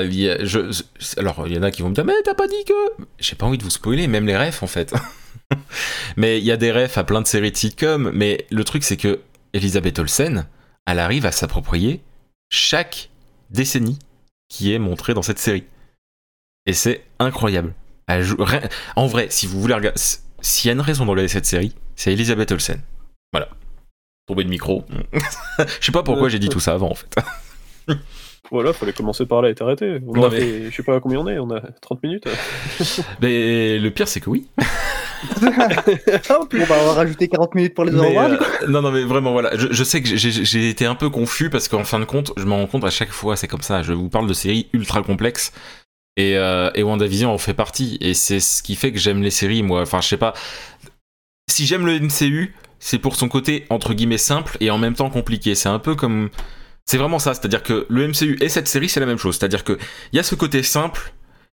alors 1.17 1.47
il 1.47 1.55
y 1.55 1.59
en 1.59 1.63
a 1.63 1.73
qui 1.73 1.83
vont 1.83 1.89
me 1.89 1.95
dire 1.95 2.05
mais 2.05 2.15
t'as 2.25 2.35
pas 2.35 2.47
dit 2.47 2.65
que, 2.65 3.03
j'ai 3.19 3.35
pas 3.35 3.45
envie 3.45 3.59
de 3.59 3.65
vous 3.65 3.71
spoiler, 3.71 4.07
même 4.07 4.27
les 4.27 4.37
refs 4.37 4.63
en 4.63 4.69
fait. 4.69 4.95
mais 6.17 6.39
il 6.39 6.45
y 6.45 6.53
a 6.53 6.57
des 6.57 6.71
refs 6.71 6.97
à 6.97 7.03
plein 7.03 7.21
de 7.21 7.27
séries 7.27 7.51
de 7.51 7.57
sitcoms, 7.57 8.13
mais 8.15 8.47
le 8.51 8.63
truc 8.63 8.85
c'est 8.85 8.97
que 8.97 9.19
Elisabeth 9.53 9.99
Olsen, 9.99 10.47
elle 10.87 11.01
arrive 11.01 11.27
à 11.27 11.33
s'approprier 11.33 12.03
chaque 12.51 13.11
décennie 13.51 13.99
qui 14.49 14.73
est 14.73 14.79
montrée 14.79 15.13
dans 15.13 15.23
cette 15.23 15.41
série. 15.41 15.65
Et 16.67 16.73
c'est 16.73 17.03
incroyable. 17.19 17.75
En 18.97 19.07
vrai, 19.07 19.27
si 19.31 19.47
vous 19.47 19.61
voulez 19.61 19.75
regarder. 19.75 20.01
S'il 20.41 20.69
y 20.69 20.71
a 20.71 20.75
une 20.75 20.81
raison 20.81 21.05
de 21.05 21.11
regarder 21.11 21.29
cette 21.29 21.47
série, 21.47 21.75
c'est 21.97 22.13
Elisabeth 22.13 22.53
Olsen. 22.53 22.81
Voilà. 23.33 23.49
Tomber 24.27 24.45
de 24.45 24.49
micro. 24.51 24.85
Je 25.81 25.87
sais 25.87 25.93
pas 25.93 26.03
pourquoi 26.03 26.29
j'ai 26.29 26.39
dit 26.39 26.49
tout 26.49 26.61
ça 26.61 26.75
avant 26.75 26.91
en 26.91 26.95
fait. 26.95 27.17
Voilà, 28.53 28.73
fallait 28.73 28.93
commencer 28.93 29.27
par 29.27 29.43
là 29.43 29.51
et 29.51 29.57
t'arrêter. 29.57 29.99
On 30.07 30.31
je 30.31 30.71
sais 30.71 30.83
pas 30.85 31.01
combien 31.01 31.19
on 31.19 31.27
est, 31.27 31.37
on 31.41 31.51
a 31.51 31.61
30 31.81 32.03
minutes. 32.05 32.29
mais 33.21 33.77
le 33.79 33.91
pire, 33.91 34.07
c'est 34.07 34.21
que 34.21 34.31
oui. 34.31 34.47
bon, 35.41 35.51
bah, 35.51 36.77
on 36.81 36.87
va 36.87 36.93
rajouter 36.93 37.27
40 37.27 37.57
minutes 37.57 37.75
pour 37.75 37.85
les 37.85 37.91
Mais, 37.91 38.17
euh, 38.17 38.39
non, 38.69 38.83
non, 38.83 38.93
mais 38.93 39.03
vraiment, 39.03 39.33
voilà. 39.33 39.51
Je, 39.57 39.67
je 39.73 39.83
sais 39.83 40.01
que 40.01 40.15
j'ai- 40.15 40.31
j'ai 40.45 40.69
été 40.69 40.87
un 40.87 40.95
peu 40.95 41.11
confus 41.11 41.51
parce 41.51 41.67
qu'en 41.67 41.83
fin 41.83 41.99
de 41.99 42.05
compte, 42.05 42.33
je 42.37 42.45
me 42.45 42.53
rends 42.53 42.69
compte 42.69 42.85
à 42.85 42.91
chaque 42.91 43.11
fois, 43.11 43.35
c'est 43.35 43.49
comme 43.49 43.63
ça. 43.63 43.83
Je 43.83 43.93
vous 43.93 44.09
parle 44.09 44.29
de 44.29 44.35
séries 44.35 44.69
ultra 44.73 45.03
complexes. 45.03 45.53
Et, 46.17 46.37
euh, 46.37 46.71
et 46.75 46.83
WandaVision 46.83 47.33
en 47.33 47.39
fait 47.39 47.55
partie. 47.55 47.99
Et 48.01 48.15
c'est 48.15 48.41
ce 48.41 48.63
qui 48.63 48.75
fait 48.75 48.93
que 48.93 48.99
j'aime 48.99 49.23
les 49.23 49.31
séries, 49.31 49.63
moi. 49.63 49.83
Enfin, 49.83 50.01
je 50.01 50.09
sais 50.09 50.17
pas. 50.17 50.33
Si 51.51 51.67
j'aime 51.67 51.87
le 51.87 51.99
MCU, 52.01 52.55
c'est 52.79 52.99
pour 52.99 53.17
son 53.17 53.29
côté, 53.29 53.67
entre 53.71 53.95
guillemets, 53.95 54.19
simple 54.19 54.57
et 54.61 54.71
en 54.71 54.79
même 54.79 54.95
temps 54.95 55.11
compliqué. 55.11 55.55
C'est 55.55 55.69
un 55.69 55.79
peu 55.79 55.95
comme. 55.95 56.31
C'est 56.87 56.99
vraiment 56.99 57.19
ça. 57.19 57.35
C'est-à-dire 57.35 57.63
que 57.63 57.87
le 57.89 58.09
MCU 58.09 58.39
et 58.41 58.49
cette 58.49 58.69
série, 58.69 58.89
c'est 58.89 59.01
la 59.01 59.07
même 59.07 59.19
chose. 59.19 59.37
C'est-à-dire 59.39 59.65
qu'il 59.65 59.79
y 60.13 60.19
a 60.19 60.23
ce 60.23 60.35
côté 60.35 60.63
simple, 60.63 61.13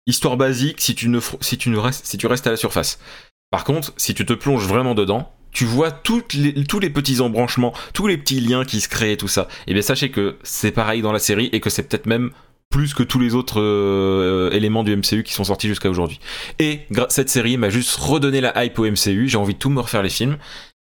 histoire 0.07 0.37
basique, 0.37 0.81
si 0.81 0.95
tu, 0.95 1.09
ne, 1.09 1.21
si, 1.41 1.57
tu 1.57 1.71
ne 1.71 1.79
restes, 1.79 2.05
si 2.07 2.19
tu 2.19 2.27
restes 2.27 2.47
à 2.47 2.51
la 2.51 2.57
surface. 2.57 2.99
Par 3.51 3.65
contre, 3.65 3.93
si 3.97 4.15
tu 4.15 4.25
te 4.27 4.33
plonges 4.33 4.67
vraiment 4.67 4.95
dedans, 4.95 5.33
tu 5.53 5.65
vois 5.65 5.91
les- 6.35 6.65
tous 6.65 6.79
les 6.81 6.91
petits 6.91 7.21
embranchements, 7.21 7.73
tous 7.95 8.07
les 8.07 8.17
petits 8.17 8.41
liens 8.41 8.65
qui 8.65 8.81
se 8.81 8.89
créent 8.89 9.13
et 9.13 9.17
tout 9.17 9.29
ça. 9.29 9.49
Et 9.67 9.73
bien 9.73 9.83
sachez 9.83 10.11
que 10.11 10.37
c'est 10.43 10.71
pareil 10.71 11.03
dans 11.03 11.13
la 11.13 11.19
série 11.19 11.49
et 11.53 11.61
que 11.61 11.71
c'est 11.71 11.83
peut-être 11.83 12.07
même 12.07 12.31
plus 12.71 12.95
que 12.95 13.03
tous 13.03 13.19
les 13.19 13.35
autres 13.35 13.61
euh, 13.61 14.51
éléments 14.53 14.85
du 14.85 14.97
MCU 14.97 15.25
qui 15.25 15.33
sont 15.33 15.45
sortis 15.45 15.67
jusqu'à 15.67 15.91
aujourd'hui. 15.91 16.21
Et 16.61 16.81
cette 17.09 17.29
série 17.29 17.57
m'a 17.57 17.69
juste 17.69 17.97
redonné 17.97 18.41
la 18.41 18.65
hype 18.65 18.79
au 18.79 18.85
MCU, 18.85 19.29
j'ai 19.29 19.37
envie 19.37 19.55
de 19.55 19.59
tout 19.59 19.71
me 19.71 19.81
refaire 19.81 20.03
les 20.03 20.09
films. 20.09 20.39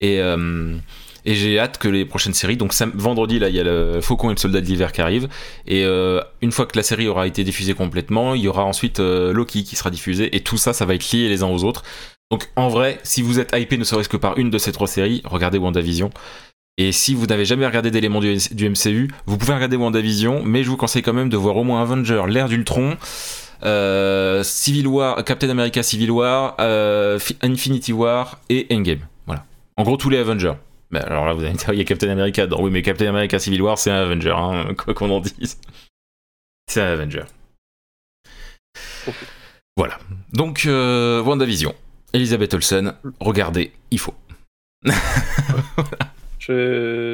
Et, 0.00 0.20
euh, 0.20 0.76
j'ai 1.24 1.58
hâte 1.58 1.78
que 1.78 1.88
les 1.88 2.06
prochaines 2.06 2.32
séries, 2.32 2.56
donc 2.56 2.72
vendredi 2.94 3.38
là 3.38 3.50
il 3.50 3.54
y 3.54 3.60
a 3.60 3.64
le 3.64 4.00
Faucon 4.00 4.30
et 4.30 4.34
le 4.34 4.38
Soldat 4.38 4.62
de 4.62 4.66
l'hiver 4.66 4.92
qui 4.92 5.02
arrivent, 5.02 5.28
et 5.66 5.84
euh, 5.84 6.22
une 6.40 6.52
fois 6.52 6.64
que 6.64 6.74
la 6.74 6.82
série 6.82 7.06
aura 7.06 7.26
été 7.26 7.44
diffusée 7.44 7.74
complètement, 7.74 8.34
il 8.34 8.40
y 8.40 8.48
aura 8.48 8.64
ensuite 8.64 8.98
Loki 8.98 9.62
qui 9.62 9.76
sera 9.76 9.90
diffusé, 9.90 10.34
et 10.34 10.40
tout 10.40 10.56
ça, 10.56 10.72
ça 10.72 10.86
va 10.86 10.94
être 10.94 11.10
lié 11.12 11.28
les 11.28 11.42
uns 11.42 11.48
aux 11.48 11.64
autres. 11.64 11.82
Donc 12.30 12.48
en 12.56 12.68
vrai, 12.68 12.98
si 13.02 13.20
vous 13.20 13.40
êtes 13.40 13.54
hypé 13.54 13.76
ne 13.76 13.84
serait-ce 13.84 14.08
que 14.08 14.16
par 14.16 14.38
une 14.38 14.48
de 14.48 14.58
ces 14.58 14.72
trois 14.72 14.86
séries, 14.86 15.20
regardez 15.24 15.58
WandaVision. 15.58 16.10
Et 16.80 16.92
si 16.92 17.14
vous 17.14 17.26
n'avez 17.26 17.44
jamais 17.44 17.66
regardé 17.66 17.90
d'éléments 17.90 18.20
du, 18.20 18.36
MCU, 18.70 19.10
vous 19.26 19.36
pouvez 19.36 19.52
regarder 19.54 19.76
WandaVision, 19.76 20.42
mais 20.44 20.62
je 20.62 20.70
vous 20.70 20.76
conseille 20.76 21.02
quand 21.02 21.12
même 21.12 21.28
de 21.28 21.36
voir 21.36 21.56
au 21.56 21.64
moins 21.64 21.82
Avenger, 21.82 22.22
l'ère 22.28 22.48
d'Ultron, 22.48 22.96
euh, 23.64 24.44
Civil 24.44 24.86
War, 24.86 25.24
Captain 25.24 25.50
America 25.50 25.82
Civil 25.82 26.12
War, 26.12 26.54
euh, 26.60 27.18
Fi- 27.18 27.36
Infinity 27.42 27.92
War 27.92 28.38
et 28.48 28.68
Endgame. 28.70 29.00
Voilà. 29.26 29.44
En 29.76 29.82
gros, 29.82 29.96
tous 29.96 30.08
les 30.08 30.18
Avengers. 30.18 30.54
Alors 30.94 31.26
là, 31.26 31.34
vous 31.34 31.42
allez 31.42 31.52
dire, 31.54 31.70
il 31.72 31.78
y 31.78 31.82
a 31.82 31.84
Captain 31.84 32.08
America 32.10 32.46
dedans. 32.46 32.62
Oui, 32.62 32.70
mais 32.70 32.80
Captain 32.82 33.08
America 33.08 33.38
Civil 33.40 33.60
War, 33.60 33.76
c'est 33.76 33.90
un 33.90 34.00
Avenger, 34.02 34.34
hein, 34.36 34.72
quoi 34.78 34.94
qu'on 34.94 35.10
en 35.10 35.20
dise. 35.20 35.58
C'est 36.70 36.80
un 36.80 36.92
Avenger. 36.92 37.24
Voilà. 39.76 39.98
Donc, 40.32 40.62
euh, 40.66 41.22
WandaVision. 41.22 41.74
Elisabeth 42.12 42.54
Olsen, 42.54 42.94
regardez, 43.20 43.72
il 43.90 43.98
faut. 43.98 44.14
J'ai- 44.84 44.92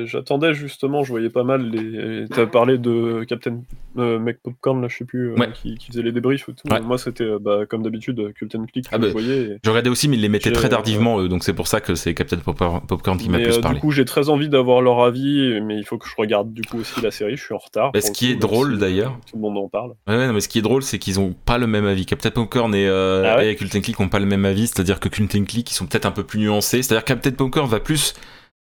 J'attendais 0.06 0.54
justement, 0.54 1.02
je 1.02 1.10
voyais 1.10 1.30
pas 1.30 1.44
mal 1.44 1.70
les. 1.70 2.26
T'as 2.28 2.46
parlé 2.46 2.78
de 2.78 3.24
Captain 3.24 3.60
euh, 3.98 4.18
Mec 4.18 4.38
Popcorn, 4.42 4.80
là, 4.82 4.88
je 4.88 4.96
sais 4.96 5.04
plus, 5.04 5.30
euh, 5.30 5.34
Ouais. 5.36 5.50
qui, 5.52 5.76
qui 5.76 5.88
faisait 5.88 6.02
les 6.02 6.12
débriefs 6.12 6.48
et 6.48 6.52
tout. 6.52 6.68
Ouais. 6.72 6.80
Moi, 6.80 6.98
c'était 6.98 7.24
euh, 7.24 7.38
bah, 7.40 7.60
comme 7.68 7.82
d'habitude, 7.82 8.18
euh, 8.20 8.32
and 8.54 8.66
Click 8.72 8.86
Ah 8.90 8.98
bah, 8.98 9.08
je 9.14 9.70
regardais 9.70 9.90
aussi, 9.90 10.08
mais 10.08 10.16
ils 10.16 10.22
les 10.22 10.28
mettaient 10.28 10.52
très 10.52 10.68
tardivement, 10.68 11.20
eux, 11.20 11.28
donc 11.28 11.44
c'est 11.44 11.52
pour 11.52 11.68
ça 11.68 11.80
que 11.80 11.94
c'est 11.94 12.14
Captain 12.14 12.38
Popcorn, 12.38 13.18
qui 13.18 13.28
m'a 13.28 13.38
plus 13.38 13.58
euh, 13.58 13.60
parlé. 13.60 13.76
du 13.76 13.80
coup, 13.80 13.90
j'ai 13.90 14.04
très 14.04 14.28
envie 14.28 14.48
d'avoir 14.48 14.80
leur 14.82 15.00
avis, 15.02 15.60
mais 15.62 15.76
il 15.78 15.84
faut 15.84 15.98
que 15.98 16.08
je 16.08 16.14
regarde 16.16 16.52
du 16.52 16.62
coup 16.62 16.78
aussi 16.78 17.00
la 17.00 17.10
série. 17.10 17.36
Je 17.36 17.42
suis 17.44 17.54
en 17.54 17.58
retard. 17.58 17.92
Bah, 17.92 18.00
ce 18.00 18.10
qui 18.10 18.30
est 18.30 18.36
drôle, 18.36 18.74
euh, 18.74 18.78
d'ailleurs. 18.78 19.18
Tout 19.30 19.36
le 19.36 19.42
monde 19.42 19.58
en 19.58 19.68
parle. 19.68 19.92
Ouais, 20.08 20.26
non, 20.26 20.32
mais 20.32 20.40
ce 20.40 20.48
qui 20.48 20.58
est 20.58 20.62
drôle, 20.62 20.82
c'est 20.82 20.98
qu'ils 20.98 21.20
ont 21.20 21.34
pas 21.44 21.58
le 21.58 21.66
même 21.66 21.86
avis. 21.86 22.06
Captain 22.06 22.30
Popcorn 22.30 22.74
et, 22.74 22.86
euh, 22.88 23.34
Ah 23.36 23.44
et 23.44 23.54
Click 23.54 23.98
ont 24.00 24.08
pas 24.08 24.18
le 24.18 24.26
même 24.26 24.44
avis, 24.44 24.66
c'est-à-dire 24.66 25.00
que 25.00 25.08
and 25.08 25.44
Click, 25.44 25.70
ils 25.70 25.74
sont 25.74 25.86
peut-être 25.86 26.06
un 26.06 26.10
peu 26.10 26.24
plus 26.24 26.40
nuancés. 26.40 26.82
C'est-à-dire 26.82 27.04
que 27.04 27.08
Captain 27.08 27.30
Popcorn 27.30 27.68
va 27.68 27.80
plus 27.80 28.14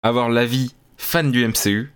avoir 0.04 0.28
l'avis 0.28 0.74
fan 0.96 1.32
du 1.32 1.44
MCU. 1.46 1.90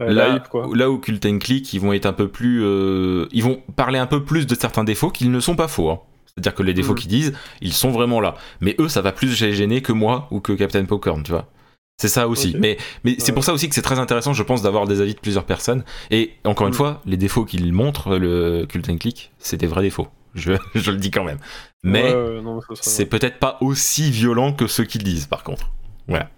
Ouais, 0.00 0.12
là, 0.12 0.36
hype, 0.36 0.48
quoi. 0.48 0.68
là 0.74 0.90
où 0.90 0.98
Cult 0.98 1.24
and 1.24 1.38
Click, 1.38 1.72
ils 1.72 1.80
vont 1.80 1.92
être 1.92 2.06
un 2.06 2.12
peu 2.12 2.28
plus. 2.28 2.60
euh, 2.64 3.26
ils 3.32 3.42
vont 3.44 3.62
parler 3.76 3.98
un 3.98 4.06
peu 4.06 4.24
plus 4.24 4.46
de 4.46 4.54
certains 4.54 4.84
défauts 4.84 5.10
qu'ils 5.10 5.30
ne 5.30 5.40
sont 5.40 5.54
pas 5.56 5.68
faux. 5.68 5.88
hein. 5.90 6.00
C'est-à-dire 6.26 6.54
que 6.54 6.64
les 6.64 6.74
défauts 6.74 6.94
Mhm. 6.94 6.98
qu'ils 6.98 7.08
disent, 7.10 7.32
ils 7.60 7.72
sont 7.72 7.90
vraiment 7.92 8.20
là. 8.20 8.34
Mais 8.60 8.74
eux, 8.80 8.88
ça 8.88 9.02
va 9.02 9.12
plus 9.12 9.40
les 9.40 9.52
gêner 9.54 9.82
que 9.82 9.92
moi 9.92 10.26
ou 10.32 10.40
que 10.40 10.52
Captain 10.52 10.84
Popcorn, 10.84 11.22
tu 11.22 11.30
vois. 11.30 11.48
C'est 11.96 12.08
ça 12.08 12.26
aussi. 12.26 12.56
Mais, 12.58 12.76
mais 13.04 13.14
c'est 13.18 13.30
pour 13.30 13.44
ça 13.44 13.52
aussi 13.52 13.68
que 13.68 13.74
c'est 13.76 13.82
très 13.82 14.00
intéressant, 14.00 14.32
je 14.32 14.42
pense, 14.42 14.60
d'avoir 14.62 14.88
des 14.88 15.00
avis 15.00 15.14
de 15.14 15.20
plusieurs 15.20 15.44
personnes. 15.44 15.84
Et 16.10 16.32
encore 16.42 16.66
une 16.66 16.72
Mhm. 16.72 16.76
fois, 16.76 17.00
les 17.06 17.16
défauts 17.16 17.44
qu'ils 17.44 17.72
montrent, 17.72 18.16
le 18.16 18.66
Cult 18.68 18.88
and 18.90 18.96
Click, 18.98 19.30
c'est 19.38 19.56
des 19.58 19.68
vrais 19.68 19.82
défauts. 19.82 20.08
Je, 20.34 20.54
je 20.74 20.90
le 20.90 20.96
dis 20.96 21.12
quand 21.12 21.22
même. 21.22 21.38
Mais 21.84 22.12
Ouais, 22.12 22.40
c'est 22.80 23.06
peut-être 23.06 23.38
pas 23.38 23.58
aussi 23.60 24.10
violent 24.10 24.52
que 24.52 24.66
ceux 24.66 24.82
qu'ils 24.84 25.04
disent, 25.04 25.26
par 25.26 25.44
contre. 25.44 25.70
Voilà. 26.08 26.30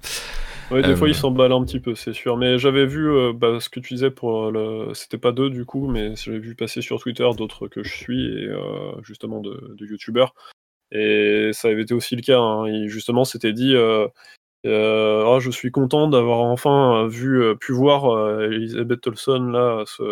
Ouais, 0.71 0.83
des 0.83 0.91
Euh, 0.91 0.97
fois, 0.97 1.09
ils 1.09 1.15
s'emballent 1.15 1.53
un 1.53 1.65
petit 1.65 1.79
peu, 1.79 1.95
c'est 1.95 2.13
sûr. 2.13 2.37
Mais 2.37 2.59
j'avais 2.59 2.87
vu 2.87 3.09
euh, 3.09 3.33
bah, 3.33 3.61
ce 3.61 3.69
que 3.69 3.79
tu 3.79 3.95
disais 3.95 4.11
pour 4.11 4.51
le. 4.51 4.93
C'était 4.95 5.19
pas 5.19 5.33
deux 5.33 5.49
du 5.49 5.65
coup, 5.65 5.87
mais 5.89 6.17
j'avais 6.17 6.39
vu 6.41 6.55
passer 6.55 6.83
sur 6.83 7.01
Twitter 7.01 7.29
d'autres 7.37 7.69
que 7.69 7.83
je 7.85 7.95
suis, 7.95 8.27
et 8.27 8.49
euh, 8.49 9.01
justement 9.03 9.41
de, 9.41 9.75
de 9.79 9.87
youtubeurs. 9.87 10.35
Et 10.91 11.51
ça 11.53 11.69
avait 11.69 11.83
été 11.83 11.95
aussi 11.95 12.17
le 12.17 12.23
cas. 12.23 12.41
Hein. 12.41 12.69
Il, 12.69 12.89
justement, 12.89 13.25
c'était 13.25 13.53
dit 13.53 13.75
euh, 14.67 15.23
euh, 15.25 15.35
Ah, 15.37 15.39
Je 15.41 15.51
suis 15.51 15.71
content 15.71 16.09
d'avoir 16.09 16.41
enfin 16.41 17.05
euh, 17.05 17.09
vu, 17.09 17.43
euh, 17.43 17.55
pu 17.55 17.73
voir 17.73 18.07
euh, 18.15 18.51
Elisabeth 18.51 19.07
Olson 19.07 19.51
là, 19.53 19.85
se, 19.87 20.03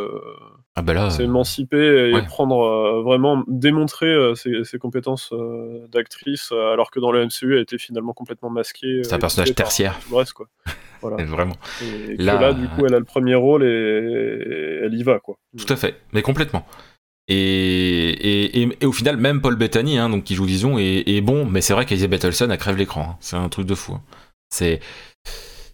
Ah 0.77 0.83
bah 0.83 0.95
là. 0.95 1.11
s'émanciper 1.11 2.11
et 2.11 2.15
ouais. 2.15 2.25
prendre 2.27 2.61
euh, 2.63 3.03
vraiment 3.03 3.43
démontrer 3.49 4.07
euh, 4.07 4.35
ses, 4.35 4.65
ses 4.65 4.79
compétences 4.79 5.31
euh, 5.33 5.87
d'actrice, 5.93 6.51
euh, 6.53 6.73
alors 6.73 6.91
que 6.91 7.01
dans 7.01 7.13
le 7.13 7.25
MCU, 7.27 7.55
elle 7.55 7.63
était 7.63 7.79
finalement 7.79 8.13
complètement 8.13 8.51
masquée. 8.51 9.03
C'est 9.05 9.13
un 9.13 9.17
euh, 9.17 9.21
personnage 9.21 9.55
tertiaire. 9.55 9.99
Reste, 10.13 10.33
quoi. 10.33 10.47
Voilà. 11.03 11.19
euh, 11.23 11.27
Vraiment. 11.27 11.57
Et 11.83 12.17
Là- 12.17 12.41
là, 12.41 12.53
du 12.55 12.67
coup, 12.69 12.87
elle 12.87 12.95
a 12.95 12.99
le 12.99 13.05
premier 13.05 13.35
rôle 13.35 13.63
et, 13.63 13.67
et 13.67 14.85
elle 14.85 14.95
y 14.95 15.03
va, 15.03 15.19
quoi. 15.19 15.37
Tout 15.59 15.71
à 15.71 15.77
fait, 15.77 16.01
mais 16.15 16.23
complètement. 16.23 16.67
Et, 17.29 17.37
et, 17.37 18.63
et- 18.63 18.69
et 18.81 18.87
au 18.87 18.93
final, 18.93 19.17
même 19.17 19.41
Paul 19.41 19.57
Bettany, 19.57 19.99
hein, 19.99 20.09
donc 20.11 20.25
qui 20.25 20.35
joue 20.35 20.45
Vision, 20.45 20.79
est, 20.79 21.05
est 21.07 21.21
bon, 21.21 21.47
mais 21.47 21.61
c'est 21.61 21.73
vrai 21.73 21.85
qu'Elizabeth 21.87 22.25
Olsen 22.25 22.51
a 22.51 22.57
crève 22.57 22.77
l'écran. 22.77 23.03
hein. 23.13 23.17
C'est 23.21 23.37
un 23.37 23.49
truc 23.49 23.67
de 23.67 23.75
fou. 23.75 23.93
hein. 23.95 24.03
C'est. 24.55 24.81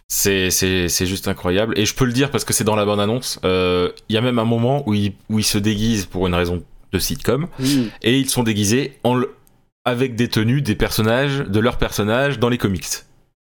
C'est, 0.07 1.05
juste 1.05 1.29
incroyable. 1.29 1.77
Et 1.79 1.85
je 1.85 1.95
peux 1.95 2.03
le 2.03 2.11
dire 2.11 2.31
parce 2.31 2.43
que 2.43 2.51
c'est 2.51 2.65
dans 2.65 2.75
la 2.75 2.83
bande-annonce. 2.83 3.39
euh, 3.45 3.91
Il 4.09 4.15
y 4.15 4.17
a 4.17 4.21
même 4.21 4.39
un 4.39 4.45
moment 4.45 4.83
où 4.87 4.93
ils, 4.93 5.13
où 5.29 5.39
ils 5.39 5.45
se 5.45 5.57
déguisent 5.57 6.05
pour 6.05 6.27
une 6.27 6.35
raison 6.35 6.63
de 6.91 6.99
sitcom. 6.99 7.47
Oui, 7.59 7.89
Et 8.01 8.19
ils 8.19 8.29
sont 8.29 8.43
déguisés 8.43 8.99
en, 9.05 9.21
avec 9.85 10.15
des 10.15 10.27
tenues 10.27 10.61
des 10.61 10.75
personnages, 10.75 11.39
de 11.39 11.59
leurs 11.61 11.77
personnages 11.77 12.39
dans 12.39 12.49
les 12.49 12.57
comics. 12.57 12.87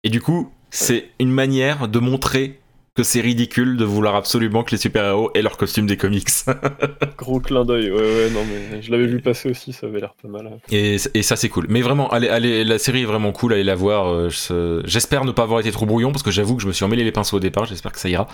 Et 0.03 0.09
du 0.09 0.19
coup, 0.21 0.51
c'est 0.69 1.09
une 1.19 1.31
manière 1.31 1.87
de 1.87 1.99
montrer 1.99 2.59
que 2.97 3.03
c'est 3.03 3.21
ridicule 3.21 3.77
de 3.77 3.85
vouloir 3.85 4.15
absolument 4.15 4.63
que 4.63 4.71
les 4.71 4.77
super-héros 4.77 5.31
aient 5.35 5.41
leur 5.41 5.55
costume 5.55 5.85
des 5.87 5.95
comics. 5.95 6.27
gros 7.17 7.39
clin 7.39 7.63
d'œil. 7.63 7.91
Ouais, 7.91 8.01
ouais, 8.01 8.29
non, 8.31 8.41
mais 8.43 8.81
je 8.81 8.91
l'avais 8.91 9.05
vu 9.07 9.21
passer 9.21 9.49
aussi, 9.49 9.71
ça 9.71 9.87
avait 9.87 9.99
l'air 10.01 10.13
pas 10.21 10.27
mal. 10.27 10.47
hein. 10.47 10.57
Et, 10.71 10.97
et 11.13 11.21
ça 11.23 11.35
c'est 11.35 11.47
cool. 11.47 11.67
Mais 11.69 11.81
vraiment, 11.81 12.09
allez, 12.09 12.27
allez, 12.27 12.63
la 12.65 12.79
série 12.79 13.03
est 13.03 13.05
vraiment 13.05 13.31
cool, 13.31 13.53
allez 13.53 13.63
la 13.63 13.75
voir. 13.75 14.07
euh, 14.11 14.29
je- 14.29 14.81
J'espère 14.85 15.23
ne 15.23 15.31
pas 15.31 15.43
avoir 15.43 15.59
été 15.59 15.71
trop 15.71 15.85
brouillon 15.85 16.11
parce 16.11 16.23
que 16.23 16.31
j'avoue 16.31 16.55
que 16.57 16.61
je 16.63 16.67
me 16.67 16.73
suis 16.73 16.83
emmêlé 16.83 17.03
les 17.03 17.11
pinceaux 17.11 17.37
au 17.37 17.39
départ. 17.39 17.65
J'espère 17.65 17.91
que 17.91 17.99
ça 17.99 18.09
ira. 18.09 18.27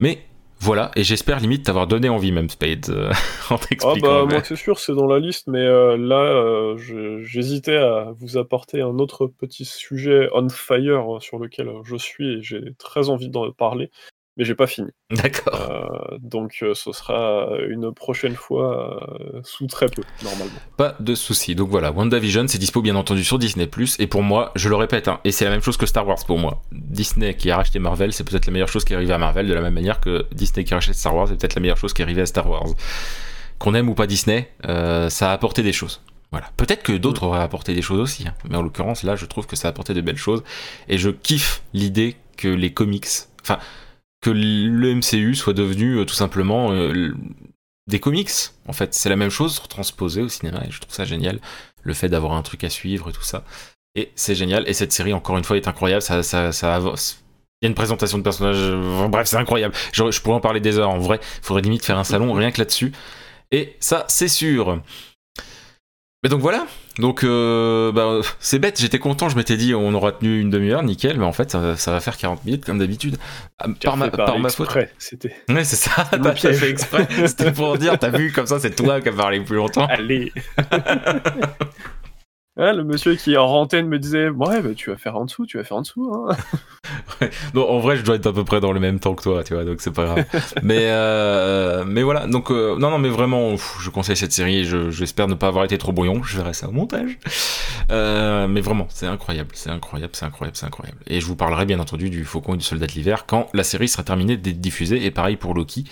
Mais 0.00 0.18
voilà, 0.58 0.90
et 0.96 1.04
j'espère 1.04 1.38
limite 1.40 1.64
t'avoir 1.66 1.86
donné 1.86 2.08
envie 2.08 2.32
même 2.32 2.48
Spade 2.48 2.86
euh, 2.88 3.10
en 3.50 3.56
Ah 3.56 3.58
t'expliquant. 3.58 4.00
bah, 4.00 4.24
mais- 4.26 4.34
moi, 4.34 4.42
c'est 4.44 4.56
sûr, 4.56 4.78
c'est 4.78 4.94
dans 4.94 5.06
la 5.06 5.18
liste, 5.18 5.46
mais 5.48 5.60
euh, 5.60 5.96
là, 5.96 6.22
euh, 6.22 6.76
j'hésitais 7.22 7.76
à 7.76 8.12
vous 8.16 8.36
apporter 8.38 8.80
un 8.80 8.98
autre 8.98 9.26
petit 9.26 9.64
sujet 9.64 10.28
on 10.32 10.48
fire 10.48 11.16
euh, 11.16 11.20
sur 11.20 11.38
lequel 11.38 11.68
euh, 11.68 11.82
je 11.84 11.96
suis 11.96 12.38
et 12.38 12.42
j'ai 12.42 12.74
très 12.78 13.10
envie 13.10 13.28
d'en 13.28 13.50
parler, 13.52 13.90
mais 14.36 14.44
j'ai 14.44 14.54
pas 14.54 14.66
fini. 14.66 14.88
D'accord. 15.10 15.54
Euh, 15.54 16.18
donc, 16.20 16.58
euh, 16.62 16.74
ce 16.74 16.92
sera 16.92 17.48
une 17.68 17.92
prochaine 17.92 18.34
fois 18.34 19.08
euh, 19.20 19.40
sous 19.42 19.66
très 19.66 19.86
peu, 19.86 20.02
normalement. 20.22 20.52
Pas 20.76 20.94
de 21.00 21.14
souci. 21.14 21.54
Donc 21.54 21.70
voilà, 21.70 21.90
WandaVision, 21.92 22.46
c'est 22.48 22.58
dispo 22.58 22.82
bien 22.82 22.96
entendu 22.96 23.24
sur 23.24 23.38
Disney+. 23.38 23.68
Et 23.98 24.06
pour 24.06 24.22
moi, 24.22 24.52
je 24.54 24.68
le 24.68 24.76
répète, 24.76 25.08
hein, 25.08 25.20
et 25.24 25.32
c'est 25.32 25.44
la 25.44 25.50
même 25.50 25.62
chose 25.62 25.76
que 25.76 25.86
Star 25.86 26.06
Wars 26.06 26.24
pour 26.26 26.38
moi. 26.38 26.62
Disney 26.72 27.34
qui 27.34 27.50
a 27.50 27.56
racheté 27.56 27.78
Marvel, 27.78 28.12
c'est 28.12 28.24
peut-être 28.24 28.46
la 28.46 28.52
meilleure 28.52 28.68
chose 28.68 28.84
qui 28.84 28.92
est 28.92 28.96
arrivée 28.96 29.14
à 29.14 29.18
Marvel, 29.18 29.46
de 29.46 29.54
la 29.54 29.62
même 29.62 29.74
manière 29.74 30.00
que 30.00 30.26
Disney 30.32 30.64
qui 30.64 30.74
a 30.74 30.76
racheté 30.76 30.92
Star 30.92 31.14
Wars, 31.14 31.28
c'est 31.28 31.36
peut-être 31.36 31.54
la 31.54 31.62
meilleure 31.62 31.78
chose 31.78 31.94
qui 31.94 32.02
est 32.02 32.04
arrivée 32.04 32.22
à 32.22 32.26
Star 32.26 32.48
Wars. 32.48 32.66
Qu'on 33.58 33.74
aime 33.74 33.88
ou 33.88 33.94
pas 33.94 34.06
Disney, 34.06 34.50
ça 34.62 35.30
a 35.30 35.32
apporté 35.32 35.62
des 35.62 35.72
choses. 35.72 36.02
Voilà. 36.32 36.50
Peut-être 36.56 36.82
que 36.82 36.92
d'autres 36.92 37.22
auraient 37.22 37.40
apporté 37.40 37.74
des 37.74 37.82
choses 37.82 38.00
aussi, 38.00 38.26
hein. 38.26 38.34
mais 38.50 38.56
en 38.56 38.62
l'occurrence, 38.62 39.02
là, 39.02 39.16
je 39.16 39.24
trouve 39.24 39.46
que 39.46 39.56
ça 39.56 39.68
a 39.68 39.70
apporté 39.70 39.94
de 39.94 40.00
belles 40.00 40.18
choses. 40.18 40.42
Et 40.88 40.98
je 40.98 41.08
kiffe 41.08 41.62
l'idée 41.72 42.16
que 42.36 42.48
les 42.48 42.72
comics, 42.72 43.06
enfin, 43.42 43.58
que 44.26 44.30
le 44.30 44.94
MCU 44.94 45.36
soit 45.36 45.52
devenu 45.52 45.98
euh, 45.98 46.04
tout 46.04 46.14
simplement 46.14 46.72
euh, 46.72 47.14
des 47.86 48.00
comics. 48.00 48.30
En 48.66 48.72
fait, 48.72 48.92
c'est 48.92 49.08
la 49.08 49.14
même 49.14 49.30
chose 49.30 49.62
transposée 49.68 50.22
au 50.22 50.28
cinéma 50.28 50.62
et 50.66 50.70
je 50.72 50.80
trouve 50.80 50.92
ça 50.92 51.04
génial. 51.04 51.38
Le 51.82 51.94
fait 51.94 52.08
d'avoir 52.08 52.32
un 52.32 52.42
truc 52.42 52.64
à 52.64 52.70
suivre 52.70 53.08
et 53.08 53.12
tout 53.12 53.22
ça. 53.22 53.44
Et 53.94 54.10
c'est 54.16 54.34
génial. 54.34 54.68
Et 54.68 54.72
cette 54.72 54.92
série, 54.92 55.12
encore 55.12 55.38
une 55.38 55.44
fois, 55.44 55.56
est 55.56 55.68
incroyable. 55.68 56.02
Ça, 56.02 56.24
ça, 56.24 56.50
ça 56.50 56.74
avance. 56.74 57.22
Il 57.62 57.66
y 57.66 57.68
a 57.68 57.68
une 57.68 57.76
présentation 57.76 58.18
de 58.18 58.24
personnages. 58.24 58.56
euh, 58.58 59.06
Bref, 59.08 59.28
c'est 59.28 59.36
incroyable. 59.36 59.74
Je, 59.92 60.10
je 60.10 60.20
pourrais 60.20 60.36
en 60.36 60.40
parler 60.40 60.60
des 60.60 60.76
heures 60.78 60.90
en 60.90 60.98
vrai. 60.98 61.20
Il 61.22 61.44
faudrait 61.46 61.62
limite 61.62 61.84
faire 61.84 61.98
un 61.98 62.04
salon 62.04 62.32
rien 62.32 62.50
que 62.50 62.58
là-dessus. 62.58 62.92
Et 63.52 63.76
ça, 63.78 64.04
c'est 64.08 64.28
sûr. 64.28 64.82
Mais 66.26 66.30
donc 66.30 66.40
voilà. 66.40 66.66
Donc, 66.98 67.22
euh, 67.22 67.92
bah, 67.92 68.18
c'est 68.40 68.58
bête, 68.58 68.80
j'étais 68.80 68.98
content, 68.98 69.28
je 69.28 69.36
m'étais 69.36 69.56
dit 69.56 69.76
on 69.76 69.94
aura 69.94 70.10
tenu 70.10 70.40
une 70.40 70.50
demi-heure, 70.50 70.82
nickel, 70.82 71.20
mais 71.20 71.24
en 71.24 71.30
fait, 71.30 71.52
ça, 71.52 71.76
ça 71.76 71.92
va 71.92 72.00
faire 72.00 72.16
40 72.16 72.44
minutes 72.44 72.64
comme 72.64 72.80
d'habitude. 72.80 73.16
Ah, 73.60 73.68
Par 73.80 73.96
ma, 73.96 74.08
par 74.10 74.36
ma 74.40 74.48
faute. 74.48 74.76
C'était. 74.98 75.36
Ouais, 75.48 75.62
c'est 75.62 75.76
ça, 75.76 76.04
t'as 76.10 76.34
fait 76.34 76.68
exprès. 76.68 77.06
C'était 77.26 77.52
pour 77.52 77.78
dire, 77.78 77.96
t'as 77.96 78.08
vu, 78.08 78.32
comme 78.32 78.48
ça, 78.48 78.58
c'est 78.58 78.74
toi 78.74 79.00
qui 79.00 79.08
as 79.08 79.12
parlé 79.12 79.38
plus 79.38 79.54
longtemps. 79.54 79.86
Allez. 79.86 80.32
Ouais, 82.56 82.72
le 82.72 82.84
monsieur 82.84 83.14
qui 83.16 83.36
en 83.36 83.44
antenne 83.44 83.86
me 83.86 83.98
disait 83.98 84.30
ouais 84.30 84.62
bah, 84.62 84.70
tu 84.74 84.88
vas 84.90 84.96
faire 84.96 85.14
en 85.16 85.26
dessous 85.26 85.44
tu 85.44 85.58
vas 85.58 85.64
faire 85.64 85.76
en 85.76 85.82
dessous 85.82 86.10
hein. 86.30 86.34
Non, 87.54 87.68
en 87.68 87.78
vrai, 87.80 87.96
je 87.96 88.02
dois 88.02 88.16
être 88.16 88.26
à 88.26 88.32
peu 88.32 88.44
près 88.44 88.60
dans 88.60 88.72
le 88.72 88.80
même 88.80 89.00
temps 89.00 89.14
que 89.14 89.22
toi, 89.22 89.42
tu 89.42 89.54
vois, 89.54 89.64
donc 89.64 89.80
c'est 89.80 89.90
pas 89.92 90.04
grave. 90.04 90.24
mais, 90.62 90.86
euh, 90.90 91.84
mais 91.86 92.02
voilà, 92.02 92.26
donc, 92.26 92.50
euh, 92.50 92.76
non, 92.78 92.90
non, 92.90 92.98
mais 92.98 93.08
vraiment, 93.08 93.52
pff, 93.52 93.76
je 93.80 93.90
conseille 93.90 94.16
cette 94.16 94.32
série 94.32 94.58
et 94.58 94.64
je- 94.64 94.90
j'espère 94.90 95.26
ne 95.26 95.34
pas 95.34 95.48
avoir 95.48 95.64
été 95.64 95.78
trop 95.78 95.92
brouillon. 95.92 96.22
Je 96.22 96.36
verrai 96.36 96.52
ça 96.54 96.68
au 96.68 96.72
montage. 96.72 97.18
Euh, 97.90 98.46
mais 98.48 98.60
vraiment, 98.60 98.86
c'est 98.90 99.06
incroyable, 99.06 99.50
c'est 99.54 99.70
incroyable, 99.70 100.12
c'est 100.14 100.26
incroyable, 100.26 100.56
c'est 100.56 100.66
incroyable. 100.66 100.98
Et 101.06 101.20
je 101.20 101.26
vous 101.26 101.36
parlerai 101.36 101.64
bien 101.64 101.80
entendu 101.80 102.10
du 102.10 102.24
Faucon 102.24 102.54
et 102.54 102.58
du 102.58 102.64
Soldat 102.64 102.86
de 102.86 102.92
l'hiver 102.92 103.26
quand 103.26 103.48
la 103.54 103.64
série 103.64 103.88
sera 103.88 104.02
terminée 104.02 104.36
d'être 104.36 104.60
diffusée. 104.60 105.04
Et 105.04 105.10
pareil 105.10 105.36
pour 105.36 105.54
Loki, 105.54 105.84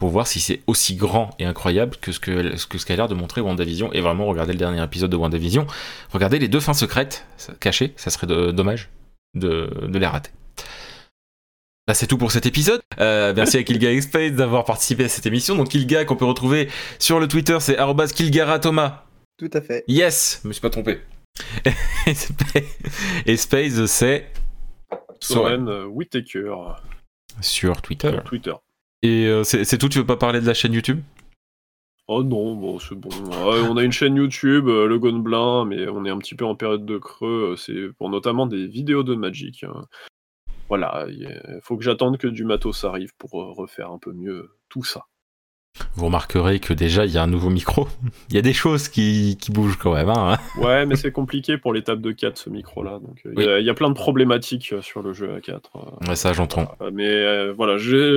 pour 0.00 0.08
voir 0.08 0.26
si 0.26 0.40
c'est 0.40 0.62
aussi 0.66 0.96
grand 0.96 1.30
et 1.38 1.44
incroyable 1.44 1.96
que 2.00 2.10
ce 2.10 2.18
que 2.18 2.56
ce 2.56 2.66
que 2.66 2.78
ce 2.78 2.86
qu'a 2.86 2.96
l'air 2.96 3.06
de 3.06 3.14
montrer 3.14 3.40
WandaVision. 3.40 3.92
Et 3.92 4.00
vraiment, 4.00 4.26
regardez 4.26 4.52
le 4.52 4.58
dernier 4.58 4.82
épisode 4.82 5.10
de 5.10 5.16
WandaVision. 5.16 5.66
Regardez 6.12 6.38
les 6.40 6.48
deux 6.48 6.58
fins 6.58 6.74
secrètes 6.74 7.26
cachées, 7.60 7.92
ça 7.96 8.10
serait 8.10 8.26
de- 8.26 8.50
dommage 8.50 8.88
de, 9.34 9.70
de 9.86 9.98
les 9.98 10.06
rater. 10.06 10.30
Bah, 11.86 11.94
c'est 11.94 12.06
tout 12.06 12.18
pour 12.18 12.32
cet 12.32 12.46
épisode. 12.46 12.80
Euh, 13.00 13.32
merci 13.34 13.56
à 13.58 13.62
Kilga 13.62 14.00
Space 14.00 14.32
d'avoir 14.32 14.64
participé 14.64 15.04
à 15.04 15.08
cette 15.08 15.26
émission. 15.26 15.54
Donc 15.56 15.68
Kilga 15.68 16.04
qu'on 16.04 16.16
peut 16.16 16.24
retrouver 16.24 16.68
sur 16.98 17.20
le 17.20 17.28
Twitter, 17.28 17.58
c'est 17.60 17.76
arrobas 17.78 18.08
@kilgaratoma. 18.08 19.04
Tout 19.38 19.50
à 19.52 19.60
fait. 19.60 19.84
Yes, 19.88 20.40
je 20.42 20.48
me 20.48 20.52
suis 20.52 20.60
pas 20.62 20.70
trompé. 20.70 21.00
Et 22.06 22.14
Spa- 22.14 22.60
Et 23.26 23.36
Space, 23.36 23.84
c'est 23.86 24.30
Soren 25.20 25.68
euh, 25.68 25.84
Whittaker 25.86 26.54
sur 27.40 27.80
Twitter. 27.82 28.10
sur 28.10 28.24
Twitter 28.24 28.52
Et 29.02 29.26
euh, 29.26 29.44
c'est 29.44 29.78
tout, 29.78 29.88
tu 29.88 29.98
veux 29.98 30.06
pas 30.06 30.16
parler 30.16 30.40
de 30.40 30.46
la 30.46 30.54
chaîne 30.54 30.72
YouTube? 30.72 31.00
Oh 32.06 32.24
non 32.24 32.56
bon 32.56 32.80
c'est 32.80 32.96
bon. 32.96 33.08
On 33.30 33.76
a 33.76 33.84
une 33.84 33.92
chaîne 33.92 34.16
YouTube 34.16 34.66
euh, 34.66 34.88
le 34.88 34.98
Gonblin 34.98 35.64
mais 35.64 35.88
on 35.88 36.04
est 36.04 36.10
un 36.10 36.18
petit 36.18 36.34
peu 36.34 36.44
en 36.44 36.56
période 36.56 36.84
de 36.84 36.98
creux 36.98 37.52
euh, 37.52 37.56
c'est 37.56 37.92
pour 37.98 38.10
notamment 38.10 38.46
des 38.46 38.66
vidéos 38.66 39.04
de 39.04 39.14
Magic 39.14 39.62
hein. 39.62 39.84
voilà 40.68 41.06
il 41.08 41.60
faut 41.62 41.76
que 41.76 41.84
j'attende 41.84 42.18
que 42.18 42.26
du 42.26 42.44
matos 42.44 42.82
arrive 42.82 43.12
pour 43.16 43.30
refaire 43.30 43.92
un 43.92 43.98
peu 43.98 44.12
mieux 44.12 44.50
tout 44.68 44.82
ça 44.82 45.06
Vous 45.94 46.06
remarquerez 46.06 46.60
que 46.60 46.72
déjà 46.72 47.04
il 47.06 47.12
y 47.12 47.18
a 47.18 47.22
un 47.22 47.26
nouveau 47.26 47.48
micro. 47.50 47.88
Il 48.28 48.36
y 48.36 48.38
a 48.38 48.42
des 48.42 48.52
choses 48.52 48.88
qui, 48.88 49.36
qui 49.40 49.50
bougent 49.50 49.76
quand 49.76 49.94
même. 49.94 50.08
Hein 50.08 50.36
Ouais, 50.58 50.86
mais 50.86 50.94
c'est 50.96 51.10
compliqué 51.10 51.58
pour 51.58 51.72
tables 51.82 52.02
de 52.02 52.12
4 52.12 52.38
ce 52.38 52.50
micro-là. 52.50 52.98
Donc 53.00 53.20
euh, 53.26 53.32
il 53.36 53.42
y 53.44 53.48
a- 53.48 53.58
il 53.58 53.66
y, 53.66 53.70
a 53.70 53.74
plein 53.74 53.88
de 53.88 53.94
problématiques 53.94 54.72
euh, 54.72 54.82
sur 54.82 55.02
le 55.02 55.12
jeu 55.12 55.34
à 55.34 55.40
4. 55.40 55.70
euh, 55.76 56.08
ouais, 56.08 56.16
ça 56.16 56.32
j'entends. 56.32 56.70
mais 56.92 57.08
euh, 57.08 57.52
voilà, 57.56 57.76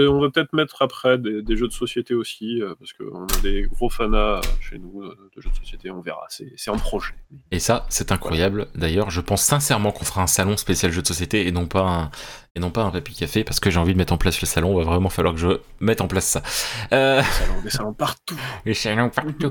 on 0.10 0.20
va 0.22 0.30
peut-être 0.30 0.54
mettre 0.54 0.82
après 0.82 1.18
des, 1.18 1.42
des 1.42 1.56
jeux 1.58 1.68
de 1.68 1.74
société 1.74 2.14
aussi, 2.14 2.62
euh, 2.62 2.76
parce 2.80 2.94
qu'on 2.94 3.24
a 3.26 3.42
des 3.42 3.64
gros 3.72 3.90
fanas 3.90 4.42
chez 4.62 4.78
nous 4.78 5.02
euh, 5.02 5.16
de 5.36 5.42
jeux 5.42 5.50
de 5.50 5.56
société, 5.56 5.90
on 5.90 6.02
verra, 6.02 6.26
c'est 6.30 6.70
en 6.72 6.78
projet. 6.78 7.14
Et 7.52 7.60
ça, 7.60 7.86
c'est 7.90 8.12
incroyable. 8.12 8.68
D'ailleurs, 8.76 9.10
je 9.10 9.22
pense 9.22 9.42
sincèrement 9.42 9.92
qu'on 9.92 10.06
fera 10.06 10.22
un 10.22 10.28
salon 10.28 10.58
spécial 10.58 10.92
jeu 10.92 11.02
de 11.02 11.08
société 11.08 11.48
et 11.48 11.52
non 11.52 11.66
pas 11.66 11.82
un, 11.82 12.12
et 12.56 12.60
non 12.60 12.70
pas 12.70 12.84
un 12.84 12.92
papy 12.92 13.16
café 13.16 13.44
parce 13.44 13.60
que 13.60 13.72
j'ai 13.72 13.80
envie 13.80 13.94
de 13.94 13.98
mettre 13.98 14.14
en 14.14 14.18
place 14.18 14.40
le 14.40 14.46
salon. 14.46 14.80
Il 14.80 14.86
va 14.86 14.92
vraiment 14.92 15.10
falloir 15.10 15.34
que 15.34 15.40
je 15.40 15.48
mette 15.80 16.02
en 16.02 16.08
place 16.08 16.26
ça. 16.28 16.44
Euh, 16.92 17.20
Des 17.20 17.28
salons, 17.32 17.62
des 17.64 17.70
salons 17.72 17.94
partout. 17.94 18.36
les 18.68 18.74
salons 18.76 19.10
partout. 19.10 19.50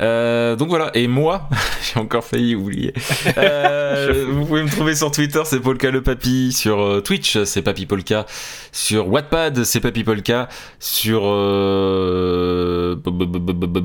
Euh, 0.00 0.56
donc 0.56 0.68
voilà. 0.68 0.90
Et 0.94 1.06
moi, 1.06 1.48
j'ai 1.94 2.00
encore 2.00 2.24
failli 2.24 2.56
oublier. 2.56 2.92
Euh, 3.38 4.26
vous 4.32 4.44
pouvez 4.44 4.64
me 4.64 4.68
trouver 4.68 4.96
sur 4.96 5.12
Twitter, 5.12 5.40
c'est 5.44 5.60
Polka 5.60 5.92
le 5.92 6.02
Papy. 6.02 6.50
Sur 6.52 6.80
euh, 6.80 7.00
Twitch, 7.00 7.40
c'est 7.44 7.62
Papy 7.62 7.86
Polka. 7.86 8.26
Sur 8.72 9.06
Wattpad, 9.08 9.62
c'est 9.62 9.78
Papy 9.78 10.02
Polka. 10.02 10.48
Sur 10.80 11.22
euh, 11.24 12.96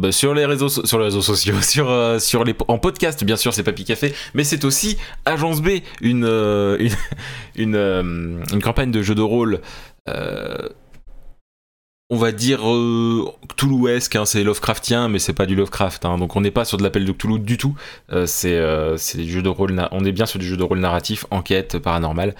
sur 0.09 0.33
les 0.33 0.45
réseaux 0.47 0.69
so- 0.69 0.83
sur 0.83 0.97
les 0.97 1.05
réseaux 1.05 1.21
sociaux, 1.21 1.61
sur 1.61 1.91
euh, 1.91 2.17
sur 2.17 2.43
les 2.43 2.55
en 2.67 2.79
podcast, 2.79 3.23
bien 3.23 3.35
sûr, 3.37 3.53
c'est 3.53 3.61
Papy 3.61 3.85
Café, 3.85 4.15
mais 4.33 4.43
c'est 4.43 4.65
aussi 4.65 4.97
Agence 5.25 5.61
B, 5.61 5.81
une 6.01 6.25
euh, 6.25 6.77
une 6.79 6.95
une, 7.55 7.75
euh, 7.75 8.39
une 8.53 8.61
campagne 8.61 8.91
de 8.91 9.01
jeu 9.01 9.15
de 9.15 9.21
rôle. 9.21 9.61
euh, 10.09 10.69
on 12.09 12.15
va 12.15 12.31
dire 12.31 12.69
euh, 12.69 13.25
Cthulhuesque, 13.49 14.15
hein, 14.15 14.25
c'est 14.25 14.43
Lovecraftien, 14.43 15.09
mais 15.09 15.19
c'est 15.19 15.33
pas 15.33 15.45
du 15.45 15.55
Lovecraft, 15.55 16.05
hein, 16.05 16.17
donc 16.17 16.35
on 16.37 16.41
n'est 16.41 16.51
pas 16.51 16.63
sur 16.63 16.77
de 16.77 16.83
l'appel 16.83 17.03
de 17.03 17.11
Cthulhu 17.11 17.39
du 17.39 17.57
tout. 17.57 17.75
Euh, 18.11 18.25
c'est 18.25 18.55
euh, 18.55 18.95
c'est 18.97 19.17
du 19.17 19.29
jeu 19.29 19.41
de 19.41 19.49
rôle, 19.49 19.75
on 19.91 20.05
est 20.05 20.13
bien 20.13 20.25
sur 20.25 20.39
du 20.39 20.45
jeu 20.45 20.55
de 20.55 20.63
rôle 20.63 20.79
narratif, 20.79 21.25
enquête, 21.31 21.77
paranormal. 21.79 22.35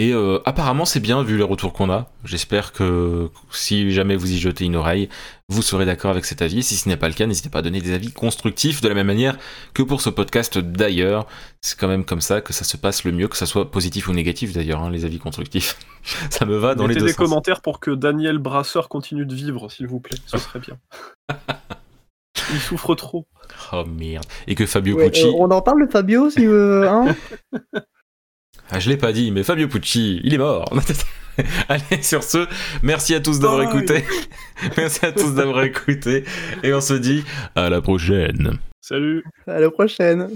Et 0.00 0.12
euh, 0.12 0.38
apparemment 0.44 0.84
c'est 0.84 1.00
bien 1.00 1.24
vu 1.24 1.36
les 1.36 1.42
retours 1.42 1.72
qu'on 1.72 1.90
a. 1.90 2.08
J'espère 2.24 2.72
que 2.72 3.30
si 3.50 3.90
jamais 3.90 4.14
vous 4.14 4.30
y 4.30 4.38
jetez 4.38 4.64
une 4.64 4.76
oreille, 4.76 5.08
vous 5.48 5.60
serez 5.60 5.86
d'accord 5.86 6.12
avec 6.12 6.24
cet 6.24 6.40
avis. 6.40 6.62
Si 6.62 6.76
ce 6.76 6.88
n'est 6.88 6.96
pas 6.96 7.08
le 7.08 7.14
cas, 7.14 7.26
n'hésitez 7.26 7.48
pas 7.48 7.58
à 7.58 7.62
donner 7.62 7.80
des 7.80 7.92
avis 7.92 8.12
constructifs 8.12 8.80
de 8.80 8.88
la 8.88 8.94
même 8.94 9.08
manière 9.08 9.36
que 9.74 9.82
pour 9.82 10.00
ce 10.00 10.08
podcast 10.08 10.56
d'ailleurs. 10.56 11.26
C'est 11.62 11.76
quand 11.76 11.88
même 11.88 12.04
comme 12.04 12.20
ça 12.20 12.40
que 12.40 12.52
ça 12.52 12.62
se 12.62 12.76
passe 12.76 13.02
le 13.02 13.10
mieux, 13.10 13.26
que 13.26 13.36
ça 13.36 13.44
soit 13.46 13.72
positif 13.72 14.06
ou 14.08 14.12
négatif 14.12 14.52
d'ailleurs, 14.52 14.80
hein, 14.82 14.90
les 14.90 15.04
avis 15.04 15.18
constructifs. 15.18 15.76
ça 16.30 16.46
me 16.46 16.56
va 16.56 16.76
dans 16.76 16.84
les 16.86 16.90
Mettez 16.94 17.00
deux 17.00 17.06
des 17.06 17.12
sens. 17.12 17.18
commentaires 17.26 17.60
pour 17.60 17.80
que 17.80 17.90
Daniel 17.90 18.38
Brasseur 18.38 18.88
continue 18.88 19.26
de 19.26 19.34
vivre, 19.34 19.68
s'il 19.68 19.88
vous 19.88 19.98
plaît, 19.98 20.18
ce 20.26 20.38
serait 20.38 20.60
bien. 20.60 20.78
Il 22.52 22.60
souffre 22.60 22.94
trop. 22.94 23.26
Oh 23.72 23.84
merde. 23.84 24.24
Et 24.46 24.54
que 24.54 24.64
Fabio 24.64 24.96
Ouais, 24.96 25.10
Pucci. 25.10 25.24
euh, 25.26 25.32
on 25.38 25.50
en 25.50 25.60
parle 25.60 25.84
de 25.84 25.90
Fabio 25.90 26.30
si 26.30 26.46
euh, 26.46 26.88
hein? 26.88 27.16
Ah, 28.70 28.80
je 28.80 28.90
l'ai 28.90 28.96
pas 28.96 29.12
dit, 29.12 29.30
mais 29.30 29.42
Fabio 29.42 29.66
Pucci, 29.66 30.20
il 30.24 30.34
est 30.34 30.38
mort. 30.38 30.70
Allez, 31.68 32.02
sur 32.02 32.22
ce, 32.22 32.46
merci 32.82 33.14
à 33.14 33.20
tous 33.20 33.38
d'avoir 33.38 33.62
écouté. 33.62 34.04
merci 34.76 35.06
à 35.06 35.12
tous 35.12 35.34
d'avoir 35.34 35.62
écouté. 35.62 36.24
Et 36.62 36.74
on 36.74 36.80
se 36.80 36.94
dit 36.94 37.24
à 37.54 37.70
la 37.70 37.80
prochaine. 37.80 38.58
Salut 38.80 39.24
À 39.46 39.60
la 39.60 39.70
prochaine. 39.70 40.28